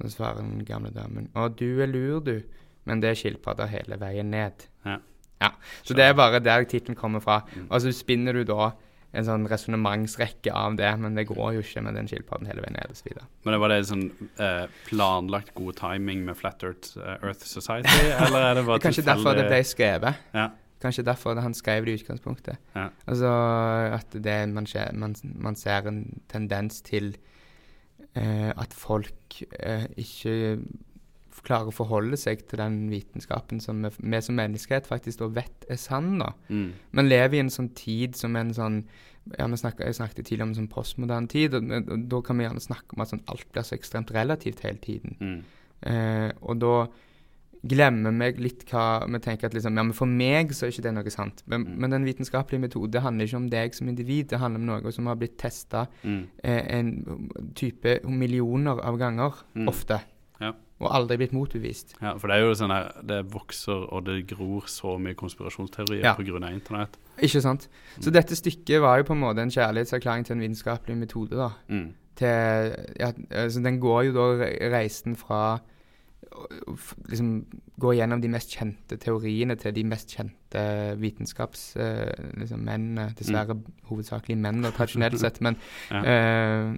Så 0.00 0.08
svarer 0.16 0.42
den 0.42 0.64
gamle 0.66 0.90
damen 0.90 1.28
å, 1.38 1.44
du 1.46 1.78
er 1.84 1.86
lur, 1.86 2.18
du. 2.26 2.40
Men 2.86 3.00
det 3.02 3.10
er 3.12 3.18
skilpadder 3.18 3.66
hele 3.72 3.98
veien 4.00 4.30
ned. 4.30 4.66
Ja. 4.86 4.98
Ja, 5.42 5.50
Så 5.84 5.92
det 5.92 6.04
er 6.06 6.14
bare 6.16 6.38
der 6.40 6.64
tittelen 6.64 6.96
kommer 6.96 7.20
fra. 7.20 7.42
Mm. 7.54 7.66
Og 7.68 7.80
så 7.84 7.90
spinner 7.92 8.32
du 8.32 8.44
da 8.48 8.70
en 9.16 9.24
sånn 9.24 9.44
resonnementsrekke 9.48 10.52
av 10.52 10.74
det, 10.76 10.88
men 11.00 11.14
det 11.16 11.26
går 11.28 11.54
jo 11.56 11.60
ikke 11.64 11.82
med 11.84 11.94
den 11.96 12.08
skilpadden 12.08 12.48
hele 12.48 12.62
veien 12.64 12.74
ned 12.76 12.90
og 12.92 12.96
så 12.98 13.04
videre. 13.06 13.26
Men 13.44 13.54
det 13.54 13.60
var 13.62 13.72
det 13.72 13.78
sånn 13.88 14.04
eh, 14.44 14.64
planlagt 14.88 15.52
god 15.56 15.76
timing 15.78 16.24
med 16.26 16.36
Flat 16.40 16.64
Earth, 16.64 16.96
eh, 17.00 17.18
Earth 17.22 17.44
Society, 17.48 18.00
eller 18.26 18.48
er 18.50 18.58
det 18.60 18.64
bare 18.68 18.82
Kanskje 18.86 19.04
derfor 19.06 19.36
det 19.38 19.46
ble 19.50 19.60
skrevet. 19.68 20.22
Ja. 20.36 20.48
Kanskje 20.82 21.04
derfor 21.08 21.40
han 21.40 21.54
skrev 21.56 21.84
det 21.86 21.94
i 21.94 22.00
utgangspunktet. 22.00 22.58
Ja. 22.76 22.88
Altså 23.08 23.30
at 23.96 24.16
det, 24.24 24.36
man, 24.52 24.66
skje- 24.68 24.92
man, 24.96 25.14
man 25.48 25.56
ser 25.56 25.88
en 25.88 26.02
tendens 26.32 26.82
til 26.84 27.14
eh, 28.14 28.50
at 28.56 28.72
folk 28.76 29.42
eh, 29.60 29.86
ikke 30.00 30.58
klarer 31.42 31.68
å 31.68 31.74
forholde 31.74 32.16
seg 32.16 32.46
til 32.48 32.58
den 32.58 32.88
vitenskapen 32.90 33.60
som 33.60 33.82
vi, 33.82 33.90
vi 34.00 34.20
som 34.20 34.34
menneskehet 34.36 34.86
faktisk 34.86 35.18
da 35.18 35.26
vet 35.28 35.64
er 35.68 35.76
sann. 35.76 36.18
da. 36.18 36.32
Mm. 36.48 36.72
Man 36.92 37.08
lever 37.08 37.34
i 37.36 37.38
en 37.40 37.50
sånn 37.50 37.74
tid 37.74 38.16
som 38.16 38.36
en 38.36 38.54
sånn 38.54 38.84
ja, 39.38 39.46
vi 39.50 39.56
snakket, 39.56 39.86
Jeg 39.86 39.94
snakket 39.98 40.24
tidligere 40.24 40.42
om 40.44 40.48
en 40.50 40.54
sånn 40.54 40.68
postmoderne 40.70 41.26
tid, 41.28 41.54
og, 41.54 41.64
og, 41.70 41.88
og 41.90 42.04
da 42.08 42.20
kan 42.22 42.38
vi 42.38 42.44
gjerne 42.44 42.60
snakke 42.62 42.94
om 42.94 43.00
at 43.02 43.08
sånn, 43.10 43.24
alt 43.26 43.48
blir 43.52 43.62
så 43.66 43.74
ekstremt 43.74 44.10
relativt 44.14 44.60
hele 44.62 44.78
tiden. 44.78 45.16
Mm. 45.18 45.42
Eh, 45.82 46.30
og 46.42 46.60
da 46.62 46.86
glemmer 47.66 48.12
vi 48.14 48.44
litt 48.44 48.62
hva 48.70 49.04
Vi 49.10 49.18
tenker 49.18 49.48
at 49.48 49.54
liksom, 49.56 49.74
ja, 49.76 49.82
men 49.82 49.92
for 49.96 50.06
meg 50.06 50.52
så 50.54 50.66
er 50.66 50.70
ikke 50.70 50.84
det 50.86 50.94
noe 50.94 51.10
sant. 51.10 51.42
Men, 51.50 51.64
Mm. 51.66 51.76
men 51.80 51.90
den 51.90 52.04
vitenskapelige 52.06 52.60
metode 52.60 53.00
handler 53.02 53.26
ikke 53.26 53.36
om 53.36 53.48
deg 53.50 53.74
som 53.74 53.88
individ. 53.88 54.28
Det 54.28 54.38
handler 54.38 54.60
om 54.60 54.66
noe 54.84 54.92
som 54.92 55.06
har 55.06 55.16
blitt 55.16 55.36
testa 55.38 55.88
Mm. 56.04 56.26
eh, 56.44 56.78
en 56.78 57.30
type 57.54 58.00
millioner 58.06 58.78
av 58.80 58.96
ganger, 58.98 59.32
Mm. 59.56 59.66
ofte. 59.68 60.00
Og 60.80 60.90
aldri 60.92 61.16
blitt 61.16 61.32
motbevist. 61.32 61.94
Ja, 62.02 62.16
for 62.18 62.28
det 62.28 62.36
er 62.36 62.40
jo 62.44 62.52
sånn 62.54 62.70
her 62.70 62.90
Det 63.02 63.22
vokser 63.32 63.86
og 63.92 64.04
det 64.04 64.26
gror 64.28 64.66
så 64.68 64.98
mye 65.00 65.14
konspirasjonsteorier 65.14 66.02
Ja. 66.04 66.12
av 66.44 66.52
internett. 66.52 66.98
Ikke 67.18 67.40
sant? 67.40 67.68
Så 67.98 68.10
Mm. 68.10 68.12
dette 68.12 68.36
stykket 68.36 68.80
var 68.80 68.98
jo 68.98 69.04
på 69.04 69.12
en 69.12 69.20
måte 69.20 69.38
en 69.40 69.48
kjærlighetserklæring 69.50 70.24
til 70.26 70.32
en 70.36 70.40
vitenskapelig 70.40 70.96
metode. 70.96 71.30
da. 71.30 71.50
Mm. 71.70 71.94
Til, 72.16 72.76
ja, 73.00 73.12
altså 73.30 73.62
den 73.62 73.80
går 73.80 74.04
jo 74.06 74.12
da 74.12 74.44
reisen 74.70 75.16
fra 75.16 75.58
liksom 77.08 77.46
Går 77.80 77.94
gjennom 77.94 78.20
de 78.22 78.28
mest 78.28 78.50
kjente 78.56 78.96
teoriene 78.98 79.54
til 79.58 79.72
de 79.72 79.84
mest 79.84 80.08
kjente 80.16 80.96
vitenskapsmennene. 80.98 82.34
liksom, 82.38 82.66
Dessverre 82.66 83.14
Dessverre 83.16 83.56
hovedsakelig 83.90 84.36
menn, 84.38 84.62
da, 84.62 84.70
tradisjonelt 84.70 85.18
sett, 85.18 85.40
men 85.40 85.56
Ja. 85.90 86.02
eh, 86.02 86.74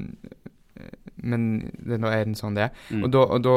Men 1.17 1.71
det, 1.87 2.01
nå 2.01 2.11
er 2.13 2.25
den 2.25 2.37
sånn 2.39 2.55
det 2.59 2.69
er. 2.69 2.83
Mm. 2.91 3.03
Og 3.05 3.13
da, 3.13 3.19
og 3.19 3.45
da 3.45 3.55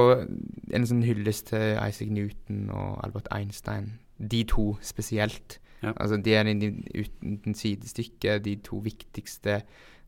en 0.77 0.87
sånn 0.89 1.03
hyllest 1.05 1.51
til 1.51 1.75
Isaac 1.77 2.09
Newton 2.13 2.69
og 2.73 3.01
Albert 3.05 3.29
Einstein. 3.35 3.93
De 4.17 4.43
to 4.49 4.75
spesielt. 4.81 5.59
Ja. 5.81 5.93
Altså 5.95 6.17
De 6.21 6.33
er 6.37 6.45
uten 6.51 7.55
sidestykke 7.57 8.39
de 8.45 8.55
to 8.65 8.77
viktigste 8.85 9.61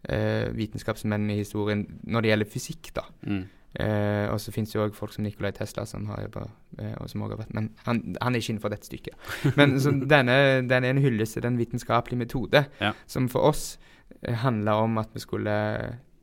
uh, 0.09 0.47
vitenskapsmennene 0.53 1.33
i 1.33 1.41
historien 1.41 1.87
når 2.03 2.21
det 2.21 2.29
gjelder 2.33 2.49
fysikk. 2.53 2.91
da. 2.95 3.05
Mm. 3.25 3.43
Uh, 3.73 4.29
og 4.29 4.37
så 4.37 4.51
finnes 4.53 4.69
det 4.69 4.77
òg 4.83 4.93
folk 4.93 5.15
som 5.15 5.23
Nikolai 5.25 5.49
Tesla, 5.57 5.81
som 5.89 6.05
har 6.05 6.21
jobba 6.21 6.43
uh, 6.45 6.91
og 7.01 7.09
som 7.09 7.23
også 7.25 7.33
har 7.33 7.39
vært 7.41 7.55
Men 7.57 7.71
han, 7.87 8.03
han 8.21 8.35
er 8.35 8.43
ikke 8.43 8.53
innenfor 8.53 8.69
dette 8.69 8.85
stykket. 8.85 9.15
Men 9.57 9.79
så 9.81 9.89
denne, 9.97 10.35
denne 10.69 10.91
er 10.91 10.93
en 10.93 11.01
hyllest 11.01 11.33
til 11.39 11.45
den 11.47 11.57
vitenskapelige 11.57 12.21
metode, 12.21 12.65
Ja. 12.81 12.91
som 13.07 13.29
for 13.29 13.49
oss 13.49 13.79
eh, 14.21 14.35
handla 14.43 14.75
om 14.83 14.97
at 15.01 15.09
vi 15.13 15.19
skulle 15.19 15.55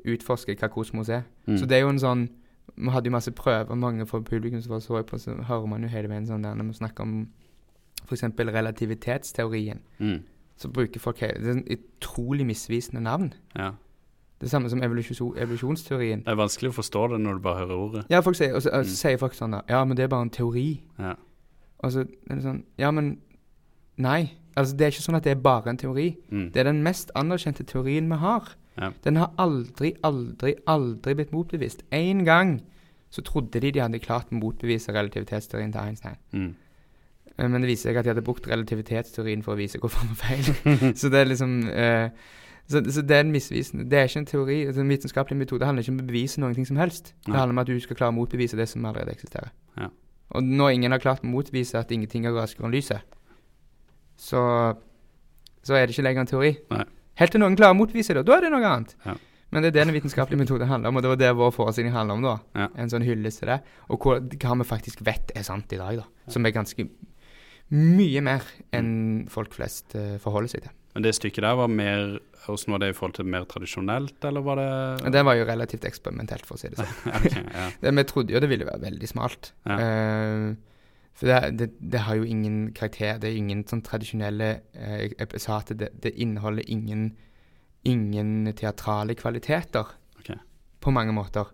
utforske 0.07 0.55
hva 0.57 0.69
kosmos 0.69 1.09
er. 1.09 1.23
Mm. 1.47 1.57
Så 1.59 1.67
det 1.67 1.77
er 1.77 1.81
jo 1.85 1.89
en 1.89 1.99
sånn 1.99 2.29
Vi 2.77 2.89
hadde 2.91 3.07
jo 3.07 3.13
masse 3.13 3.33
prøver, 3.35 3.75
mange 3.75 4.07
fra 4.07 4.21
publikum 4.21 4.61
som 4.63 4.81
så 4.81 5.03
på, 5.03 5.19
så 5.19 5.35
hører 5.43 5.67
man 5.67 5.83
jo 5.83 5.89
hele 5.89 6.09
veien 6.09 6.27
sånn 6.27 6.43
der 6.43 6.55
når 6.55 6.65
vi 6.71 6.73
snakker 6.79 7.03
om 7.03 7.29
f.eks. 8.07 8.23
relativitetsteorien. 8.85 9.81
Mm. 9.99 10.21
Så 10.57 10.69
bruker 10.69 11.01
folk 11.01 11.19
hele 11.21 11.35
Det 11.41 11.51
er 11.57 11.61
et 11.75 11.79
utrolig 12.01 12.47
misvisende 12.47 13.01
navn. 13.03 13.33
Ja. 13.57 13.71
Det 14.41 14.51
samme 14.51 14.71
som 14.71 14.83
evolusjon, 14.83 15.35
evolusjonsteorien. 15.37 16.23
Det 16.25 16.29
er 16.33 16.37
vanskelig 16.41 16.71
å 16.71 16.77
forstå 16.79 17.03
det 17.13 17.21
når 17.21 17.33
du 17.35 17.41
bare 17.45 17.59
hører 17.67 17.77
ordet. 17.77 18.05
Ja, 18.11 18.21
folk 18.25 18.37
sier, 18.37 18.55
og 18.55 18.63
så, 18.63 18.71
og 18.71 18.85
så 18.85 18.91
Mm. 18.91 18.97
sier 18.97 19.17
folk 19.19 19.35
sånn 19.35 19.51
da, 19.53 19.61
Ja, 19.69 19.85
men 19.85 19.97
det 19.97 20.05
er 20.05 20.09
bare 20.09 20.23
en 20.23 20.31
teori. 20.31 20.81
Ja. 20.99 21.15
Og 21.83 21.93
så 21.93 22.01
er 22.01 22.35
det 22.35 22.43
sånn 22.45 22.63
Ja, 22.79 22.91
men 22.91 23.19
Nei. 23.99 24.33
Altså, 24.57 24.77
det 24.77 24.81
er 24.87 24.91
ikke 24.91 25.03
sånn 25.03 25.17
at 25.17 25.25
det 25.25 25.31
er 25.33 25.41
bare 25.43 25.69
en 25.69 25.77
teori. 25.77 26.17
Mm. 26.31 26.53
Det 26.53 26.57
er 26.61 26.65
den 26.65 26.83
mest 26.83 27.11
anerkjente 27.15 27.65
teorien 27.67 28.09
vi 28.09 28.17
har. 28.17 28.55
Ja. 28.81 28.91
Den 29.05 29.21
har 29.21 29.35
aldri, 29.39 29.95
aldri, 30.07 30.55
aldri 30.67 31.15
blitt 31.15 31.33
motbevist. 31.37 31.85
Én 31.93 32.25
gang 32.25 32.61
så 33.11 33.23
trodde 33.27 33.61
de 33.61 33.73
de 33.75 33.83
hadde 33.83 34.01
klart 34.03 34.31
å 34.31 34.39
motbevise 34.39 34.93
relativitetsteorien 34.95 35.73
til 35.75 35.81
Einstein. 35.81 36.19
Mm. 36.33 36.55
Eh, 37.37 37.49
Men 37.49 37.61
det 37.63 37.71
viser 37.71 37.91
seg 37.91 38.01
at 38.01 38.05
de 38.05 38.15
hadde 38.15 38.25
brukt 38.27 38.49
relativitetsteorien 38.49 39.43
for 39.43 39.55
å 39.55 39.61
vise 39.61 39.79
hvorfor 39.79 40.05
han 40.05 40.15
var 40.15 40.21
feil. 40.23 40.95
så 41.01 41.11
det 41.13 41.21
er 41.21 41.33
liksom 41.33 41.57
uh, 41.69 42.09
så, 42.71 42.83
så 42.87 43.03
det 43.03 43.17
er 43.17 43.25
en 43.25 43.33
misvisende 43.35 43.91
Det 43.91 43.99
er 43.99 44.07
ikke 44.07 44.19
en 44.23 44.27
teori. 44.27 44.59
Altså, 44.67 44.81
en 44.81 44.89
vitenskapelig 44.89 45.39
metode 45.39 45.67
handler 45.67 45.83
ikke 45.83 45.93
om 45.97 46.05
å 46.05 46.07
bevise 46.07 46.41
noen 46.41 46.55
ting 46.55 46.69
som 46.69 46.79
helst. 46.79 47.15
Det 47.27 47.35
handler 47.35 47.57
om 47.57 47.63
at 47.65 47.67
du 47.67 47.81
skal 47.83 47.99
klare 47.99 48.15
å 48.15 48.19
motbevise 48.21 48.57
det 48.57 48.69
som 48.71 48.85
allerede 48.87 49.11
eksisterer. 49.17 49.51
Ja. 49.77 49.89
Og 50.31 50.47
når 50.47 50.77
ingen 50.77 50.95
har 50.95 51.03
klart 51.03 51.25
å 51.27 51.31
motbevise 51.33 51.81
at 51.81 51.91
ingenting 51.91 52.29
er 52.29 52.37
raskere 52.37 52.69
enn 52.69 52.75
lyset, 52.77 53.03
så, 54.21 54.43
så 55.67 55.75
er 55.75 55.87
det 55.89 55.97
ikke 55.97 56.05
lenger 56.07 56.23
en 56.23 56.31
teori. 56.31 56.53
Nei. 56.71 56.85
Helt 57.21 57.35
til 57.37 57.43
noen 57.43 57.59
klarer 57.59 57.77
å 57.77 57.81
motvise 57.81 58.17
det, 58.17 58.23
og 58.25 58.31
da 58.31 58.39
er 58.39 58.47
det 58.47 58.55
noe 58.55 58.65
annet. 58.65 58.97
Ja. 59.05 59.17
Men 59.51 59.65
det 59.65 59.73
er 59.73 59.75
det 59.75 59.85
den 59.89 59.97
vitenskapelige 59.97 60.39
metoden 60.39 60.71
handler 60.71 60.93
om, 60.93 60.99
og 60.99 61.05
det 61.05 61.11
var 61.11 61.21
det 61.21 61.31
vår 61.37 61.55
forestilling 61.55 61.95
handler 61.95 62.19
om 62.19 62.27
da. 62.27 62.35
Ja. 62.57 62.69
En 62.81 62.91
sånn 62.93 63.05
hyllest 63.05 63.43
til 63.43 63.51
det. 63.51 63.59
Og 63.91 64.07
hva, 64.07 64.21
hva 64.23 64.59
vi 64.61 64.67
faktisk 64.69 65.03
vet 65.07 65.33
er 65.37 65.47
sant 65.47 65.73
i 65.75 65.81
dag, 65.81 66.03
da. 66.05 66.31
Som 66.31 66.47
er 66.47 66.55
ganske 66.55 66.87
mye 67.71 68.23
mer 68.27 68.47
enn 68.75 68.93
folk 69.31 69.53
flest 69.55 69.95
uh, 69.99 70.17
forholder 70.23 70.55
seg 70.55 70.65
til. 70.67 70.77
Men 70.95 71.05
det 71.07 71.13
stykket 71.15 71.45
der 71.47 71.59
var 71.59 71.71
mer 71.71 72.17
Hvordan 72.41 72.75
var 72.75 72.81
det 72.83 72.89
i 72.91 72.95
forhold 72.97 73.13
til 73.15 73.27
mer 73.31 73.45
tradisjonelt, 73.47 74.25
eller 74.27 74.43
var 74.43 74.59
det 74.59 75.13
det 75.13 75.21
var 75.29 75.37
jo 75.37 75.45
relativt 75.47 75.85
eksperimentelt, 75.87 76.47
for 76.49 76.57
å 76.57 76.63
si 76.63 76.71
det 76.73 76.81
sånn. 76.81 76.95
okay, 77.19 77.43
ja. 77.45 77.67
Det, 77.83 77.93
vi 77.99 78.05
trodde 78.09 78.35
jo 78.35 78.41
det 78.43 78.49
ville 78.51 78.67
være 78.67 78.81
veldig 78.87 79.11
smalt. 79.11 79.53
Ja. 79.69 79.77
Eh, 79.77 80.47
for 81.15 81.27
det, 81.27 81.59
det, 81.59 81.71
det 81.93 82.01
har 82.07 82.17
jo 82.17 82.23
ingen 82.23 82.73
karakter. 82.73 83.19
Det 83.21 83.29
er 83.31 83.37
ingen 83.37 83.65
sånn 83.69 83.83
tradisjonelle 83.85 84.51
eh, 84.73 85.11
at 85.21 85.73
det, 85.77 85.91
det 86.03 86.15
inneholder 86.17 86.65
ingen, 86.67 87.11
ingen 87.85 88.53
teatrale 88.57 89.15
kvaliteter 89.15 89.91
okay. 90.19 90.39
på 90.81 90.95
mange 90.95 91.13
måter. 91.13 91.51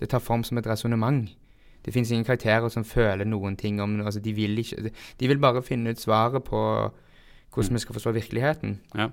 Det 0.00 0.08
tar 0.10 0.24
form 0.24 0.42
som 0.44 0.58
et 0.58 0.66
resonnement. 0.66 1.28
Det 1.84 1.92
fins 1.94 2.10
ingen 2.10 2.24
karakterer 2.24 2.68
som 2.72 2.84
føler 2.84 3.28
noen 3.28 3.56
ting 3.60 3.80
om 3.82 4.00
altså 4.00 4.20
de, 4.20 4.32
vil 4.34 4.58
ikke, 4.58 4.90
de 5.20 5.28
vil 5.28 5.38
bare 5.38 5.62
finne 5.62 5.92
ut 5.92 6.00
svaret 6.00 6.42
på 6.44 6.60
hvordan 7.54 7.76
vi 7.76 7.82
skal 7.84 7.94
forstå 7.94 8.12
virkeligheten. 8.16 8.80
Ja. 8.96 9.10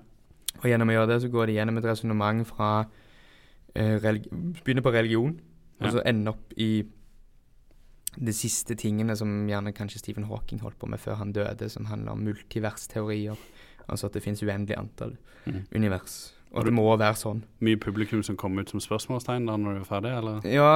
Og 0.62 0.66
gjennom 0.70 0.89
å 0.89 0.96
gjøre 0.96 1.12
det, 1.14 1.20
så 1.22 1.30
går 1.32 1.50
de 1.50 1.60
gjennom 1.60 1.78
et 1.78 1.86
resonnement 1.86 2.48
fra 2.48 2.72
eh, 3.76 4.02
Begynner 4.02 4.82
på 4.82 4.94
religion, 4.96 5.39
Ja. 5.82 5.88
og 5.88 5.94
så 5.94 6.02
ender 6.06 6.36
opp 6.36 6.54
i 6.58 6.84
de 8.18 8.34
siste 8.36 8.76
tingene 8.76 9.16
som 9.16 9.47
gjerne 9.47 9.74
kanskje 9.76 10.01
Stephen 10.01 10.28
Hawking 10.28 10.62
holdt 10.64 10.80
på 10.82 10.89
med 10.91 10.99
før 10.99 11.20
han 11.22 11.32
døde, 11.36 11.70
som 11.72 11.88
handler 11.88 12.16
om 12.16 12.26
multiversteorier. 12.28 13.39
Altså 13.88 14.07
at 14.07 14.16
det 14.16 14.24
finnes 14.24 14.43
uendelig 14.43 14.78
antall 14.78 15.16
mm. 15.45 15.66
univers. 15.76 16.34
Og 16.51 16.66
det 16.68 16.74
må 16.76 16.84
være 16.99 17.16
sånn. 17.16 17.45
Mye 17.64 17.80
publikum 17.80 18.24
som 18.28 18.36
kom 18.39 18.59
ut 18.59 18.72
som 18.72 18.82
spørsmålstegn 18.84 19.45
da 19.47 19.55
når 19.59 19.78
du 19.78 19.80
var 19.80 19.88
ferdig, 19.88 20.12
eller? 20.20 20.47
Ja, 20.51 20.72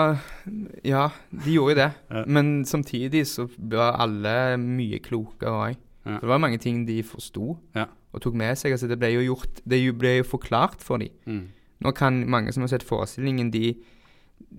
ja 0.87 1.09
de 1.33 1.57
gjorde 1.57 1.75
det. 1.81 1.89
Ja. 2.13 2.23
Men 2.31 2.53
samtidig 2.67 3.25
så 3.27 3.49
var 3.57 3.99
alle 4.05 4.55
mye 4.61 5.01
klokere 5.03 5.51
òg. 5.51 5.81
Ja. 6.05 6.19
Det 6.21 6.29
var 6.29 6.39
mange 6.39 6.61
ting 6.61 6.85
de 6.87 7.01
forsto 7.03 7.57
Ja. 7.75 7.87
og 8.13 8.21
tok 8.21 8.37
med 8.37 8.55
seg. 8.55 8.71
Altså 8.71 8.87
det 8.87 8.99
ble 9.01 9.09
jo 9.17 9.25
gjort 9.33 9.61
Det 9.67 9.81
ble 9.97 10.17
jo 10.19 10.23
forklart 10.23 10.79
for 10.85 11.01
dem. 11.01 11.11
Mm. 11.25 11.49
Nå 11.83 11.91
kan 11.91 12.23
mange 12.29 12.53
som 12.53 12.63
har 12.63 12.71
sett 12.71 12.85
forestillingen, 12.85 13.51
de, 13.51 13.75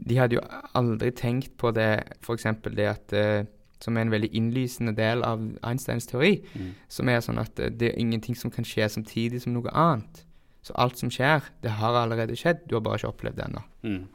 de 0.06 0.16
hadde 0.18 0.36
jo 0.36 0.42
aldri 0.74 1.10
tenkt 1.16 1.56
på 1.58 1.70
det 1.74 2.04
f.eks. 2.22 2.44
det 2.76 2.86
at 2.90 3.12
eh, 3.16 3.44
Som 3.80 3.96
er 3.96 4.06
en 4.06 4.10
veldig 4.10 4.30
innlysende 4.32 4.94
del 4.96 5.22
av 5.22 5.40
Einsteins 5.62 6.06
teori. 6.08 6.38
Mm. 6.54 6.70
Som 6.88 7.08
er 7.12 7.20
sånn 7.20 7.38
at 7.42 7.58
eh, 7.60 7.68
det 7.70 7.90
er 7.92 7.98
ingenting 8.00 8.36
som 8.36 8.50
kan 8.50 8.64
skje 8.64 8.88
samtidig 8.88 9.42
som 9.42 9.52
noe 9.52 9.68
annet. 9.72 10.22
Så 10.64 10.72
alt 10.74 10.96
som 10.98 11.10
skjer, 11.12 11.44
det 11.62 11.70
har 11.78 11.94
allerede 11.94 12.34
skjedd. 12.36 12.64
Du 12.68 12.74
har 12.74 12.80
bare 12.82 12.96
ikke 12.98 13.08
opplevd 13.12 13.36
det 13.36 13.44
ennå. 13.50 13.62
Mm. 13.84 14.06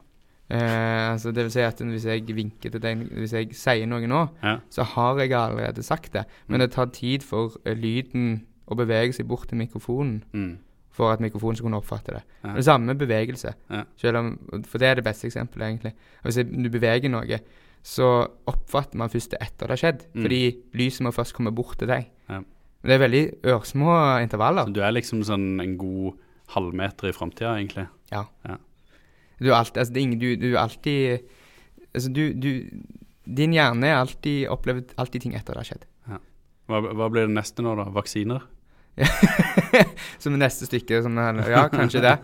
Eh, 0.52 1.12
altså 1.12 1.30
det 1.32 1.44
vil 1.46 1.52
si 1.54 1.62
at 1.64 1.78
hvis 1.80 2.04
jeg 2.10 2.26
vinker 2.36 2.74
til 2.74 2.82
deg, 2.82 3.06
hvis 3.14 3.32
jeg 3.32 3.54
sier 3.56 3.86
noe 3.88 4.04
nå, 4.10 4.24
Ja. 4.42 4.58
så 4.68 4.82
har 4.84 5.18
jeg 5.22 5.32
allerede 5.32 5.82
sagt 5.82 6.12
det. 6.12 6.24
Men 6.48 6.60
det 6.60 6.72
tar 6.72 6.90
tid 6.92 7.22
for 7.22 7.54
eh, 7.64 7.74
lyden 7.78 8.42
å 8.68 8.76
bevege 8.76 9.14
seg 9.14 9.28
bort 9.28 9.48
til 9.48 9.58
mikrofonen 9.62 10.24
Mm. 10.32 10.58
For 10.92 11.12
at 11.14 11.22
mikrofonen 11.24 11.56
skal 11.56 11.68
kunne 11.68 11.80
oppfatte 11.80 12.14
det. 12.18 12.22
Ja. 12.42 12.54
Det 12.58 12.64
samme 12.66 12.94
bevegelse. 12.98 13.54
Ja. 13.72 13.82
Om, 14.18 14.32
for 14.68 14.82
det 14.82 14.88
er 14.88 15.00
det 15.00 15.06
beste 15.06 15.28
eksempelet, 15.28 15.68
egentlig. 15.68 15.94
Hvis 16.24 16.40
du 16.44 16.68
beveger 16.72 17.12
noe, 17.12 17.38
så 17.82 18.08
oppfatter 18.50 19.00
man 19.00 19.10
først 19.10 19.32
det 19.32 19.40
etter 19.42 19.66
det 19.66 19.76
har 19.76 19.82
skjedd. 19.82 20.02
Mm. 20.12 20.26
Fordi 20.26 20.42
lyset 20.78 21.06
må 21.06 21.14
først 21.16 21.34
komme 21.36 21.54
bort 21.54 21.78
til 21.80 21.90
deg. 21.90 22.10
Ja. 22.28 22.42
Det 22.82 22.96
er 22.96 23.02
veldig 23.04 23.22
ørsmå 23.54 23.94
intervaller. 24.24 24.68
Så 24.68 24.76
du 24.76 24.82
er 24.82 24.94
liksom 24.94 25.22
sånn 25.26 25.48
en 25.62 25.78
god 25.80 26.18
halvmeter 26.52 27.08
i 27.08 27.14
framtida, 27.16 27.54
egentlig? 27.56 27.86
Du 29.42 29.48
er 29.50 29.56
alltid, 29.58 29.80
altså 29.82 29.94
du, 29.96 30.28
du 30.38 30.50
er 30.52 30.60
alltid 30.62 31.38
Altså, 31.92 32.08
du, 32.08 32.22
du 32.32 32.48
Din 33.26 33.52
hjerne 33.52 33.88
er 33.90 33.98
alltid 33.98 34.46
opplevd 34.48 34.94
alltid 34.96 35.26
ting 35.26 35.34
etter 35.36 35.52
det 35.52 35.60
har 35.60 35.68
skjedd. 35.68 35.82
Hva, 36.70 36.78
hva 36.80 37.08
blir 37.12 37.26
det 37.28 37.34
neste 37.36 37.64
nå, 37.64 37.74
da? 37.78 37.84
Vaksiner? 37.92 38.46
Som 40.22 40.36
neste 40.40 40.68
stykke. 40.68 41.02
Som, 41.04 41.16
ja, 41.16 41.68
kanskje 41.72 42.02
det. 42.04 42.16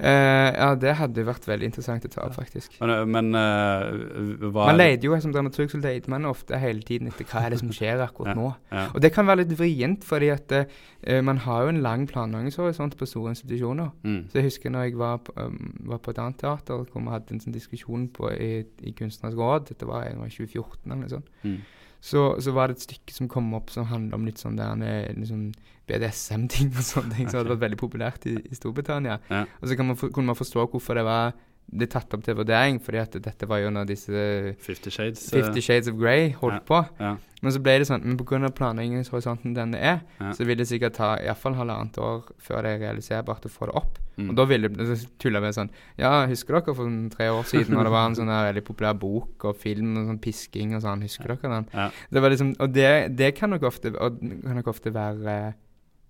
Uh, 0.00 0.48
ja, 0.56 0.68
det 0.80 0.94
hadde 0.96 1.24
vært 1.28 1.44
veldig 1.44 1.68
interessant 1.68 2.04
å 2.06 2.10
ta 2.12 2.22
opp, 2.24 2.36
faktisk. 2.38 2.78
Men, 2.80 3.10
men 3.12 3.26
uh, 3.36 4.46
hva 4.48 4.70
Man 4.70 4.80
er 4.80 4.94
leter 4.94 5.10
jo 5.10 5.18
som 5.20 5.34
dramaturg 5.34 5.72
så 5.72 5.80
leter 5.82 6.12
man 6.12 6.28
ofte 6.28 6.56
hele 6.60 6.80
tiden 6.86 7.10
etter 7.10 7.28
hva 7.28 7.42
er 7.44 7.52
det 7.52 7.58
som 7.60 7.72
skjer 7.74 8.00
akkurat 8.06 8.38
nå. 8.38 8.46
Ja. 8.72 8.86
Og 8.94 9.04
det 9.04 9.12
kan 9.12 9.28
være 9.28 9.42
litt 9.42 9.52
vrient, 9.58 10.06
fordi 10.08 10.30
at 10.32 10.54
uh, 10.56 11.18
man 11.26 11.42
har 11.44 11.66
jo 11.66 11.74
en 11.74 11.82
lang 11.84 12.06
planleggingshorisont 12.08 12.96
på 12.96 13.10
store 13.10 13.34
institusjoner. 13.34 13.92
Mm. 14.06 14.22
Så 14.32 14.40
jeg 14.40 14.48
husker 14.48 14.72
når 14.72 14.88
jeg 14.88 14.96
var 15.02 15.20
på, 15.26 15.36
um, 15.36 15.74
var 15.92 16.00
på 16.00 16.14
et 16.14 16.22
annet 16.24 16.40
teater, 16.40 16.80
hvor 16.80 17.04
vi 17.04 17.12
hadde 17.12 17.36
en 17.36 17.44
sånn 17.44 17.58
diskusjon 17.58 18.08
på, 18.16 18.32
i, 18.32 18.64
i 18.88 18.94
Kunstnerisk 18.96 19.40
råd, 19.40 19.68
dette 19.74 19.90
var 19.90 20.08
i 20.08 20.16
2014 20.16 20.80
eller 20.86 21.02
noe 21.04 21.12
sånt, 21.12 21.28
Mm. 21.40 21.60
Så, 22.00 22.40
så 22.40 22.52
var 22.56 22.68
det 22.68 22.78
et 22.78 22.86
stykke 22.88 23.12
som 23.12 23.28
kom 23.28 23.52
opp 23.54 23.70
som 23.70 23.84
handla 23.90 24.16
om 24.16 24.24
litt 24.24 24.40
sånn 24.40 24.56
der 24.56 24.74
liksom 25.16 25.50
BDSM-ting 25.90 26.70
og 26.76 26.84
sånne 26.86 27.16
ting, 27.16 27.28
som 27.28 27.40
hadde 27.40 27.52
vært 27.54 27.64
veldig 27.66 27.80
populært 27.80 28.26
i, 28.30 28.36
i 28.46 28.56
Storbritannia. 28.56 29.18
Ja. 29.30 29.42
Og 29.60 29.68
så 29.68 29.76
kan 29.76 29.88
man, 29.90 29.98
for- 30.00 30.12
kunne 30.14 30.30
man 30.32 30.38
forstå 30.38 30.64
hvorfor 30.70 30.96
det 31.00 31.04
var 31.04 31.32
det 31.70 31.86
er 31.86 31.92
tatt 32.00 32.14
opp 32.16 32.24
til 32.26 32.34
vurdering, 32.34 32.80
fordi 32.82 32.98
at 32.98 33.12
dette 33.22 33.46
var 33.48 33.60
jo 33.62 33.70
når 33.70 33.86
disse 33.86 34.22
Fifty 34.58 34.90
Shades? 34.90 35.28
eh, 35.32 35.60
Shades 35.62 35.88
of 35.88 35.98
Grey 36.00 36.32
holdt 36.34 36.58
ja. 36.58 36.66
på. 36.66 36.80
Ja. 36.98 37.16
Men 37.40 37.54
så 37.54 37.60
ble 37.62 37.78
det 37.80 37.86
sånn, 37.88 38.02
men 38.04 38.18
pga. 38.20 38.50
planleggingshorisonten 38.52 39.54
den 39.56 39.70
det 39.72 39.80
er, 39.80 40.00
Ja. 40.20 40.32
så 40.36 40.44
vil 40.44 40.58
det 40.58 40.66
sikkert 40.68 40.98
ta 40.98 41.14
iallfall 41.16 41.54
halvannet 41.56 41.96
år 41.98 42.26
før 42.38 42.62
det 42.66 42.74
er 42.74 42.82
realiserbart 42.84 43.46
å 43.46 43.52
få 43.52 43.70
det 43.70 43.76
opp. 43.80 43.98
Mm. 44.18 44.28
Og 44.30 44.36
da 44.36 44.44
ville 44.44 44.68
det 44.68 44.98
tulla 45.18 45.40
vi 45.40 45.52
sånn 45.56 45.70
Ja, 45.96 46.26
husker 46.26 46.58
dere 46.58 46.74
for 46.74 46.84
sånn 46.84 47.08
tre 47.10 47.30
år 47.32 47.46
siden 47.48 47.72
når 47.72 47.84
det 47.88 47.92
var 47.94 48.06
en 48.10 48.18
sånn 48.18 48.26
der 48.28 48.52
veldig 48.52 48.64
populær 48.66 48.98
bok 49.00 49.44
og 49.48 49.56
film 49.56 49.96
og 49.96 50.10
sånn 50.10 50.20
pisking 50.20 50.74
og 50.76 50.82
sånn, 50.82 51.00
husker 51.06 51.32
dere 51.32 51.54
den? 51.54 51.90
Det 52.10 52.20
var 52.20 52.30
liksom, 52.34 52.54
og 52.60 52.72
det, 52.74 53.16
det 53.16 53.34
kan 53.38 53.50
nok 53.50 53.62
ofte, 53.62 53.94
og 53.96 54.20
kan 54.20 54.56
nok 54.60 54.66
ofte 54.74 54.92
være 54.92 55.54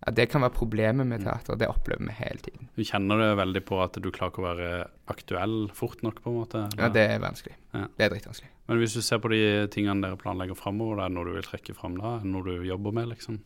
ja, 0.06 0.12
Det 0.16 0.26
kan 0.32 0.40
være 0.40 0.56
problemet 0.56 1.06
med 1.06 1.24
teater. 1.24 1.58
Det 1.60 1.68
opplever 1.68 2.06
vi 2.06 2.16
hele 2.16 2.40
tiden. 2.46 2.70
Du 2.76 2.84
kjenner 2.86 3.20
det 3.20 3.28
veldig 3.36 3.62
på 3.68 3.82
at 3.84 3.98
du 4.00 4.08
klarer 4.08 4.32
ikke 4.32 4.42
å 4.42 4.46
være 4.46 4.70
aktuell 5.12 5.58
fort 5.76 6.00
nok, 6.06 6.22
på 6.24 6.32
en 6.32 6.38
måte? 6.38 6.64
Ja, 6.78 6.88
det 6.88 7.04
er 7.12 7.20
vanskelig. 7.20 7.56
Ja. 7.74 7.84
Det 7.98 8.06
er 8.06 8.14
dritvanskelig. 8.14 8.50
Men 8.70 8.80
hvis 8.80 8.96
du 8.96 9.02
ser 9.04 9.20
på 9.20 9.32
de 9.32 9.42
tingene 9.74 10.06
dere 10.06 10.20
planlegger 10.20 10.56
framover, 10.56 11.02
er 11.02 11.10
det 11.10 11.18
noe 11.18 11.28
du 11.28 11.34
vil 11.36 11.46
trekke 11.46 11.76
fram 11.76 12.00
da? 12.00 12.16
Noe 12.24 12.46
du 12.46 12.64
jobber 12.64 12.96
med, 12.96 13.12
liksom? 13.12 13.40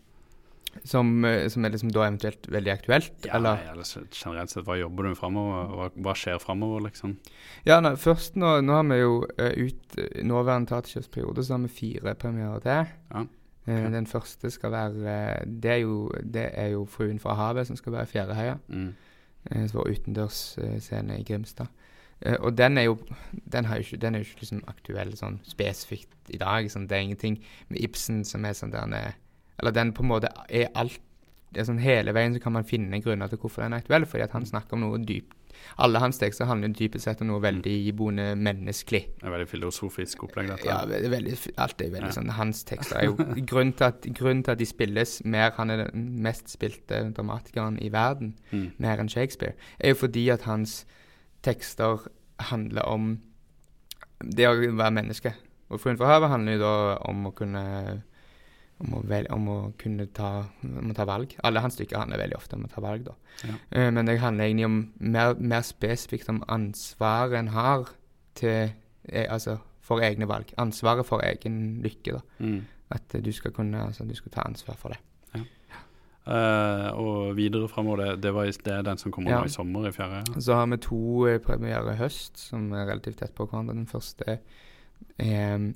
Som, 0.83 1.25
eh, 1.25 1.49
som 1.49 1.65
er 1.65 1.71
liksom 1.71 1.93
da 1.95 2.03
eventuelt 2.07 2.49
veldig 2.51 2.73
aktuelt, 2.73 3.13
Ja, 3.27 3.37
eller? 3.37 3.61
Ja, 3.63 3.73
eller 3.73 3.87
generelt 4.11 4.51
sett, 4.51 4.65
hva 4.67 4.79
jobber 4.79 5.05
du 5.05 5.09
med 5.13 5.19
framover? 5.19 5.71
Hva, 5.71 5.91
hva 6.07 6.15
skjer 6.19 6.43
framover, 6.43 6.87
liksom? 6.89 7.17
Ja, 7.67 7.81
nei, 7.81 7.95
først 8.01 8.35
nå, 8.37 8.57
nå 8.67 8.75
har 8.79 8.85
vi 8.91 8.99
jo 8.99 9.15
eh, 9.39 9.55
ut 9.55 9.99
uh, 9.99 10.23
nåværende 10.27 10.71
teaterkjøpsperiode, 10.73 11.45
så 11.47 11.55
har 11.55 11.65
vi 11.67 11.73
fire 11.79 12.15
premierer 12.19 12.63
til. 12.65 12.95
Ja. 13.15 13.25
Eh, 13.67 13.93
Den 13.93 14.07
første 14.07 14.51
skal 14.51 14.71
være 14.73 15.15
eh, 15.41 15.45
det, 15.47 15.71
er 15.71 15.77
jo, 15.77 16.11
det 16.35 16.51
er 16.53 16.67
jo 16.67 16.85
'Fruen 16.85 17.19
fra 17.21 17.35
havet', 17.35 17.65
som 17.67 17.77
skal 17.77 17.93
være 17.93 18.03
i 18.03 18.07
Fjærheia. 18.07 18.55
Mm. 18.69 18.95
Eh, 19.51 19.69
som 19.69 19.79
var 19.79 19.91
utendørsscene 19.91 21.21
i 21.21 21.25
Grimstad. 21.25 21.67
Eh, 22.23 22.37
og 22.41 22.59
den 22.59 22.79
er 22.79 22.83
jo 22.83 22.99
den, 23.53 23.65
har 23.65 23.77
jo 23.77 23.81
ikke, 23.81 23.97
den 23.97 24.15
er 24.15 24.19
jo 24.19 24.25
ikke 24.25 24.41
liksom 24.41 24.65
aktuell 24.67 25.17
sånn 25.17 25.41
spesifikt 25.45 26.31
i 26.31 26.37
dag. 26.37 26.71
Sånn, 26.71 26.87
det 26.89 26.97
er 26.97 27.01
ingenting 27.03 27.39
med 27.69 27.81
Ibsen 27.81 28.25
som 28.25 28.45
er 28.45 28.53
sånn 28.53 28.73
der 28.73 28.87
er- 28.97 29.15
Eller 29.59 29.71
den 29.71 29.93
på 29.93 30.03
en 30.03 30.09
måte 30.09 30.29
er 30.49 30.69
alt 30.75 31.01
det 31.53 31.61
er 31.61 31.65
sånn 31.65 31.79
Hele 31.79 32.13
veien 32.13 32.35
så 32.35 32.41
kan 32.43 32.53
man 32.53 32.65
finne 32.65 33.01
grunner 33.01 33.29
til 33.29 33.39
hvorfor 33.39 33.63
den 33.63 33.73
er 33.73 33.77
aktuell, 33.77 34.05
fordi 34.07 34.23
at 34.25 34.33
han 34.33 34.45
snakker 34.47 34.73
om 34.73 34.81
noe 34.81 34.99
dypt 34.99 35.37
Alle 35.79 35.99
hans 35.99 36.19
tekster 36.19 36.45
handler 36.47 36.69
typisk 36.69 36.79
dypest 36.95 37.05
sett 37.05 37.21
om 37.23 37.29
noe 37.29 37.41
veldig 37.41 37.75
iboende 37.89 38.35
menneskelig. 38.37 39.03
Det 39.21 39.25
er 39.27 39.31
veldig 39.31 39.49
filosofisk 39.49 40.23
opplegg, 40.25 40.49
dette. 40.49 40.65
Ja, 40.67 40.85
ve- 40.87 41.09
veldig, 41.11 41.39
alt 41.59 41.81
er 41.81 41.91
veldig 41.91 42.11
Ja. 42.11 42.21
sånn 42.21 42.31
Hans 42.31 42.65
tekster 42.65 42.97
er 42.97 43.05
jo 43.07 43.15
grunnen 43.51 43.73
til, 43.77 43.85
at, 43.85 44.01
grunnen 44.15 44.43
til 44.45 44.53
at 44.53 44.59
de 44.59 44.67
spilles 44.67 45.23
mer 45.25 45.51
Han 45.57 45.71
er 45.71 45.85
den 45.91 46.23
mest 46.23 46.49
spilte 46.49 47.13
dramatikeren 47.15 47.79
i 47.83 47.89
verden, 47.89 48.35
Mm. 48.53 48.73
mer 48.79 48.99
enn 48.99 49.09
Shakespeare, 49.09 49.55
er 49.81 49.89
jo 49.89 49.95
fordi 50.07 50.29
at 50.33 50.43
hans 50.43 50.85
tekster 51.43 52.07
handler 52.41 52.83
om 52.89 53.19
det 54.25 54.47
å 54.49 54.55
være 54.77 54.91
menneske. 54.93 55.35
Og 55.71 55.81
'Fruen 55.81 55.97
fra 55.99 56.07
havet' 56.21 56.29
handler 56.31 56.53
jo 56.53 56.59
da 56.59 56.99
om 57.09 57.25
å 57.27 57.35
kunne 57.35 58.03
om 58.85 58.99
å, 58.99 59.03
vel, 59.09 59.27
om 59.35 59.49
å 59.51 59.59
kunne 59.81 60.07
ta, 60.15 60.31
om 60.65 60.93
å 60.93 60.97
ta 60.97 61.07
valg. 61.09 61.35
Alle 61.45 61.63
hans 61.65 61.79
stykker 61.79 61.99
handler 62.01 62.21
veldig 62.23 62.39
ofte 62.39 62.59
om 62.59 62.67
å 62.67 62.73
ta 62.73 62.83
valg, 62.85 63.07
da. 63.09 63.17
Ja. 63.43 63.57
Uh, 63.75 63.91
men 63.97 64.07
det 64.09 64.19
handler 64.23 64.49
egentlig 64.51 64.69
om 64.69 64.79
mer, 64.99 65.35
mer 65.41 65.65
spesifikt 65.67 66.31
om 66.33 66.43
ansvaret 66.53 67.39
en 67.41 67.53
har 67.55 67.89
til 68.39 68.71
eh, 69.09 69.27
Altså 69.31 69.59
for 69.85 70.01
egne 70.03 70.29
valg. 70.29 70.53
Ansvaret 70.59 71.07
for 71.07 71.23
egen 71.25 71.81
lykke, 71.85 72.17
da. 72.17 72.23
Mm. 72.39 72.63
At 72.95 73.15
eh, 73.15 73.23
du 73.25 73.33
skal 73.33 73.53
kunne 73.53 73.83
Altså 73.85 74.07
du 74.09 74.15
skal 74.17 74.33
ta 74.33 74.47
ansvar 74.49 74.79
for 74.81 74.95
det. 74.95 75.01
Eh, 76.25 76.91
og 76.97 77.37
videre 77.37 77.69
framover, 77.69 77.97
det, 78.01 78.23
det, 78.23 78.31
var 78.35 78.45
det 78.49 78.73
er 78.73 78.83
den 78.83 78.99
som 78.99 79.13
kommer 79.13 79.31
Ja. 79.31 79.41
nå 79.41 79.45
i 79.45 79.53
sommer 79.53 79.89
i 79.89 79.93
fjerde? 79.93 80.41
Så 80.41 80.55
har 80.55 80.67
vi 80.67 80.77
to 80.77 81.27
eh, 81.29 81.39
premierer 81.39 81.93
i 81.93 81.97
høst 81.97 82.39
som 82.39 82.73
er 82.73 82.87
relativt 82.89 83.19
tett 83.19 83.35
på 83.35 83.45
hverandre. 83.47 83.75
Den 83.77 83.87
første 83.87 84.25
er 85.19 85.55
em, 85.55 85.75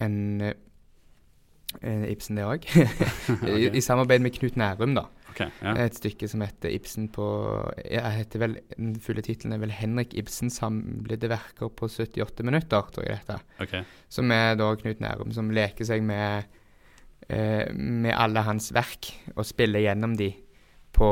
en 0.00 0.40
eh, 0.40 0.54
en 0.54 0.67
Ibsen, 1.84 2.38
det 2.38 2.46
òg. 2.48 2.64
I, 3.44 3.68
I 3.76 3.80
samarbeid 3.84 4.24
med 4.24 4.32
Knut 4.38 4.56
Nærum, 4.56 4.94
da. 4.96 5.04
Okay, 5.38 5.52
ja. 5.62 5.74
Et 5.84 5.94
stykke 5.94 6.26
som 6.30 6.42
heter 6.42 6.72
Ibsen 6.72 7.10
på 7.14 7.24
jeg 7.84 8.14
heter 8.16 8.42
vel, 8.42 8.56
Den 8.74 8.96
fulle 9.04 9.22
tittelen 9.22 9.54
er 9.54 9.60
vel 9.62 9.74
'Henrik 9.74 10.16
Ibsens 10.18 10.58
samlede 10.58 11.30
verker 11.30 11.68
på 11.68 11.86
78 11.86 12.42
minutter', 12.42 12.90
tror 12.90 13.04
jeg 13.06 13.20
dette. 13.20 13.38
Okay. 13.60 13.84
Som 14.08 14.32
er 14.34 14.56
da 14.58 14.72
Knut 14.74 15.00
Nærum 15.04 15.32
som 15.32 15.50
leker 15.50 15.84
seg 15.86 16.02
med, 16.02 16.48
eh, 17.28 17.70
med 17.72 18.14
alle 18.16 18.42
hans 18.42 18.72
verk 18.74 19.12
og 19.36 19.46
spiller 19.46 19.84
gjennom 19.84 20.16
de 20.16 20.32
på 20.92 21.08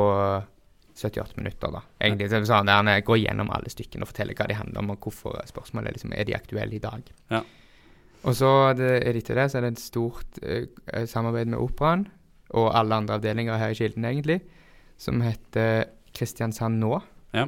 78 0.97 1.37
minutter. 1.37 1.71
da. 1.71 1.83
Egentlig 2.01 2.31
så 2.31 2.43
sånn 2.45 2.67
der 2.67 2.83
Han 2.83 3.03
går 3.05 3.19
gjennom 3.19 3.51
alle 3.51 3.71
stykkene 3.71 4.03
og 4.03 4.09
forteller 4.09 4.35
hva 4.35 4.49
de 4.49 4.55
handler 4.55 4.81
om, 4.81 4.91
og 4.91 5.01
hvorfor 5.01 5.39
spørsmålet 5.47 5.93
liksom, 5.93 6.13
er 6.17 6.25
de 6.25 6.35
aktuelle 6.35 6.75
i 6.75 6.83
dag. 6.83 7.03
Ja. 7.31 7.43
Og 8.27 8.35
så 8.35 8.51
er 8.71 8.79
det, 8.79 8.93
er 9.07 9.19
etter 9.21 9.39
det 9.39 9.49
så 9.53 9.59
er 9.59 9.67
det 9.67 9.73
et 9.77 9.83
stort 9.85 10.41
eh, 10.43 10.67
samarbeid 11.07 11.53
med 11.53 11.63
Operaen 11.63 12.07
og 12.59 12.71
alle 12.79 12.99
andre 12.99 13.19
avdelinger 13.19 13.59
her 13.59 13.75
i 13.75 13.79
Kilden, 13.79 14.07
egentlig, 14.07 14.41
som 14.99 15.23
heter 15.23 15.87
Kristiansand 16.17 16.79
nå. 16.83 16.99
Ja. 17.37 17.47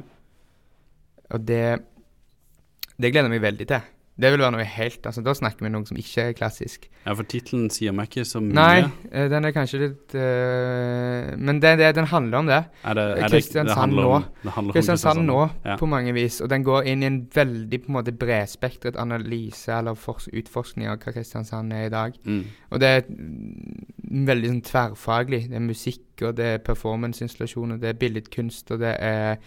Og 1.29 1.45
det, 1.47 1.79
det 2.97 3.11
gleder 3.11 3.29
jeg 3.29 3.35
meg 3.35 3.45
veldig 3.47 3.67
til. 3.69 3.87
Det 4.19 4.31
vil 4.33 4.41
være 4.43 4.53
noe 4.57 4.65
helt 4.67 5.05
altså 5.07 5.21
Da 5.23 5.33
snakker 5.37 5.63
vi 5.63 5.69
om 5.69 5.77
noe 5.77 5.87
som 5.87 5.99
ikke 5.99 6.25
er 6.29 6.35
klassisk. 6.37 6.87
Ja, 7.05 7.13
for 7.13 7.27
tittelen 7.29 7.69
sier 7.73 7.93
meg 7.95 8.09
ikke 8.09 8.25
så 8.27 8.41
mye. 8.43 8.55
Nei, 8.57 9.07
eh, 9.11 9.29
den 9.31 9.47
er 9.47 9.53
kanskje 9.55 9.79
litt 9.85 10.15
uh, 10.17 11.35
Men 11.39 11.61
det, 11.63 11.75
det, 11.79 11.93
den 11.97 12.09
handler 12.11 12.41
om 12.41 12.49
det. 12.49 12.59
Er 12.83 12.99
det, 12.99 13.05
er 13.15 13.33
det, 13.33 13.41
det 13.55 13.77
handler 13.77 14.03
nå. 14.03 14.11
om, 14.17 14.27
det 14.43 14.55
handler 14.57 14.73
om 14.73 14.77
Kristiansand 14.77 15.25
nå, 15.27 15.39
Ja. 15.65 15.77
på 15.79 15.89
mange 15.89 16.13
vis. 16.17 16.41
Og 16.43 16.51
den 16.51 16.67
går 16.67 16.89
inn 16.91 17.05
i 17.05 17.09
en 17.09 17.21
veldig 17.35 17.81
på 17.85 17.91
en 17.91 17.97
måte 17.99 18.15
bredspektret 18.15 18.99
analyse 18.99 19.71
eller 19.73 19.97
fors 19.99 20.27
utforskning 20.33 20.91
av 20.91 20.99
hva 20.99 21.15
Kristiansand 21.15 21.73
er 21.73 21.87
i 21.87 21.93
dag. 21.93 22.19
Mm. 22.25 22.43
Og 22.69 22.83
det 22.83 22.91
er 22.97 23.09
veldig 24.29 24.53
sånn 24.53 24.63
tverrfaglig. 24.67 25.45
Det 25.49 25.59
er 25.59 25.65
musikk, 25.65 26.05
og 26.21 26.35
det 26.37 26.53
er 26.55 26.63
performanceinstallasjoner, 26.65 27.79
det 27.81 27.93
er 27.93 27.99
billedkunst, 28.01 28.71
og 28.75 28.83
det 28.83 28.95
er 28.99 29.37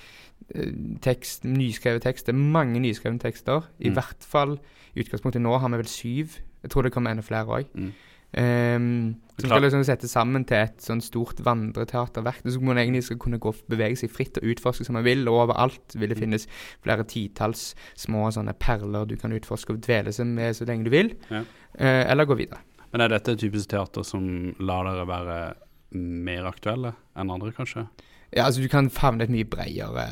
tekst, 1.00 1.44
nyskrevet 1.44 2.02
tekst. 2.02 2.26
Det 2.26 2.34
er 2.34 2.38
mange 2.38 2.80
nyskrevne 2.80 3.20
tekster. 3.22 3.62
I 3.80 3.88
Mm. 3.90 3.94
hvert 3.94 4.22
fall 4.24 4.58
i 4.96 5.00
utgangspunktet 5.02 5.40
nå 5.42 5.58
har 5.58 5.68
vi 5.68 5.76
vel 5.76 5.86
syv. 5.86 6.38
Jeg 6.62 6.70
tror 6.70 6.82
det 6.82 6.92
kommer 6.92 7.10
enda 7.10 7.22
flere 7.22 7.46
òg. 7.46 7.66
Mm. 7.74 7.92
Um, 8.34 9.16
som 9.38 9.50
skal 9.50 9.60
liksom 9.62 9.84
sette 9.84 10.08
sammen 10.08 10.46
til 10.46 10.56
et 10.56 10.78
sånn 10.78 11.02
stort 11.02 11.36
vandreteaterverk. 11.44 12.42
Så 12.48 12.60
man 12.62 12.76
egentlig 12.78 13.04
skal 13.04 13.18
kunne 13.18 13.38
gå 13.38 13.52
bevege 13.68 13.96
seg 13.98 14.10
fritt 14.10 14.38
og 14.38 14.44
utforske 14.44 14.84
som 14.86 14.94
man 14.94 15.04
vil. 15.04 15.28
Og 15.28 15.48
overalt 15.48 15.94
vil 15.94 16.08
det 16.08 16.16
Mm. 16.18 16.22
finnes 16.24 16.46
flere 16.82 17.04
titalls 17.04 17.74
små 17.94 18.32
sånne 18.32 18.54
perler 18.58 19.06
du 19.06 19.16
kan 19.16 19.32
utforske 19.32 19.70
og 19.70 19.80
dvele 19.82 20.12
seg 20.12 20.26
med 20.26 20.54
så 20.54 20.64
lenge 20.66 20.84
du 20.84 20.90
vil. 20.90 21.14
Ja. 21.30 21.40
uh, 21.78 22.10
eller 22.10 22.24
gå 22.26 22.36
videre. 22.36 22.58
Men 22.92 23.00
er 23.02 23.08
dette 23.08 23.32
et 23.32 23.38
typisk 23.38 23.68
teater 23.68 24.02
som 24.04 24.54
lar 24.60 24.84
dere 24.84 25.06
være 25.06 25.54
mer 25.92 26.44
aktuelle 26.44 26.94
enn 27.16 27.30
andre, 27.30 27.52
kanskje? 27.52 27.88
Ja, 28.32 28.46
altså 28.46 28.62
Du 28.62 28.68
kan 28.72 28.88
favne 28.90 29.26
et 29.26 29.32
mye 29.32 29.44
bredere 29.44 30.06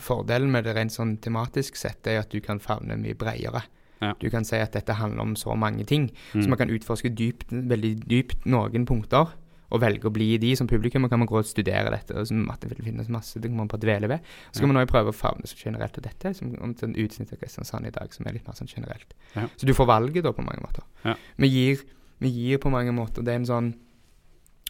Fordelen 0.00 0.50
med 0.52 0.64
det 0.64 0.76
rent 0.76 0.94
sånn 0.94 1.18
tematisk 1.22 1.76
sett 1.76 2.06
er 2.08 2.22
at 2.22 2.32
du 2.32 2.40
kan 2.44 2.60
favne 2.62 2.96
mye 3.00 3.16
bredere. 3.18 3.62
Ja. 4.00 4.14
Du 4.20 4.30
kan 4.32 4.46
si 4.48 4.56
at 4.56 4.72
dette 4.72 4.96
handler 4.96 5.26
om 5.26 5.36
så 5.36 5.54
mange 5.58 5.84
ting. 5.84 6.08
Mm. 6.32 6.42
Så 6.42 6.48
man 6.48 6.58
kan 6.60 6.72
utforske 6.72 7.12
dypt, 7.12 7.52
veldig 7.52 7.92
dypt 8.08 8.46
noen 8.48 8.86
punkter 8.88 9.34
og 9.70 9.82
velge 9.82 10.08
å 10.08 10.12
bli 10.14 10.32
i 10.34 10.40
de. 10.40 10.54
Som 10.58 10.70
publikum 10.70 11.04
Og 11.04 11.12
kan 11.12 11.20
man 11.20 11.28
gå 11.28 11.36
og 11.38 11.46
studere 11.46 11.92
dette. 11.92 12.16
og 12.16 12.26
som 12.26 12.48
at 12.50 12.60
Det 12.60 12.70
vil 12.70 12.86
finnes 12.90 13.08
masse 13.08 13.38
det 13.38 13.50
kan 13.50 13.56
man 13.56 13.68
bare 13.68 13.84
dvele 13.84 14.08
ved. 14.08 14.20
Så 14.52 14.60
kan 14.60 14.72
man 14.72 14.80
også 14.80 14.92
prøve 14.92 15.12
å 15.12 15.16
favne 15.16 15.46
så 15.46 15.56
generelt 15.56 15.94
til 15.94 16.02
dette, 16.02 16.34
som 16.34 16.54
om 16.60 16.74
sånn 16.74 16.96
utsnitt 16.96 17.32
av 17.32 17.38
Kristiansand 17.38 17.86
i 17.86 17.90
dag, 17.90 18.12
som 18.12 18.26
er 18.26 18.32
litt 18.32 18.46
mer 18.46 18.54
sånn 18.54 18.72
generelt. 18.72 19.14
Ja. 19.36 19.46
Så 19.56 19.66
du 19.66 19.74
får 19.74 19.86
valget 19.86 20.24
da 20.24 20.32
på 20.32 20.42
mange 20.42 20.64
måter. 20.64 20.82
Ja. 21.04 21.14
Vi, 21.36 21.48
gir, 21.48 21.84
vi 22.18 22.28
gir 22.28 22.58
på 22.58 22.70
mange 22.70 22.92
måter 22.92 23.22
Det 23.22 23.32
er 23.32 23.40
en 23.42 23.46
sånn 23.46 23.74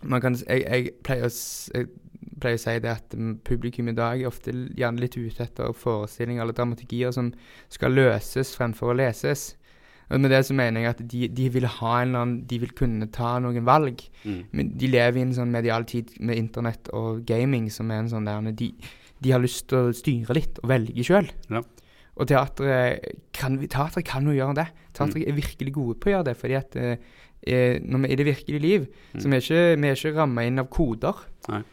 kan, 0.00 0.36
jeg, 0.46 0.64
jeg, 0.64 0.92
pleier 1.04 1.28
å, 1.28 1.30
jeg 1.74 1.88
pleier 2.40 2.58
å 2.58 2.62
si 2.62 2.76
det 2.82 2.92
at 2.92 3.16
mm, 3.16 3.32
publikum 3.46 3.90
i 3.92 3.96
dag 3.96 4.20
er 4.20 4.30
ofte 4.30 4.54
gjerne 4.54 5.02
litt 5.02 5.16
ute 5.18 5.44
etter 5.44 5.74
forestillinger 5.76 6.44
eller 6.44 6.56
dramaturgier 6.56 7.12
som 7.14 7.32
skal 7.72 7.96
løses 7.96 8.54
fremfor 8.56 8.92
å 8.92 9.00
leses. 9.00 9.50
Og 10.10 10.18
med 10.18 10.32
det 10.34 10.40
så 10.48 10.56
mener 10.58 10.82
jeg 10.82 10.90
at 10.90 11.02
de, 11.12 11.26
de 11.30 11.48
vil 11.54 11.68
ha 11.70 11.90
en 12.00 12.08
eller 12.08 12.24
annen 12.24 12.38
De 12.50 12.56
vil 12.58 12.72
kunne 12.74 13.06
ta 13.14 13.36
noen 13.42 13.62
valg. 13.66 14.00
Mm. 14.24 14.40
Men 14.50 14.72
de 14.80 14.88
lever 14.90 15.20
i 15.20 15.26
en 15.28 15.36
sånn 15.36 15.52
medial 15.54 15.86
tid 15.86 16.16
med 16.18 16.40
internett 16.40 16.90
og 16.96 17.22
gaming 17.28 17.68
som 17.70 17.92
er 17.94 18.02
en 18.02 18.10
sånn 18.10 18.26
der 18.26 18.50
de, 18.58 18.72
de 19.22 19.34
har 19.34 19.42
lyst 19.42 19.68
til 19.70 19.90
å 19.90 19.94
styre 19.94 20.34
litt 20.34 20.58
og 20.64 20.72
velge 20.72 21.06
sjøl. 21.06 21.30
Ja. 21.52 21.62
Og 22.20 22.28
teatret 22.28 23.06
kan, 23.36 23.56
teatret 23.62 24.04
kan 24.08 24.26
jo 24.26 24.34
gjøre 24.34 24.58
det. 24.58 24.66
Teatret 24.98 25.28
er 25.30 25.38
virkelig 25.38 25.76
gode 25.76 25.96
på 26.00 26.10
å 26.10 26.14
gjøre 26.16 26.28
det. 26.32 26.36
fordi 26.40 26.58
at 26.58 26.76
når 27.46 27.98
vi 27.98 28.04
er 28.08 28.12
i 28.12 28.16
det 28.20 28.26
virkelige 28.26 28.58
liv, 28.60 28.86
så 29.18 29.28
vi 29.28 29.36
er 29.36 29.40
ikke, 29.40 29.80
vi 29.80 29.88
er 29.88 29.94
ikke 29.96 30.14
ramma 30.18 30.42
inn 30.44 30.58
av 30.58 30.68
koder. 30.68 31.14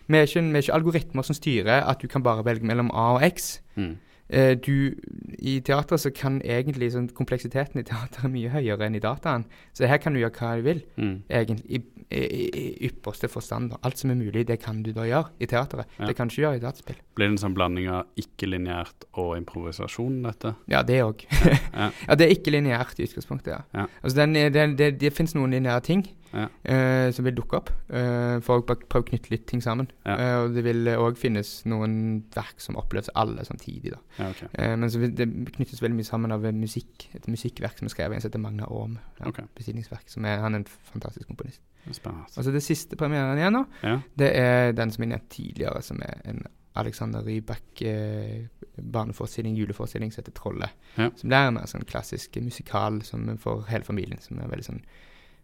Vi 0.07 0.17
er, 0.17 0.23
ikke, 0.23 0.41
vi 0.41 0.57
er 0.57 0.63
ikke 0.63 0.73
algoritmer 0.73 1.21
som 1.27 1.35
styrer 1.35 1.83
at 1.89 2.01
du 2.01 2.07
kan 2.07 2.23
bare 2.23 2.45
velge 2.45 2.65
mellom 2.65 2.89
A 2.93 3.13
og 3.17 3.23
X. 3.35 3.61
Mm. 3.75 3.97
Eh, 4.29 4.55
du, 4.59 4.93
I 5.39 5.59
teater 5.59 5.97
så 5.97 6.09
kan 6.15 6.41
egentlig 6.43 6.89
sånn, 6.91 7.09
kompleksiteten 7.15 7.79
i 7.79 7.83
teater 7.87 8.25
er 8.25 8.31
mye 8.33 8.49
høyere 8.51 8.87
enn 8.87 8.95
i 8.95 9.03
dataen. 9.03 9.45
Så 9.73 9.87
her 9.87 9.97
kan 10.03 10.13
du 10.15 10.19
gjøre 10.19 10.35
hva 10.39 10.55
du 10.57 10.61
vil, 10.65 10.81
Mm. 10.97 11.23
egentlig. 11.29 11.83
I, 12.09 12.19
i, 12.23 12.61
ypperste 12.87 13.27
forstand. 13.27 13.73
Alt 13.83 13.99
som 13.99 14.13
er 14.13 14.15
mulig, 14.15 14.45
det 14.47 14.59
kan 14.63 14.77
du 14.83 14.93
da 14.95 15.03
gjøre 15.03 15.33
i 15.43 15.47
teateret. 15.51 15.89
Ja. 15.99 16.07
Det 16.07 16.15
kan 16.15 16.29
du 16.29 16.33
ikke 16.33 16.45
gjøre 16.45 16.59
i 16.59 16.63
dataspill. 16.63 16.99
Blir 17.19 17.27
det 17.27 17.33
en 17.35 17.41
sånn 17.41 17.55
blanding 17.57 17.89
av 17.91 18.05
ikke-lineært 18.21 19.07
og 19.19 19.33
improvisasjon, 19.41 20.21
dette? 20.23 20.53
Ja, 20.71 20.83
det 20.87 21.01
òg. 21.03 21.25
Ja. 21.73 21.89
ja, 22.07 22.15
det 22.15 22.29
er 22.29 22.35
ikke 22.37 22.53
lineært 22.55 22.99
i 23.01 23.09
utgangspunktet, 23.09 23.51
ja. 23.57 23.59
Ja. 23.75 23.87
Altså, 24.01 24.15
den, 24.21 24.37
er- 24.39 24.53
den, 24.55 24.77
det, 24.79 24.93
det 25.03 25.11
finnes 25.17 25.35
noen 25.35 25.51
lineære 25.57 25.83
ting 25.89 26.05
Ja. 26.37 26.47
eh, 26.69 27.09
som 27.15 27.25
vil 27.25 27.33
dukke 27.37 27.57
opp. 27.57 27.69
Uh, 27.89 28.37
for 28.45 28.61
å 28.61 28.65
prøve 28.67 29.01
å 29.01 29.07
knytte 29.07 29.31
litt 29.33 29.47
ting 29.49 29.61
sammen. 29.63 29.87
Ja. 30.05 30.15
Eh, 30.21 30.35
og 30.43 30.53
det 30.53 30.63
vil 30.67 30.85
òg 30.93 31.17
finnes 31.17 31.63
noen 31.65 31.95
verk 32.35 32.61
som 32.61 32.77
oppleves 32.77 33.09
alle 33.17 33.43
samtidig, 33.47 33.95
da. 33.95 34.01
Ja, 34.19 34.29
ok. 34.29 34.43
Eh, 34.53 34.75
men 34.77 34.91
så 34.93 35.01
vil 35.01 35.15
det 35.17 35.27
knyttes 35.55 35.81
veldig 35.81 35.97
mye 35.97 36.07
sammen 36.07 36.31
av 36.35 36.45
eh, 36.45 36.53
musikk. 36.53 37.07
Et 37.17 37.25
musikkverk 37.31 37.79
som 37.81 37.89
er 37.89 37.95
skrevet 37.95 38.11
av 38.11 38.17
en 38.19 38.21
som 38.21 38.29
heter 38.29 38.43
Magna 38.45 38.69
Aam. 38.69 38.99
Ja, 39.19 39.31
okay. 39.31 39.49
Bestillingsverk. 39.57 40.05
Som 40.13 40.25
er, 40.29 40.37
han 40.43 40.53
er 40.53 40.63
en 40.63 40.69
fantastisk 40.93 41.27
komponist. 41.27 41.61
Spennende. 41.91 42.27
Og 42.35 42.43
så 42.43 42.51
det 42.51 42.63
siste 42.65 42.97
premieren 42.99 43.39
igjen 43.39 43.53
nå, 43.55 43.65
Ja. 43.83 43.97
det 44.19 44.31
er 44.35 44.73
den 44.75 44.91
som 44.91 45.03
jeg 45.03 45.09
nevnte 45.13 45.29
tidligere, 45.37 45.81
som 45.81 46.01
er 46.03 46.21
en 46.27 46.43
Alexander 46.77 47.23
Rybak 47.25 47.81
eh, 47.81 48.45
barneforestilling, 48.77 49.55
juleforestilling, 49.57 50.11
som 50.13 50.21
heter 50.23 50.31
'Trollet'. 50.35 50.69
Ja. 50.97 51.09
Som 51.15 51.31
er 51.31 51.47
en 51.47 51.57
sånn 51.65 51.85
klassisk 51.89 52.35
musikal 52.43 53.01
som 53.01 53.29
er 53.29 53.37
for 53.41 53.63
hele 53.69 53.83
familien. 53.83 54.19
Som 54.21 54.39
er 54.39 54.47
veldig 54.51 54.65
sånn 54.67 54.81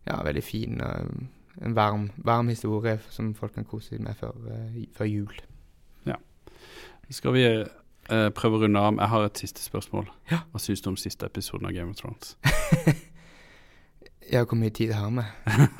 Ja, 0.08 0.18
veldig 0.26 0.44
fin 0.44 0.82
og 0.84 1.14
en 1.64 1.76
varm, 1.78 2.08
varm 2.18 2.48
historie 2.50 2.98
som 3.14 3.34
folk 3.38 3.54
kan 3.56 3.66
kose 3.70 3.94
seg 3.94 4.02
med 4.04 4.18
før, 4.18 4.34
eh, 4.52 4.86
før 4.98 5.06
jul. 5.10 5.34
Skal 7.14 7.34
vi 7.36 7.44
eh, 7.46 8.30
prøve 8.34 8.58
å 8.58 8.62
runde 8.64 8.80
av? 8.80 8.96
Jeg 8.98 9.12
har 9.12 9.26
et 9.28 9.38
siste 9.44 9.62
spørsmål. 9.62 10.08
Ja. 10.32 10.40
Hva 10.52 10.60
syns 10.64 10.82
du 10.82 10.88
om 10.90 10.96
siste 10.98 11.28
episoden 11.28 11.68
av 11.70 11.74
Game 11.76 11.92
of 11.94 12.00
Thrones? 12.00 12.36
Ja, 14.32 14.46
hvor 14.48 14.56
mye 14.56 14.72
tid 14.72 14.94
har 14.96 15.10
vi? 15.12 15.24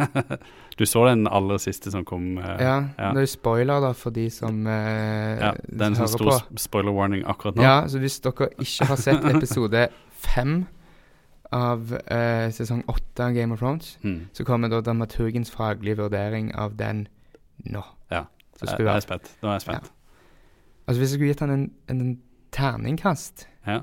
du 0.78 0.84
så 0.86 1.06
den 1.08 1.24
aller 1.32 1.58
siste 1.64 1.90
som 1.94 2.04
kom? 2.06 2.38
eh, 2.38 2.60
Ja, 2.60 2.74
ja. 3.00 3.12
det 3.16 3.22
er 3.22 3.26
jo 3.26 3.32
spoiler 3.32 3.80
da 3.82 3.94
for 3.96 4.12
de 4.14 4.26
som 4.30 4.68
eh, 4.68 5.40
ja, 5.40 5.54
det 5.64 5.80
er 5.80 5.86
en 5.88 5.96
sånn 5.98 6.12
stor 6.12 6.28
på. 6.28 6.60
spoiler 6.60 6.92
warning 6.94 7.24
akkurat 7.24 7.56
nå. 7.58 7.64
Ja, 7.64 7.78
så 7.90 8.02
hvis 8.04 8.20
dere 8.22 8.50
ikke 8.60 8.90
har 8.92 9.00
sett 9.00 9.24
episode 9.32 9.86
fem 10.28 10.66
av 11.54 11.92
uh, 11.94 12.48
sesong 12.54 12.84
åtte 12.90 13.26
av 13.28 13.34
Game 13.36 13.54
of 13.54 13.62
Thrones, 13.62 13.98
mm. 14.02 14.20
så 14.34 14.46
kommer 14.48 14.72
da 14.74 14.82
dramaturgens 14.82 15.52
faglige 15.54 16.00
vurdering 16.02 16.52
av 16.58 16.76
den 16.80 17.06
nå. 17.70 17.84
Ja. 18.12 18.26
Så 18.58 18.66
Jeg, 18.70 18.86
jeg 18.86 18.96
er 18.96 19.06
spent. 19.06 19.32
Nå 19.42 19.50
er 19.50 19.54
jeg 19.60 19.66
spent. 19.68 19.92
Altså 20.88 21.00
Hvis 21.00 21.12
jeg 21.12 21.18
skulle 21.18 21.32
gitt 21.32 21.40
han 21.40 21.54
en, 21.54 21.66
en, 21.90 22.02
en 22.02 22.20
terningkast 22.54 23.48
Ja, 23.68 23.80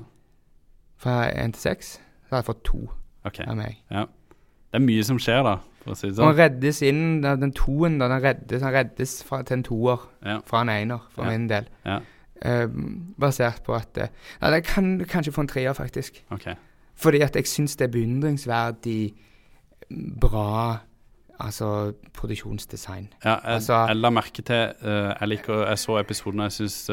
fra 1.01 1.31
én 1.31 1.51
til 1.55 1.61
seks, 1.61 1.95
så 1.97 2.35
hadde 2.35 2.43
jeg 2.43 2.45
fått 2.51 2.63
to 2.63 2.81
okay. 3.25 3.45
av 3.49 3.57
meg. 3.57 3.79
Det 3.89 4.77
er 4.77 4.83
mye 4.85 5.03
som 5.03 5.17
skjer, 5.19 5.41
da, 5.43 5.55
for 5.81 5.95
å 5.95 5.97
si 5.97 6.11
det 6.11 6.19
Og 6.19 6.27
han 6.27 6.35
sånn. 6.35 6.39
reddes 6.43 6.81
inn, 6.85 7.03
den 7.25 7.53
toen, 7.57 7.97
da, 7.99 8.07
den 8.11 8.21
reddes, 8.23 8.61
han 8.61 8.75
reddes 8.75 9.15
fra, 9.27 9.41
til 9.43 9.59
en 9.59 9.65
toer 9.65 10.03
Ja. 10.23 10.39
fra 10.45 10.61
en 10.61 10.69
einer, 10.69 11.07
for 11.11 11.25
Ja. 11.25 11.31
min 11.31 11.47
del. 11.49 11.65
Ja. 11.85 11.99
Uh, 12.41 12.67
basert 13.21 13.63
på 13.65 13.73
at 13.77 13.97
uh, 13.97 14.07
Ja, 14.41 14.49
det 14.53 14.63
kan 14.65 14.99
kanskje 15.05 15.33
få 15.33 15.41
en 15.41 15.47
treer, 15.47 15.73
faktisk. 15.73 16.23
Ok. 16.31 16.47
Fordi 17.01 17.21
at 17.25 17.35
jeg 17.35 17.47
syns 17.49 17.75
det 17.79 17.87
er 17.87 17.91
beundringsverdig 17.95 19.13
bra 20.21 20.77
altså 21.41 21.93
produksjonsdesign. 22.13 23.07
Ja, 23.25 23.29
jeg, 23.29 23.39
Altså- 23.45 23.87
jeg 23.87 23.95
la 23.95 24.09
merke 24.09 24.41
til 24.41 24.73
uh, 24.81 24.87
Jeg 25.19 25.27
liker 25.27 25.67
Jeg 25.67 25.79
så 25.79 25.97
episoden, 25.99 26.39
og 26.39 26.43
jeg 26.43 26.51
syns 26.51 26.85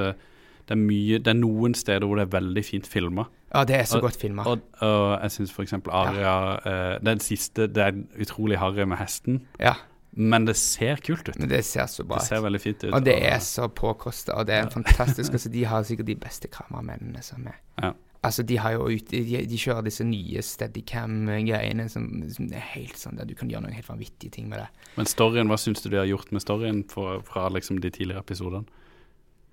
det 0.69 0.75
er 0.77 0.81
mye 0.81 1.19
Det 1.19 1.27
er 1.29 1.39
noen 1.39 1.75
steder 1.75 2.07
hvor 2.07 2.17
det 2.17 2.23
er 2.27 2.41
veldig 2.41 2.65
fint 2.65 2.87
filma. 2.87 3.25
Ja, 3.55 3.65
det 3.65 3.77
er 3.77 3.85
så 3.85 3.97
Og- 3.97 4.03
godt 4.03 4.17
filma. 4.21 4.43
Og, 4.47 4.59
og 4.81 5.23
jeg 5.23 5.31
syns 5.31 5.53
f.eks. 5.53 5.73
Aria 5.73 6.35
eh, 6.69 6.99
Den 7.05 7.21
siste 7.21 7.67
Det 7.67 7.79
er 7.85 7.93
utrolig 8.21 8.59
harry 8.59 8.85
med 8.85 8.97
hesten, 8.97 9.47
Ja, 9.61 9.75
men 10.13 10.47
det 10.47 10.57
ser 10.57 10.97
kult 10.97 11.29
ut. 11.29 11.39
men 11.39 11.49
det 11.49 11.65
ser 11.65 11.87
så 11.87 12.05
bra 12.05 12.17
ut. 12.17 12.21
Det 12.21 12.29
ser 12.29 12.41
veldig 12.41 12.61
fint 12.61 12.85
ut. 12.85 12.93
Og 12.95 13.05
det 13.05 13.17
er 13.33 13.39
så 13.39 13.69
påkosta, 13.69 14.33
og 14.33 14.47
det 14.47 14.55
er 14.55 14.59
ja. 14.59 14.69
fantastisk 14.69 15.33
altså, 15.33 15.49
De 15.49 15.65
har 15.65 15.83
sikkert 15.83 16.07
de 16.07 16.17
beste 16.17 16.49
kameramennene 16.49 17.23
som 17.23 17.47
er. 17.47 17.61
Ja. 17.83 17.93
Altså, 18.27 18.43
de 18.43 18.57
ut, 18.59 19.13
de, 19.13 19.43
de 19.47 19.59
kjører 19.61 19.85
disse 19.87 20.03
nye 20.03 20.43
Steadicam-greiene 20.43 21.87
som, 21.93 22.09
som 22.35 22.49
er 22.51 22.65
helt 22.73 22.99
sånn 22.99 23.19
der 23.21 23.29
du 23.29 23.37
kan 23.39 23.51
gjøre 23.51 23.69
noen 23.69 23.77
helt 23.77 23.91
vanvittige 23.91 24.35
ting 24.35 24.49
med 24.51 24.65
det. 24.65 24.89
Men 24.99 25.07
storyen, 25.07 25.51
hva 25.51 25.59
syns 25.61 25.85
du 25.85 25.91
de 25.93 26.01
har 26.01 26.09
gjort 26.11 26.33
med 26.35 26.43
storyen 26.43 26.83
for, 26.91 27.23
fra 27.29 27.47
liksom 27.55 27.79
de 27.85 27.93
tidligere 27.95 28.25
episodene? 28.27 28.67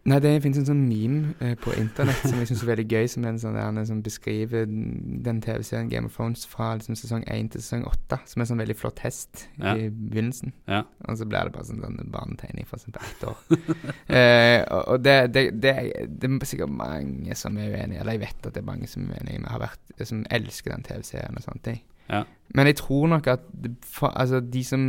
Nei, 0.05 0.19
det 0.21 0.35
finnes 0.43 0.59
en 0.61 0.67
sånn 0.67 0.83
meme 0.85 1.31
eh, 1.41 1.55
på 1.57 1.71
internett 1.81 2.19
som 2.21 2.37
jeg 2.37 2.51
syns 2.51 2.61
er 2.61 2.67
veldig 2.69 2.83
gøy, 2.93 3.07
som 3.09 3.23
en 3.25 3.39
sånn 3.41 3.55
der, 3.57 3.71
en 3.71 3.87
som 3.89 4.03
beskriver 4.05 4.67
den 4.69 5.39
TV-serien 5.41 5.87
Game 5.89 6.05
of 6.05 6.13
Thrones 6.13 6.43
fra 6.45 6.67
liksom, 6.77 6.93
sesong 6.99 7.23
1 7.25 7.49
til 7.55 7.63
sesong 7.63 7.87
8, 7.89 8.19
som 8.29 8.37
er 8.37 8.45
en 8.45 8.49
sånn 8.51 8.61
veldig 8.61 8.75
flott 8.77 9.01
hest 9.01 9.47
Ja. 9.57 9.73
i 9.73 9.87
begynnelsen. 9.89 10.53
Ja. 10.69 10.83
Og 11.09 11.17
så 11.17 11.25
blir 11.25 11.49
det 11.49 11.55
bare 11.55 11.65
sånn, 11.65 11.81
sånn 11.81 12.13
barnetegning 12.13 12.67
fra 12.69 12.77
sånn 12.77 12.99
ett 13.01 13.25
år. 13.25 13.41
eh, 14.19 14.61
og 14.69 14.83
og 14.93 15.01
det, 15.01 15.15
det, 15.33 15.43
det, 15.63 15.73
det 16.21 16.29
er 16.29 16.45
sikkert 16.51 16.77
mange 16.77 17.33
som 17.41 17.57
er 17.57 17.73
uenige, 17.73 18.03
eller 18.03 18.19
jeg 18.19 18.23
vet 18.27 18.45
at 18.45 18.53
det 18.53 18.61
er 18.61 18.69
mange 18.69 18.87
som 18.91 19.09
er 19.09 19.17
uenige 19.17 19.41
men 19.41 19.49
har 19.55 19.63
vært, 19.65 19.95
som 20.05 20.21
elsker 20.29 20.75
den 20.75 20.85
TV-serien 20.85 21.41
og 21.41 21.47
sånne 21.47 21.65
ting. 21.65 21.81
Ja. 22.11 22.21
Men 22.53 22.69
jeg 22.69 22.77
tror 22.83 23.09
nok 23.15 23.27
at 23.33 23.49
for, 23.81 24.13
altså, 24.13 24.39
de 24.39 24.61
som 24.63 24.85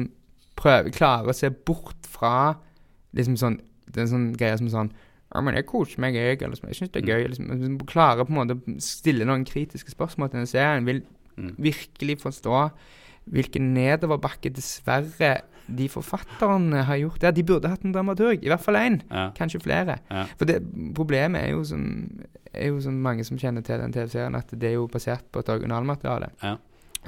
prøver, 0.61 0.93
klarer 0.93 1.33
å 1.33 1.37
se 1.37 1.49
bort 1.51 2.05
fra 2.05 2.59
liksom 3.17 3.41
sånn, 3.41 3.59
det 3.89 4.03
er 4.03 4.07
en 4.07 4.13
sånn 4.13 4.31
greie 4.37 4.61
som 4.61 4.69
sånn 4.69 4.93
ja, 5.35 5.41
men 5.43 5.55
jeg 5.55 5.67
koser 5.67 6.01
meg, 6.01 6.15
jeg. 6.15 6.39
Eller, 6.41 6.55
liksom, 6.55 6.69
jeg 6.69 6.77
syns 6.81 6.91
det 6.95 7.03
er 7.03 7.11
gøy. 7.13 7.27
Liksom. 7.29 7.79
Klarer 7.87 8.25
på 8.25 8.33
en 8.35 8.39
måte 8.41 8.57
å 8.57 8.77
stille 8.81 9.25
noen 9.27 9.45
kritiske 9.45 9.91
spørsmål 9.91 10.31
til 10.31 10.41
en 10.41 10.47
serien. 10.47 10.85
Vil 10.87 11.03
Mm. 11.37 11.51
virkelig 11.61 12.15
forstå 12.23 12.71
hvilken 13.29 13.75
nedoverbakke 13.75 14.49
dessverre 14.55 15.43
de 15.69 15.89
forfatterne 15.91 16.85
har 16.87 16.97
gjort 16.97 17.21
der. 17.21 17.33
De 17.37 17.43
burde 17.43 17.69
hatt 17.69 17.85
en 17.85 17.93
dramaturg, 17.93 18.43
i 18.43 18.49
hvert 18.49 18.63
fall 18.65 18.75
én, 18.77 19.03
Ja. 19.11 19.33
kanskje 19.37 19.61
flere. 19.61 19.99
Ja. 20.11 20.25
For 20.39 20.47
det, 20.47 20.63
problemet 20.95 21.43
er 21.45 21.51
jo, 21.51 21.63
som, 21.65 22.09
er 22.55 22.69
jo 22.69 22.81
som 22.81 22.95
mange 23.03 23.23
som 23.27 23.37
kjenner 23.37 23.63
til 23.63 23.79
den 23.79 23.93
TV-serien, 23.93 24.35
at 24.35 24.49
det 24.59 24.65
er 24.71 24.75
jo 24.79 24.87
basert 24.89 25.25
på 25.31 25.41
et 25.41 25.49
originalmateriale. 25.49 26.31
Ja. 26.43 26.57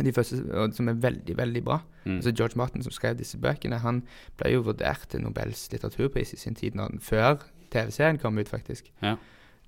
De 0.03 0.13
første, 0.13 0.75
som 0.75 0.89
er 0.89 0.93
veldig, 0.95 1.35
veldig 1.37 1.65
bra. 1.65 1.81
Mm. 2.05 2.17
Altså 2.17 2.33
George 2.37 2.57
Martin, 2.57 2.83
som 2.83 2.93
skrev 2.93 3.17
disse 3.17 3.39
bøkene, 3.39 3.79
han 3.81 4.03
ble 4.37 4.53
jo 4.53 4.63
vurdert 4.63 5.09
til 5.09 5.21
Nobels 5.23 5.69
litteraturpris 5.73 6.35
i 6.35 6.37
sin 6.37 6.55
tid, 6.55 6.75
når, 6.75 6.99
før 7.01 7.39
TV-serien 7.73 8.19
kom 8.23 8.39
ut, 8.39 8.49
faktisk. 8.49 8.93
Ja. 9.03 9.17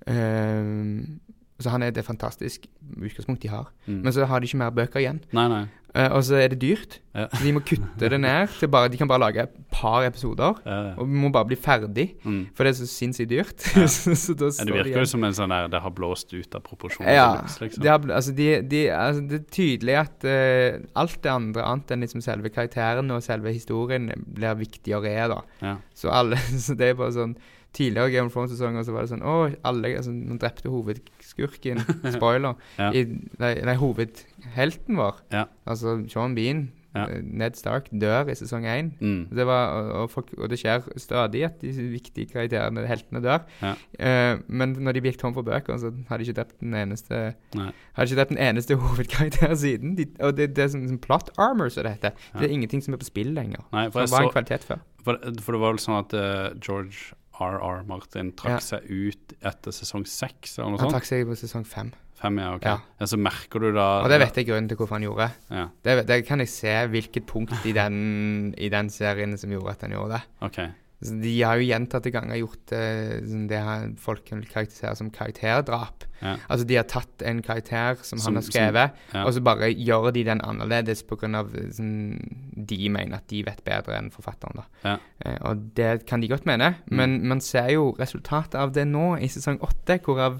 Um, 0.07 1.19
så 1.61 1.69
han 1.69 1.83
er 1.85 1.93
det 1.93 2.05
fantastisk 2.05 2.65
utgangspunkt 2.97 3.43
de 3.43 3.51
har. 3.51 3.69
Mm. 3.85 4.01
Men 4.01 4.13
så 4.13 4.25
har 4.25 4.39
de 4.39 4.49
ikke 4.49 4.57
mer 4.57 4.73
bøker 4.73 5.01
igjen. 5.03 5.21
Nei, 5.35 5.47
nei. 5.51 5.67
Uh, 5.91 6.07
og 6.15 6.21
så 6.23 6.37
er 6.39 6.53
det 6.53 6.61
dyrt. 6.61 7.01
Ja. 7.11 7.25
Så 7.33 7.41
de 7.43 7.51
må 7.51 7.59
kutte 7.67 8.09
det 8.09 8.19
ned 8.23 8.53
til 8.55 8.69
bare 8.71 8.87
De 8.87 8.95
kan 8.95 9.09
bare 9.11 9.19
lage 9.19 9.43
et 9.43 9.55
par 9.73 10.05
episoder. 10.07 10.61
Ja, 10.65 10.93
Og 11.03 11.09
må 11.09 11.29
bare 11.29 11.49
bli 11.49 11.57
ferdig, 11.59 12.13
mm. 12.23 12.45
for 12.55 12.63
det 12.63 12.71
er 12.71 12.77
så 12.79 12.87
sinnssykt 12.87 13.29
dyrt. 13.29 13.65
Ja. 13.75 13.85
så, 13.91 14.15
så 14.15 14.33
Ja, 14.39 14.65
det 14.69 14.77
virker 14.77 15.03
jo 15.03 15.09
som 15.11 15.27
en 15.27 15.35
sånn 15.35 15.51
der 15.51 15.67
Det 15.73 15.83
har 15.83 15.95
blåst 15.95 16.31
ut 16.31 16.55
av 16.55 16.63
proporsjoner. 16.63 17.11
Ja. 17.11 17.27
liksom. 17.43 17.83
Det, 17.83 17.91
har, 17.91 18.07
altså 18.07 18.35
de, 18.37 18.49
de, 18.71 18.85
altså 18.95 19.25
det 19.27 19.41
er 19.41 19.47
tydelig 19.51 19.97
at 20.05 20.27
uh, 20.27 20.81
alt 21.03 21.19
det 21.21 21.33
andre, 21.35 21.67
annet 21.67 21.91
enn 21.91 22.07
liksom 22.07 22.23
selve 22.23 22.53
karakteren 22.55 23.11
og 23.11 23.23
selve 23.25 23.51
historien, 23.51 24.09
blir 24.25 24.55
viktigere. 24.63 25.27
da. 25.35 25.41
Ja. 25.59 25.75
Så 25.93 26.13
alle, 26.15 26.39
så 26.65 26.79
det 26.79 26.93
er 26.93 27.01
bare 27.03 27.17
sånn 27.19 27.35
Tidligere 27.73 28.11
Game 28.11 28.27
of 28.27 28.35
Thrones-sesonger 28.35 28.83
så 28.83 28.95
var 28.95 29.05
det 29.05 29.13
sånn 29.13 29.23
Å, 29.23 29.37
alle 29.67 29.93
altså, 29.95 30.11
Nå 30.11 30.35
drepte 30.41 30.71
hovedskurken. 30.73 31.79
Spoiler. 32.17 32.59
Ja. 32.75 32.91
I, 32.91 33.05
nei, 33.39 33.55
nei, 33.67 33.79
hovedhelten 33.79 34.99
vår. 34.99 35.23
Ja. 35.31 35.47
Altså 35.69 35.99
Sean 36.11 36.35
Bean. 36.37 36.69
Ja. 36.91 37.05
eh, 37.07 37.21
Ned 37.23 37.55
Stark 37.55 37.85
dør 37.95 38.27
i 38.27 38.35
sesong 38.35 38.65
én. 38.67 38.89
Mm. 38.99 39.29
Det 39.31 39.45
var, 39.47 39.69
og, 39.77 39.91
og, 40.01 40.09
folk, 40.11 40.33
og 40.37 40.49
det 40.51 40.59
skjer 40.59 40.83
stadig 40.99 41.45
at 41.47 41.61
de 41.63 41.71
viktige 41.93 42.27
karakterene, 42.33 42.83
heltene, 42.87 43.21
dør. 43.23 43.45
Ja. 43.61 43.71
Uh, 43.95 44.41
men 44.51 44.75
når 44.75 44.97
de 44.97 45.05
gikk 45.05 45.21
tom 45.21 45.35
for 45.37 45.47
bøker, 45.47 45.79
så 45.79 45.93
hadde 46.09 46.19
de 46.19 46.27
ikke 46.27 46.39
drept 46.41 46.57
den 46.59 46.75
eneste 46.75 47.21
Nei. 47.55 47.69
Hadde 47.95 48.09
ikke 48.09 48.19
drept 48.19 48.33
den 48.33 48.43
eneste 48.49 48.75
hovedkarakter 48.83 49.55
siden. 49.63 49.95
De, 49.95 50.09
og 50.19 50.35
det, 50.35 50.51
det 50.57 50.67
er 50.67 50.73
sånn, 50.75 50.83
sånn 50.91 50.99
plot 51.03 51.31
armor, 51.39 51.71
som 51.71 51.87
det 51.87 51.95
heter. 51.95 52.19
Det 52.35 52.49
er 52.49 52.57
ingenting 52.59 52.83
som 52.83 52.97
er 52.97 53.01
på 53.01 53.07
spill 53.07 53.31
lenger. 53.37 53.63
Nei, 53.71 53.87
for, 53.87 54.03
jeg 54.03 54.11
var 54.11 54.27
en 54.27 54.35
kvalitet 54.35 54.67
før. 54.67 54.83
for, 55.05 55.23
for 55.39 55.55
det 55.55 55.63
var 55.63 55.75
vel 55.77 55.83
sånn 55.87 55.99
at 56.01 56.19
uh, 56.19 56.51
George 56.59 57.15
R.R. 57.41 57.83
Martin 57.89 58.31
trakk 58.37 58.57
Ja. 58.59 58.59
seg 58.59 58.85
ut 58.89 59.33
etter 59.41 59.71
sesong 59.75 60.05
seks, 60.05 60.57
eller 60.59 60.69
noe 60.71 60.79
Han 60.79 60.89
sånt? 60.89 60.95
trakk 60.99 61.05
seg 61.09 61.25
på 61.27 61.37
sesong 61.39 61.65
fem. 61.65 61.91
Fem, 62.21 62.37
ja, 62.37 62.51
ok. 62.53 62.61
Ja. 62.67 62.77
Ja. 62.99 63.05
så 63.09 63.17
merker 63.17 63.59
du 63.59 63.71
da 63.73 64.03
Og 64.03 64.09
det 64.09 64.19
vet 64.21 64.35
jeg 64.37 64.45
grunnen 64.47 64.67
til 64.69 64.77
hvorfor 64.77 64.99
han 64.99 65.05
gjorde. 65.07 65.31
Ja, 65.49 65.63
Det, 65.83 66.05
det 66.05 66.19
kan 66.27 66.39
jeg 66.39 66.49
se 66.53 66.73
hvilket 66.93 67.25
punkt 67.25 67.65
i 67.65 67.71
den, 67.73 68.53
i 68.57 68.69
den 68.69 68.89
serien 68.93 69.33
som 69.41 69.49
gjorde 69.49 69.71
at 69.73 69.81
han 69.81 69.91
gjorde 69.97 70.19
det. 70.19 70.21
ok. 70.45 70.59
De 71.01 71.41
har 71.41 71.57
jo 71.57 71.65
gjentatte 71.65 72.11
ganger 72.13 72.37
gjort 72.37 72.71
eh, 72.77 73.21
sånn 73.25 73.47
det 73.49 73.61
folk 73.97 74.23
kan 74.27 74.43
karakterisere 74.45 74.95
som 74.99 75.09
karakterdrap. 75.09 76.03
Ja. 76.21 76.35
Altså 76.47 76.67
de 76.69 76.75
har 76.77 76.83
tatt 76.85 77.23
en 77.25 77.39
karakter 77.41 77.97
som, 78.05 78.19
Som- 78.19 78.35
han 78.35 78.43
har 78.43 78.45
skrevet, 78.45 78.91
ja. 79.13 79.23
og 79.25 79.33
så 79.33 79.41
bare 79.41 79.71
gjør 79.73 80.11
de 80.13 80.23
den 80.27 80.41
annerledes 80.45 81.01
pga. 81.09 81.41
Sånn, 81.73 82.19
de 82.53 82.89
mener 82.93 83.15
at 83.17 83.25
de 83.33 83.41
vet 83.47 83.63
bedre 83.65 83.97
enn 83.97 84.11
forfatteren. 84.13 84.61
da. 84.61 84.65
Ja. 84.85 84.97
Eh, 85.25 85.37
og 85.49 85.73
det 85.73 86.05
kan 86.05 86.21
de 86.21 86.27
godt 86.29 86.45
mene, 86.45 86.75
Mm. 86.85 86.95
men 86.97 87.27
man 87.27 87.41
ser 87.41 87.69
jo 87.73 87.95
resultatet 87.97 88.55
av 88.61 88.71
det 88.73 88.85
nå, 88.85 89.15
i 89.19 89.25
sesong 89.27 89.57
åtte, 89.59 89.97
hvorav 90.03 90.39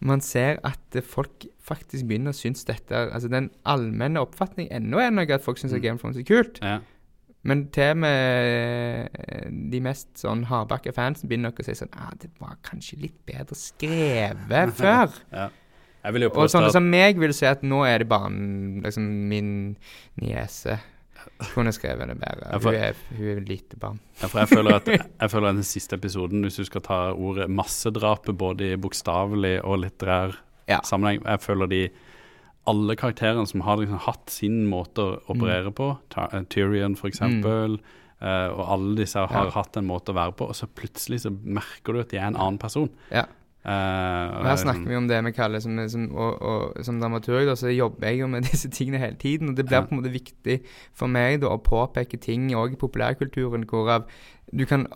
man 0.00 0.20
ser 0.20 0.58
at 0.64 0.96
eh, 0.96 1.00
folk 1.00 1.46
faktisk 1.62 2.08
begynner 2.08 2.32
å 2.32 2.34
synes 2.34 2.64
dette 2.66 2.90
Altså 3.12 3.30
den 3.30 3.50
allmenne 3.64 4.18
oppfatning 4.18 4.66
ennå 4.68 4.98
er 4.98 5.12
nok 5.12 5.30
at 5.30 5.42
folk 5.44 5.58
syns 5.58 5.72
Mm. 5.72 5.80
Game 5.82 5.94
of 5.94 6.00
Thrones 6.00 6.16
er 6.18 6.24
kult. 6.26 6.58
Ja. 6.60 6.80
Men 7.44 7.64
til 7.74 7.96
med 7.98 9.08
eh, 9.18 9.48
de 9.72 9.80
mest 9.82 10.12
sånn 10.20 10.44
hardbakka 10.46 10.92
fansen 10.94 11.26
begynner 11.30 11.50
nok 11.50 11.58
å 11.58 11.64
si 11.66 11.74
sånn 11.74 11.90
ah, 11.98 12.12
Det 12.20 12.30
var 12.38 12.54
kanskje 12.62 13.00
litt 13.02 13.16
bedre 13.26 13.56
skrevet 13.58 14.76
før. 14.82 15.10
ja. 15.34 15.48
Jeg 16.02 16.14
vil 16.16 16.24
jo 16.24 16.28
Og 16.32 16.34
påstå 16.34 16.56
sånne 16.56 16.70
som 16.74 16.86
meg 16.90 17.18
vil 17.22 17.30
si 17.34 17.46
at 17.46 17.60
nå 17.62 17.84
er 17.86 18.02
det 18.02 18.08
bare 18.10 18.26
liksom 18.82 19.04
min 19.30 19.50
niese 20.18 20.74
kunne 21.52 21.70
skrevet 21.70 22.10
det 22.10 22.16
bedre. 22.18 22.48
Får, 22.58 22.74
Hun 22.74 22.82
er, 22.88 22.96
hun 23.14 23.28
er 23.36 23.44
lite 23.46 23.78
barn. 23.78 24.00
ja, 24.18 24.26
jeg 24.40 24.48
føler, 24.50 24.80
at, 24.80 24.88
jeg 25.22 25.30
føler 25.30 25.48
at 25.52 25.60
den 25.60 25.68
siste 25.68 25.94
episoden, 26.00 26.42
hvis 26.42 26.58
du 26.58 26.64
skal 26.66 26.82
ta 26.82 26.98
ordet 27.14 27.46
massedrapet 27.54 28.34
både 28.38 28.72
i 28.72 28.80
bokstavelig 28.82 29.60
og 29.62 29.78
litterær 29.84 30.34
Ja. 30.70 30.80
sammenheng 30.86 31.22
Jeg 31.26 31.40
føler 31.42 31.70
de 31.70 31.80
alle 32.66 32.94
karakterene 32.96 33.46
som 33.48 33.60
har 33.66 33.76
liksom 33.80 33.98
hatt 33.98 34.30
sin 34.30 34.66
måte 34.70 35.02
å 35.02 35.20
operere 35.34 35.72
på, 35.74 35.98
eh, 36.16 36.42
Tyrion 36.48 36.96
for 36.96 37.08
eksempel, 37.10 37.78
eh, 38.20 38.48
og 38.48 38.68
alle 38.68 38.94
disse 38.96 39.16
har 39.18 39.44
Ja. 39.46 39.50
hatt 39.50 39.76
en 39.76 39.86
måte 39.86 40.12
å 40.12 40.14
være 40.14 40.32
på, 40.36 40.46
og 40.48 40.54
så 40.54 40.66
plutselig 40.68 41.20
så 41.22 41.30
merker 41.44 41.92
du 41.92 42.00
at 42.00 42.08
de 42.10 42.18
er 42.18 42.26
en 42.28 42.36
annen 42.36 42.58
person. 42.58 42.88
Ja. 43.10 43.24
Og 43.64 44.46
her 44.48 44.56
snakker 44.58 44.88
vi 44.90 44.96
om 44.98 45.06
det 45.06 45.20
vi 45.24 45.30
kaller 45.36 45.62
som, 45.62 45.76
som, 45.88 46.08
og, 46.18 46.42
og, 46.42 46.84
som 46.84 46.98
dramaturg, 47.00 47.46
da, 47.46 47.54
så 47.58 47.70
jobber 47.70 48.08
jeg 48.10 48.18
jo 48.22 48.26
med 48.32 48.42
disse 48.50 48.70
tingene 48.74 48.98
hele 48.98 49.16
tiden. 49.20 49.52
Og 49.52 49.56
det 49.56 49.66
blir 49.68 49.78
Ja. 49.78 49.84
på 49.86 49.94
en 49.94 50.00
måte 50.02 50.12
viktig 50.12 50.60
for 50.94 51.06
meg 51.12 51.40
da, 51.44 51.52
å 51.54 51.62
påpeke 51.62 52.18
ting 52.20 52.48
òg 52.58 52.74
i 52.74 52.80
populærkulturen 52.80 53.66
hvorav 53.70 54.08
du 54.52 54.66
kan, 54.68 54.86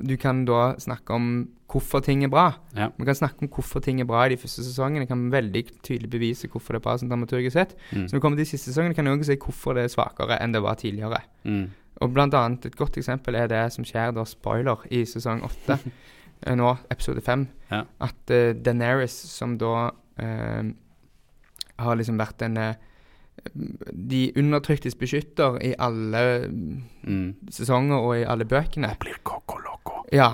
du 0.00 0.14
kan 0.16 0.44
da 0.48 0.74
snakke 0.80 1.12
om 1.12 1.26
hvorfor 1.68 2.00
ting 2.04 2.22
er 2.24 2.30
bra. 2.32 2.52
Ja. 2.76 2.90
Man 2.96 3.06
kan 3.08 3.14
snakke 3.18 3.42
om 3.44 3.48
hvorfor 3.52 3.82
ting 3.84 4.00
er 4.00 4.06
bra 4.08 4.22
i 4.24 4.30
de 4.32 4.38
første 4.40 4.62
sesongene. 4.64 5.06
Kan 5.08 5.26
veldig 5.32 5.66
tydelig 5.84 6.08
bevise 6.12 6.48
hvorfor 6.48 6.72
det 6.76 6.80
er 6.80 6.86
bra 6.86 6.94
som 7.00 7.10
dramaturgisk 7.10 7.52
sett. 7.58 7.74
Mm. 7.90 8.06
Så 8.06 8.12
når 8.14 8.18
du 8.18 8.20
kommer 8.24 8.36
til 8.40 8.46
de 8.46 8.50
siste 8.54 8.70
sesongene, 8.70 8.94
kan 8.96 9.04
du 9.04 9.12
òg 9.12 9.24
si 9.26 9.36
hvorfor 9.36 9.76
det 9.76 9.84
er 9.88 9.92
svakere 9.92 10.38
enn 10.40 10.52
det 10.54 10.62
var 10.64 10.78
tidligere. 10.80 11.20
Mm. 11.44 11.66
Og 12.02 12.14
blant 12.14 12.34
annet 12.34 12.64
et 12.70 12.76
godt 12.76 12.96
eksempel 13.02 13.36
er 13.36 13.48
det 13.52 13.66
som 13.74 13.84
skjer 13.84 14.14
da, 14.16 14.24
spoiler, 14.28 14.80
i 14.90 15.02
sesong 15.08 15.42
åtte. 15.48 15.76
eh, 16.46 16.54
nå, 16.58 16.76
episode 16.90 17.20
fem. 17.24 17.46
Ja. 17.70 17.84
At 18.00 18.30
uh, 18.30 18.52
Daenerys, 18.54 19.14
som 19.32 19.58
da 19.58 19.90
eh, 20.18 20.62
har 21.78 21.96
liksom 21.96 22.18
vært 22.20 22.42
en 22.42 22.56
eh, 22.56 22.74
De 23.92 24.32
undertryktes 24.36 24.94
beskytter 24.94 25.56
i 25.64 25.72
alle 25.78 26.48
Mm. 27.02 27.34
sesonger 27.50 27.96
og 27.98 28.12
i 28.20 28.24
alle 28.28 28.44
bøkene. 28.44 28.92
Blir 29.00 29.16
coco 29.24 29.56
loco. 29.58 30.04
Ja. 30.12 30.28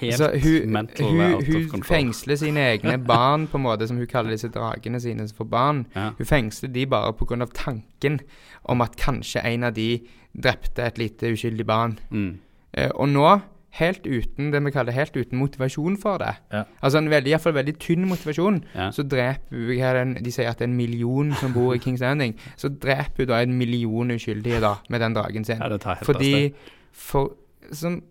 Helt 0.00 0.16
Så 0.16 0.30
hun, 0.42 0.72
mental 0.72 1.06
hun, 1.44 1.68
hun 1.70 1.82
fengsler 1.84 2.36
sine 2.40 2.62
egne 2.72 2.96
barn, 3.12 3.44
på 3.46 3.58
en 3.60 3.62
måte, 3.66 3.86
som 3.86 3.98
hun 4.00 4.08
kaller 4.08 4.32
disse 4.32 4.48
dragene 4.48 4.98
sine 5.00 5.28
for 5.36 5.44
barn. 5.44 5.84
Ja. 5.94 6.08
Hun 6.16 6.26
fengsler 6.26 6.72
de 6.72 6.86
bare 6.86 7.12
pga. 7.12 7.46
tanken 7.54 8.20
om 8.64 8.80
at 8.80 8.96
kanskje 8.96 9.44
en 9.44 9.64
av 9.64 9.74
de 9.74 10.00
drepte 10.32 10.82
et 10.82 10.98
lite 10.98 11.30
uskyldig 11.34 11.66
barn. 11.66 11.98
Mm. 12.10 12.38
Eh, 12.72 12.90
og 12.94 13.08
nå, 13.08 13.40
helt 13.78 14.02
uten 14.06 14.50
det 14.52 14.60
vi 14.64 14.70
kaller 14.74 14.92
helt 14.92 15.14
uten 15.16 15.38
motivasjon 15.38 15.96
for 16.00 16.18
det, 16.18 16.34
Ja. 16.52 16.64
altså 16.82 16.98
en 16.98 17.08
veldig, 17.10 17.26
i 17.26 17.30
hvert 17.36 17.40
fall 17.42 17.52
veldig 17.54 17.78
tynn 17.78 18.06
motivasjon, 18.08 18.64
Ja. 18.74 18.90
så 18.90 19.02
dreper 19.08 19.96
hun 20.02 20.14
De 20.22 20.30
sier 20.32 20.48
at 20.50 20.58
det 20.58 20.64
er 20.66 20.70
en 20.70 20.76
million 20.76 21.32
som 21.34 21.52
bor 21.52 21.74
i 21.74 21.78
Kings 21.78 22.00
Landing. 22.00 22.34
Så 22.56 22.68
dreper 22.68 23.16
hun 23.24 23.26
da 23.28 23.42
en 23.42 23.56
million 23.58 24.10
uskyldige 24.10 24.60
da, 24.60 24.74
med 24.88 25.00
den 25.00 25.14
dragen 25.14 25.44
sin. 25.44 25.58
ja, 25.60 25.68
det 25.68 25.80
tar 25.80 25.94
helt 25.94 26.06
Fordi 26.06 26.52
for, 26.92 27.32
som, 27.72 28.02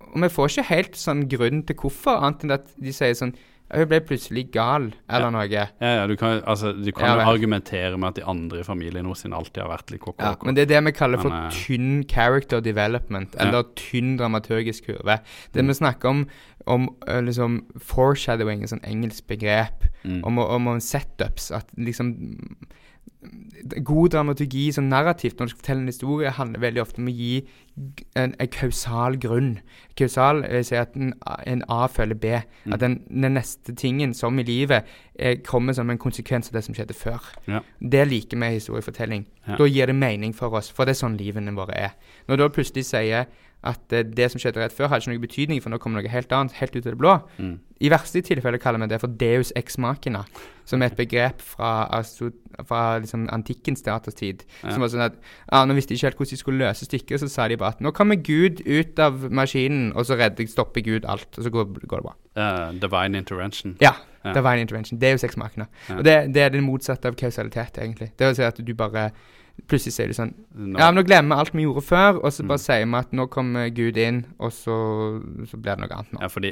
Og 0.00 0.22
vi 0.22 0.28
får 0.28 0.48
ikke 0.48 0.62
helt 0.68 0.96
sånn 0.96 1.28
grunn 1.28 1.62
til 1.66 1.76
hvorfor, 1.76 2.22
annet 2.22 2.44
enn 2.44 2.50
at 2.52 2.66
de 2.80 2.92
sier 2.92 3.12
sånn 3.14 3.34
Hun 3.74 3.88
ble 3.90 3.98
plutselig 4.00 4.44
gal, 4.54 4.92
eller 5.10 5.30
noe. 5.34 5.46
Ja, 5.50 5.64
ja, 5.80 6.06
du 6.06 6.14
kan, 6.16 6.40
altså, 6.46 6.70
du 6.72 6.92
kan 6.94 7.18
jo 7.18 7.24
argumentere 7.32 7.96
med 7.98 8.08
at 8.12 8.14
de 8.20 8.24
andre 8.24 8.60
i 8.60 8.62
familien 8.66 9.04
hennes 9.04 9.24
alltid 9.26 9.62
har 9.64 9.70
vært 9.72 9.90
litt 9.90 10.00
coco 10.04 10.22
Ja, 10.22 10.36
men 10.46 10.54
det 10.54 10.62
er 10.62 10.70
det 10.76 10.84
vi 10.86 10.92
kaller 10.92 11.18
for 11.18 11.30
Men, 11.34 11.48
eh, 11.48 11.50
tynn 11.50 12.04
character 12.08 12.60
development, 12.60 13.34
eller 13.42 13.64
tynn 13.74 14.16
dramaturgisk 14.20 14.86
kurve. 14.86 15.18
Det 15.52 15.62
Mm. 15.64 15.66
vi 15.68 15.74
snakker 15.74 16.08
om, 16.08 16.26
om 16.66 16.88
eh, 17.08 17.20
liksom 17.22 17.64
foreshadowing, 17.78 18.62
et 18.62 18.70
sånt 18.70 18.84
engelsk 18.86 19.26
begrep, 19.26 19.84
Mm. 20.04 20.22
om, 20.24 20.38
om, 20.38 20.66
om 20.68 20.78
setups, 20.80 21.50
at 21.50 21.66
liksom 21.76 22.14
God 23.82 24.10
dramaturgi 24.14 24.68
som 24.72 24.84
narrativt 24.88 25.38
når 25.40 25.48
du 25.48 25.50
skal 25.54 25.62
fortelle 25.62 25.80
en 25.82 25.90
historie, 25.90 26.30
handler 26.30 26.60
veldig 26.62 26.82
ofte 26.84 27.00
om 27.02 27.08
å 27.10 27.14
gi 27.16 27.40
en, 28.16 28.34
en 28.40 28.48
kausal 28.48 29.18
grunn. 29.20 29.58
Kausal 29.98 30.42
vil 30.48 30.64
si 30.64 30.76
at 30.80 30.94
en, 30.96 31.12
A- 31.28 31.42
en 31.46 31.62
A 31.72 31.86
følger 31.92 32.18
B. 32.20 32.34
Mm. 32.64 32.72
At 32.72 32.80
den, 32.80 32.98
den 33.08 33.36
neste 33.36 33.74
tingen, 33.76 34.14
som 34.16 34.38
i 34.38 34.44
livet, 34.48 34.88
er, 35.18 35.36
kommer 35.44 35.76
som 35.76 35.90
en 35.92 36.00
konsekvens 36.00 36.48
av 36.48 36.56
det 36.58 36.64
som 36.64 36.76
skjedde 36.76 36.96
før. 36.96 37.20
Ja. 37.48 37.60
Det 37.80 38.06
liker 38.08 38.40
vi 38.40 38.52
i 38.52 38.58
historiefortelling. 38.60 39.26
Ja. 39.46 39.56
Da 39.60 39.68
gir 39.68 39.86
det 39.92 39.96
mening 39.96 40.34
for 40.36 40.56
oss, 40.56 40.70
for 40.72 40.84
det 40.88 40.96
er 40.96 41.02
sånn 41.04 41.18
livene 41.20 41.52
våre 41.56 41.76
er. 41.90 41.98
Når 42.28 42.36
du 42.40 42.46
da 42.46 42.54
plutselig 42.56 42.88
sier 42.88 43.28
at 43.66 43.92
eh, 43.96 44.04
det 44.04 44.28
som 44.30 44.38
skjedde 44.38 44.60
rett 44.60 44.74
før, 44.76 44.88
hadde 44.92 45.02
ikke 45.04 45.14
noe 45.16 45.22
betydning, 45.26 45.60
for 45.64 45.72
nå 45.72 45.78
kommer 45.82 46.00
noe 46.00 46.12
helt 46.12 46.32
annet, 46.32 46.52
helt 46.60 46.76
ut 46.76 46.84
av 46.86 46.92
det 46.92 47.00
blå. 47.00 47.14
Mm. 47.40 47.54
I 47.80 47.88
verste 47.92 48.20
tilfelle 48.24 48.60
kaller 48.62 48.80
vi 48.84 48.88
det 48.92 49.00
for 49.02 49.12
deus 49.20 49.50
ex 49.58 49.76
machina, 49.82 50.22
som 50.68 50.80
er 50.84 50.92
et 50.92 50.96
begrep 51.00 51.42
fra 51.44 51.72
fra 52.64 52.98
liksom, 53.02 53.26
antikkens 53.32 53.82
teaterstid. 53.84 54.44
Ja. 54.62 54.70
Som 54.72 54.80
var 54.84 54.88
sånn 54.92 55.04
at 55.04 55.16
ah, 55.52 55.64
Nå 55.68 55.74
visste 55.76 55.92
de 55.92 55.98
ikke 55.98 56.06
helt 56.08 56.20
hvordan 56.20 56.30
de 56.32 56.38
skulle 56.40 56.62
løse 56.62 56.86
stykket, 56.88 57.20
så 57.20 57.28
sa 57.28 57.48
de 57.52 57.58
bare 57.60 57.65
at 57.66 57.80
nå 57.84 57.92
kommer 57.96 58.16
Gud 58.16 58.62
ut 58.66 58.98
av 59.02 59.26
maskinen, 59.30 59.92
og 59.96 60.06
så 60.08 60.16
redder, 60.18 60.46
stopper 60.50 60.84
Gud 60.86 61.04
alt, 61.04 61.28
og 61.38 61.44
så 61.44 61.50
går, 61.50 61.64
går 61.86 62.02
det 62.02 62.06
bra. 62.08 62.14
Uh, 62.36 62.72
divine 62.82 63.18
intervention. 63.18 63.76
Ja. 63.80 63.94
Yeah. 64.24 64.34
Divine 64.34 64.60
intervention. 64.66 64.98
Det 65.00 65.08
er 65.08 65.12
jo 65.16 65.22
seksmakene. 65.22 65.66
Yeah. 65.88 65.98
Og 65.98 66.04
det, 66.04 66.16
det 66.34 66.42
er 66.42 66.48
det 66.54 66.62
motsatte 66.66 67.08
av 67.08 67.14
kausalitet, 67.18 67.78
egentlig. 67.78 68.10
Det 68.18 68.26
vil 68.26 68.36
si 68.38 68.42
at 68.46 68.62
du 68.66 68.74
bare 68.74 69.10
Plutselig 69.70 69.94
sier 69.96 70.10
du 70.10 70.12
sånn 70.12 70.34
no. 70.52 70.76
Ja, 70.76 70.90
men 70.90 70.98
nå 70.98 71.02
glemmer 71.08 71.32
vi 71.38 71.40
alt 71.40 71.54
vi 71.56 71.62
gjorde 71.64 71.80
før, 71.86 72.18
og 72.20 72.28
så 72.34 72.42
Mm. 72.44 72.48
bare 72.50 72.60
sier 72.60 72.82
vi 72.84 72.98
at 72.98 73.12
nå 73.16 73.24
kommer 73.32 73.70
Gud 73.72 73.96
inn, 73.96 74.18
og 74.38 74.50
så, 74.52 74.74
så 75.48 75.56
blir 75.56 75.78
det 75.78 75.80
noe 75.80 75.96
annet 75.96 76.12
nå. 76.12 76.20
Ja, 76.20 76.28
fordi 76.28 76.50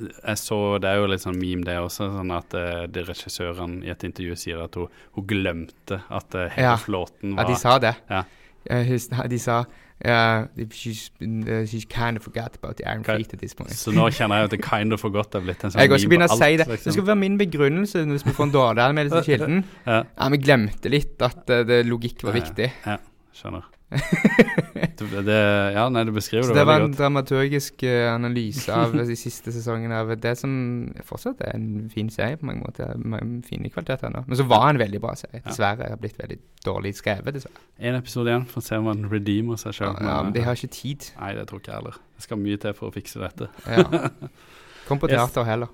jeg 0.00 0.38
så, 0.40 0.58
Det 0.82 0.88
er 0.90 0.96
jo 0.98 1.06
litt 1.12 1.22
sånn 1.22 1.38
meme, 1.38 1.62
det 1.62 1.76
også. 1.78 2.08
sånn 2.10 2.32
At 2.34 2.54
uh, 2.58 2.86
de 2.90 3.04
regissørene 3.06 3.84
i 3.86 3.90
et 3.92 4.02
intervju 4.02 4.34
sier 4.34 4.64
at 4.64 4.74
hun, 4.74 4.88
hun 5.14 5.26
glemte 5.30 6.00
at 6.10 6.34
uh, 6.34 6.48
hele 6.56 6.72
Ja. 6.72 6.76
flåten 6.76 7.36
Ja, 7.36 7.42
At 7.44 7.52
de 7.52 7.56
sa 7.60 7.78
det. 7.78 7.94
Ja. 8.10 8.24
Uh, 8.66 9.28
de 9.28 9.38
sa 9.38 9.60
uh, 10.04 10.46
she's, 10.70 11.10
uh, 11.20 11.66
she's 11.66 11.84
kind 11.84 12.16
of 12.16 12.22
forgot 12.22 12.56
about 12.56 12.76
the 12.76 12.86
Iron 12.88 13.00
okay. 13.00 13.16
Fleet 13.16 13.34
at 13.34 13.40
this 13.40 13.54
point. 13.54 13.74
Så 13.76 13.92
nå 13.94 14.08
kjenner 14.14 14.40
jeg 14.40 14.50
at 14.50 14.54
det 14.56 14.62
kind 14.64 14.96
of 14.96 15.02
forgot 15.02 15.34
er 15.34 15.44
blitt 15.44 15.64
en 15.64 15.70
sånn 15.74 15.82
Jeg 15.82 15.92
kan 15.92 16.02
skal 16.02 16.14
begynne 16.14 16.30
å 16.30 16.38
si 16.38 16.52
det. 16.52 16.58
det. 16.58 16.68
Det 16.68 16.78
liksom. 16.78 16.96
skal 16.98 17.08
være 17.10 17.22
min 17.24 17.40
begrunnelse 17.40 18.06
hvis 18.12 18.26
vi 18.28 18.36
får 18.36 18.48
en 18.48 18.54
dårlig 18.56 18.86
anmeldelse 18.86 19.24
i 19.24 19.28
Kilden. 19.34 19.66
Ja, 19.90 20.02
Ja, 20.04 20.30
vi 20.32 20.40
glemte 20.44 20.92
litt 20.92 21.20
at 21.24 21.44
uh, 21.50 21.60
det, 21.66 21.84
logikk 21.88 22.24
var 22.26 22.36
Ja, 22.40 22.96
ja. 22.96 22.98
skjønner. 23.36 23.68
Det, 23.90 25.22
det, 25.26 25.36
ja, 25.74 25.84
nei, 25.90 26.02
du 26.06 26.12
beskriver 26.14 26.44
Så 26.46 26.52
det 26.54 26.60
det 26.60 26.66
var 26.68 26.78
en 26.80 26.84
godt. 26.90 26.98
dramaturgisk 27.00 27.82
eh, 27.88 28.06
analyse 28.14 28.70
av 28.74 28.92
de 29.10 29.16
siste 29.18 29.50
sesongene 29.54 29.96
av 29.98 30.12
det 30.22 30.34
som 30.38 30.52
fortsatt 31.08 31.40
er 31.46 31.56
en 31.56 31.88
fin 31.92 32.10
serie 32.12 32.38
på 32.38 32.46
mange 32.46 32.62
måter. 32.62 32.92
Mange 33.02 33.40
fine 33.48 33.70
kvaliteter 33.72 34.12
nå. 34.14 34.22
Men 34.28 34.38
så 34.38 34.46
var 34.50 34.68
en 34.70 34.78
veldig 34.82 35.00
bra 35.02 35.16
serie. 35.18 35.42
Dessverre. 35.46 35.90
har 35.90 35.98
blitt 36.02 36.18
veldig 36.20 36.38
dårlig 36.66 36.94
skrevet, 37.00 37.34
dessverre. 37.34 37.64
En 37.80 37.98
episode 37.98 38.30
igjen, 38.30 38.46
for 38.52 38.62
å 38.62 38.66
se 38.68 38.78
om 38.78 38.86
han 38.92 39.04
redeemer 39.10 39.58
seg 39.60 39.72
Ja, 39.72 39.78
sjøl. 39.80 40.00
ja, 40.06 40.16
men 40.22 40.32
de 40.36 40.46
har 40.46 40.58
ikke 40.60 40.72
tid. 40.78 41.10
Nei, 41.20 41.32
det 41.40 41.48
tror 41.50 41.62
ikke 41.64 41.72
jeg 41.74 41.80
heller. 41.82 41.98
Det 42.16 42.26
skal 42.28 42.42
mye 42.46 42.62
til 42.62 42.76
for 42.78 42.90
å 42.90 42.94
fikse 42.94 43.22
dette. 43.24 43.50
Ja. 43.66 43.84
Kom 44.90 44.98
på 45.02 45.10
Yes. 45.10 45.18
teater 45.18 45.46
heller. 45.50 45.70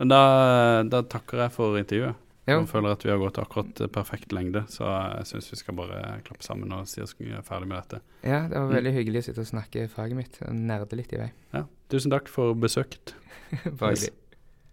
Men 0.00 0.08
da, 0.12 0.20
da 0.88 1.02
takker 1.04 1.42
jeg 1.46 1.52
for 1.56 1.76
intervjuet. 1.80 2.16
Jeg 2.46 2.66
føler 2.68 2.90
at 2.92 3.02
vi 3.04 3.10
har 3.10 3.18
gått 3.18 3.38
akkurat 3.38 3.80
eh, 3.80 3.86
perfekt 3.86 4.32
lengde, 4.32 4.64
så 4.72 4.86
jeg 5.18 5.26
syns 5.26 5.50
vi 5.52 5.56
skal 5.60 5.74
bare 5.76 6.20
klappe 6.24 6.42
sammen 6.42 6.72
og 6.72 6.88
si 6.88 7.00
oss 7.00 7.14
ferdig 7.46 7.68
med 7.68 7.76
dette. 7.82 8.00
ja, 8.24 8.48
det 8.48 8.56
var 8.56 8.66
Mm. 8.68 8.74
veldig 8.74 8.92
hyggelig 8.94 9.18
å 9.20 9.24
sitte 9.28 9.40
og 9.40 9.46
snakke 9.46 9.88
faget 9.88 10.16
mitt. 10.16 10.38
og 10.42 10.54
Nerde 10.54 10.96
litt 10.96 11.12
i 11.12 11.16
vei. 11.18 11.30
Ja, 11.52 11.64
Tusen 11.90 12.10
takk 12.10 12.28
for 12.28 12.54
besøket. 12.54 13.14
Bare 13.78 13.94
hyggelig. 13.94 14.14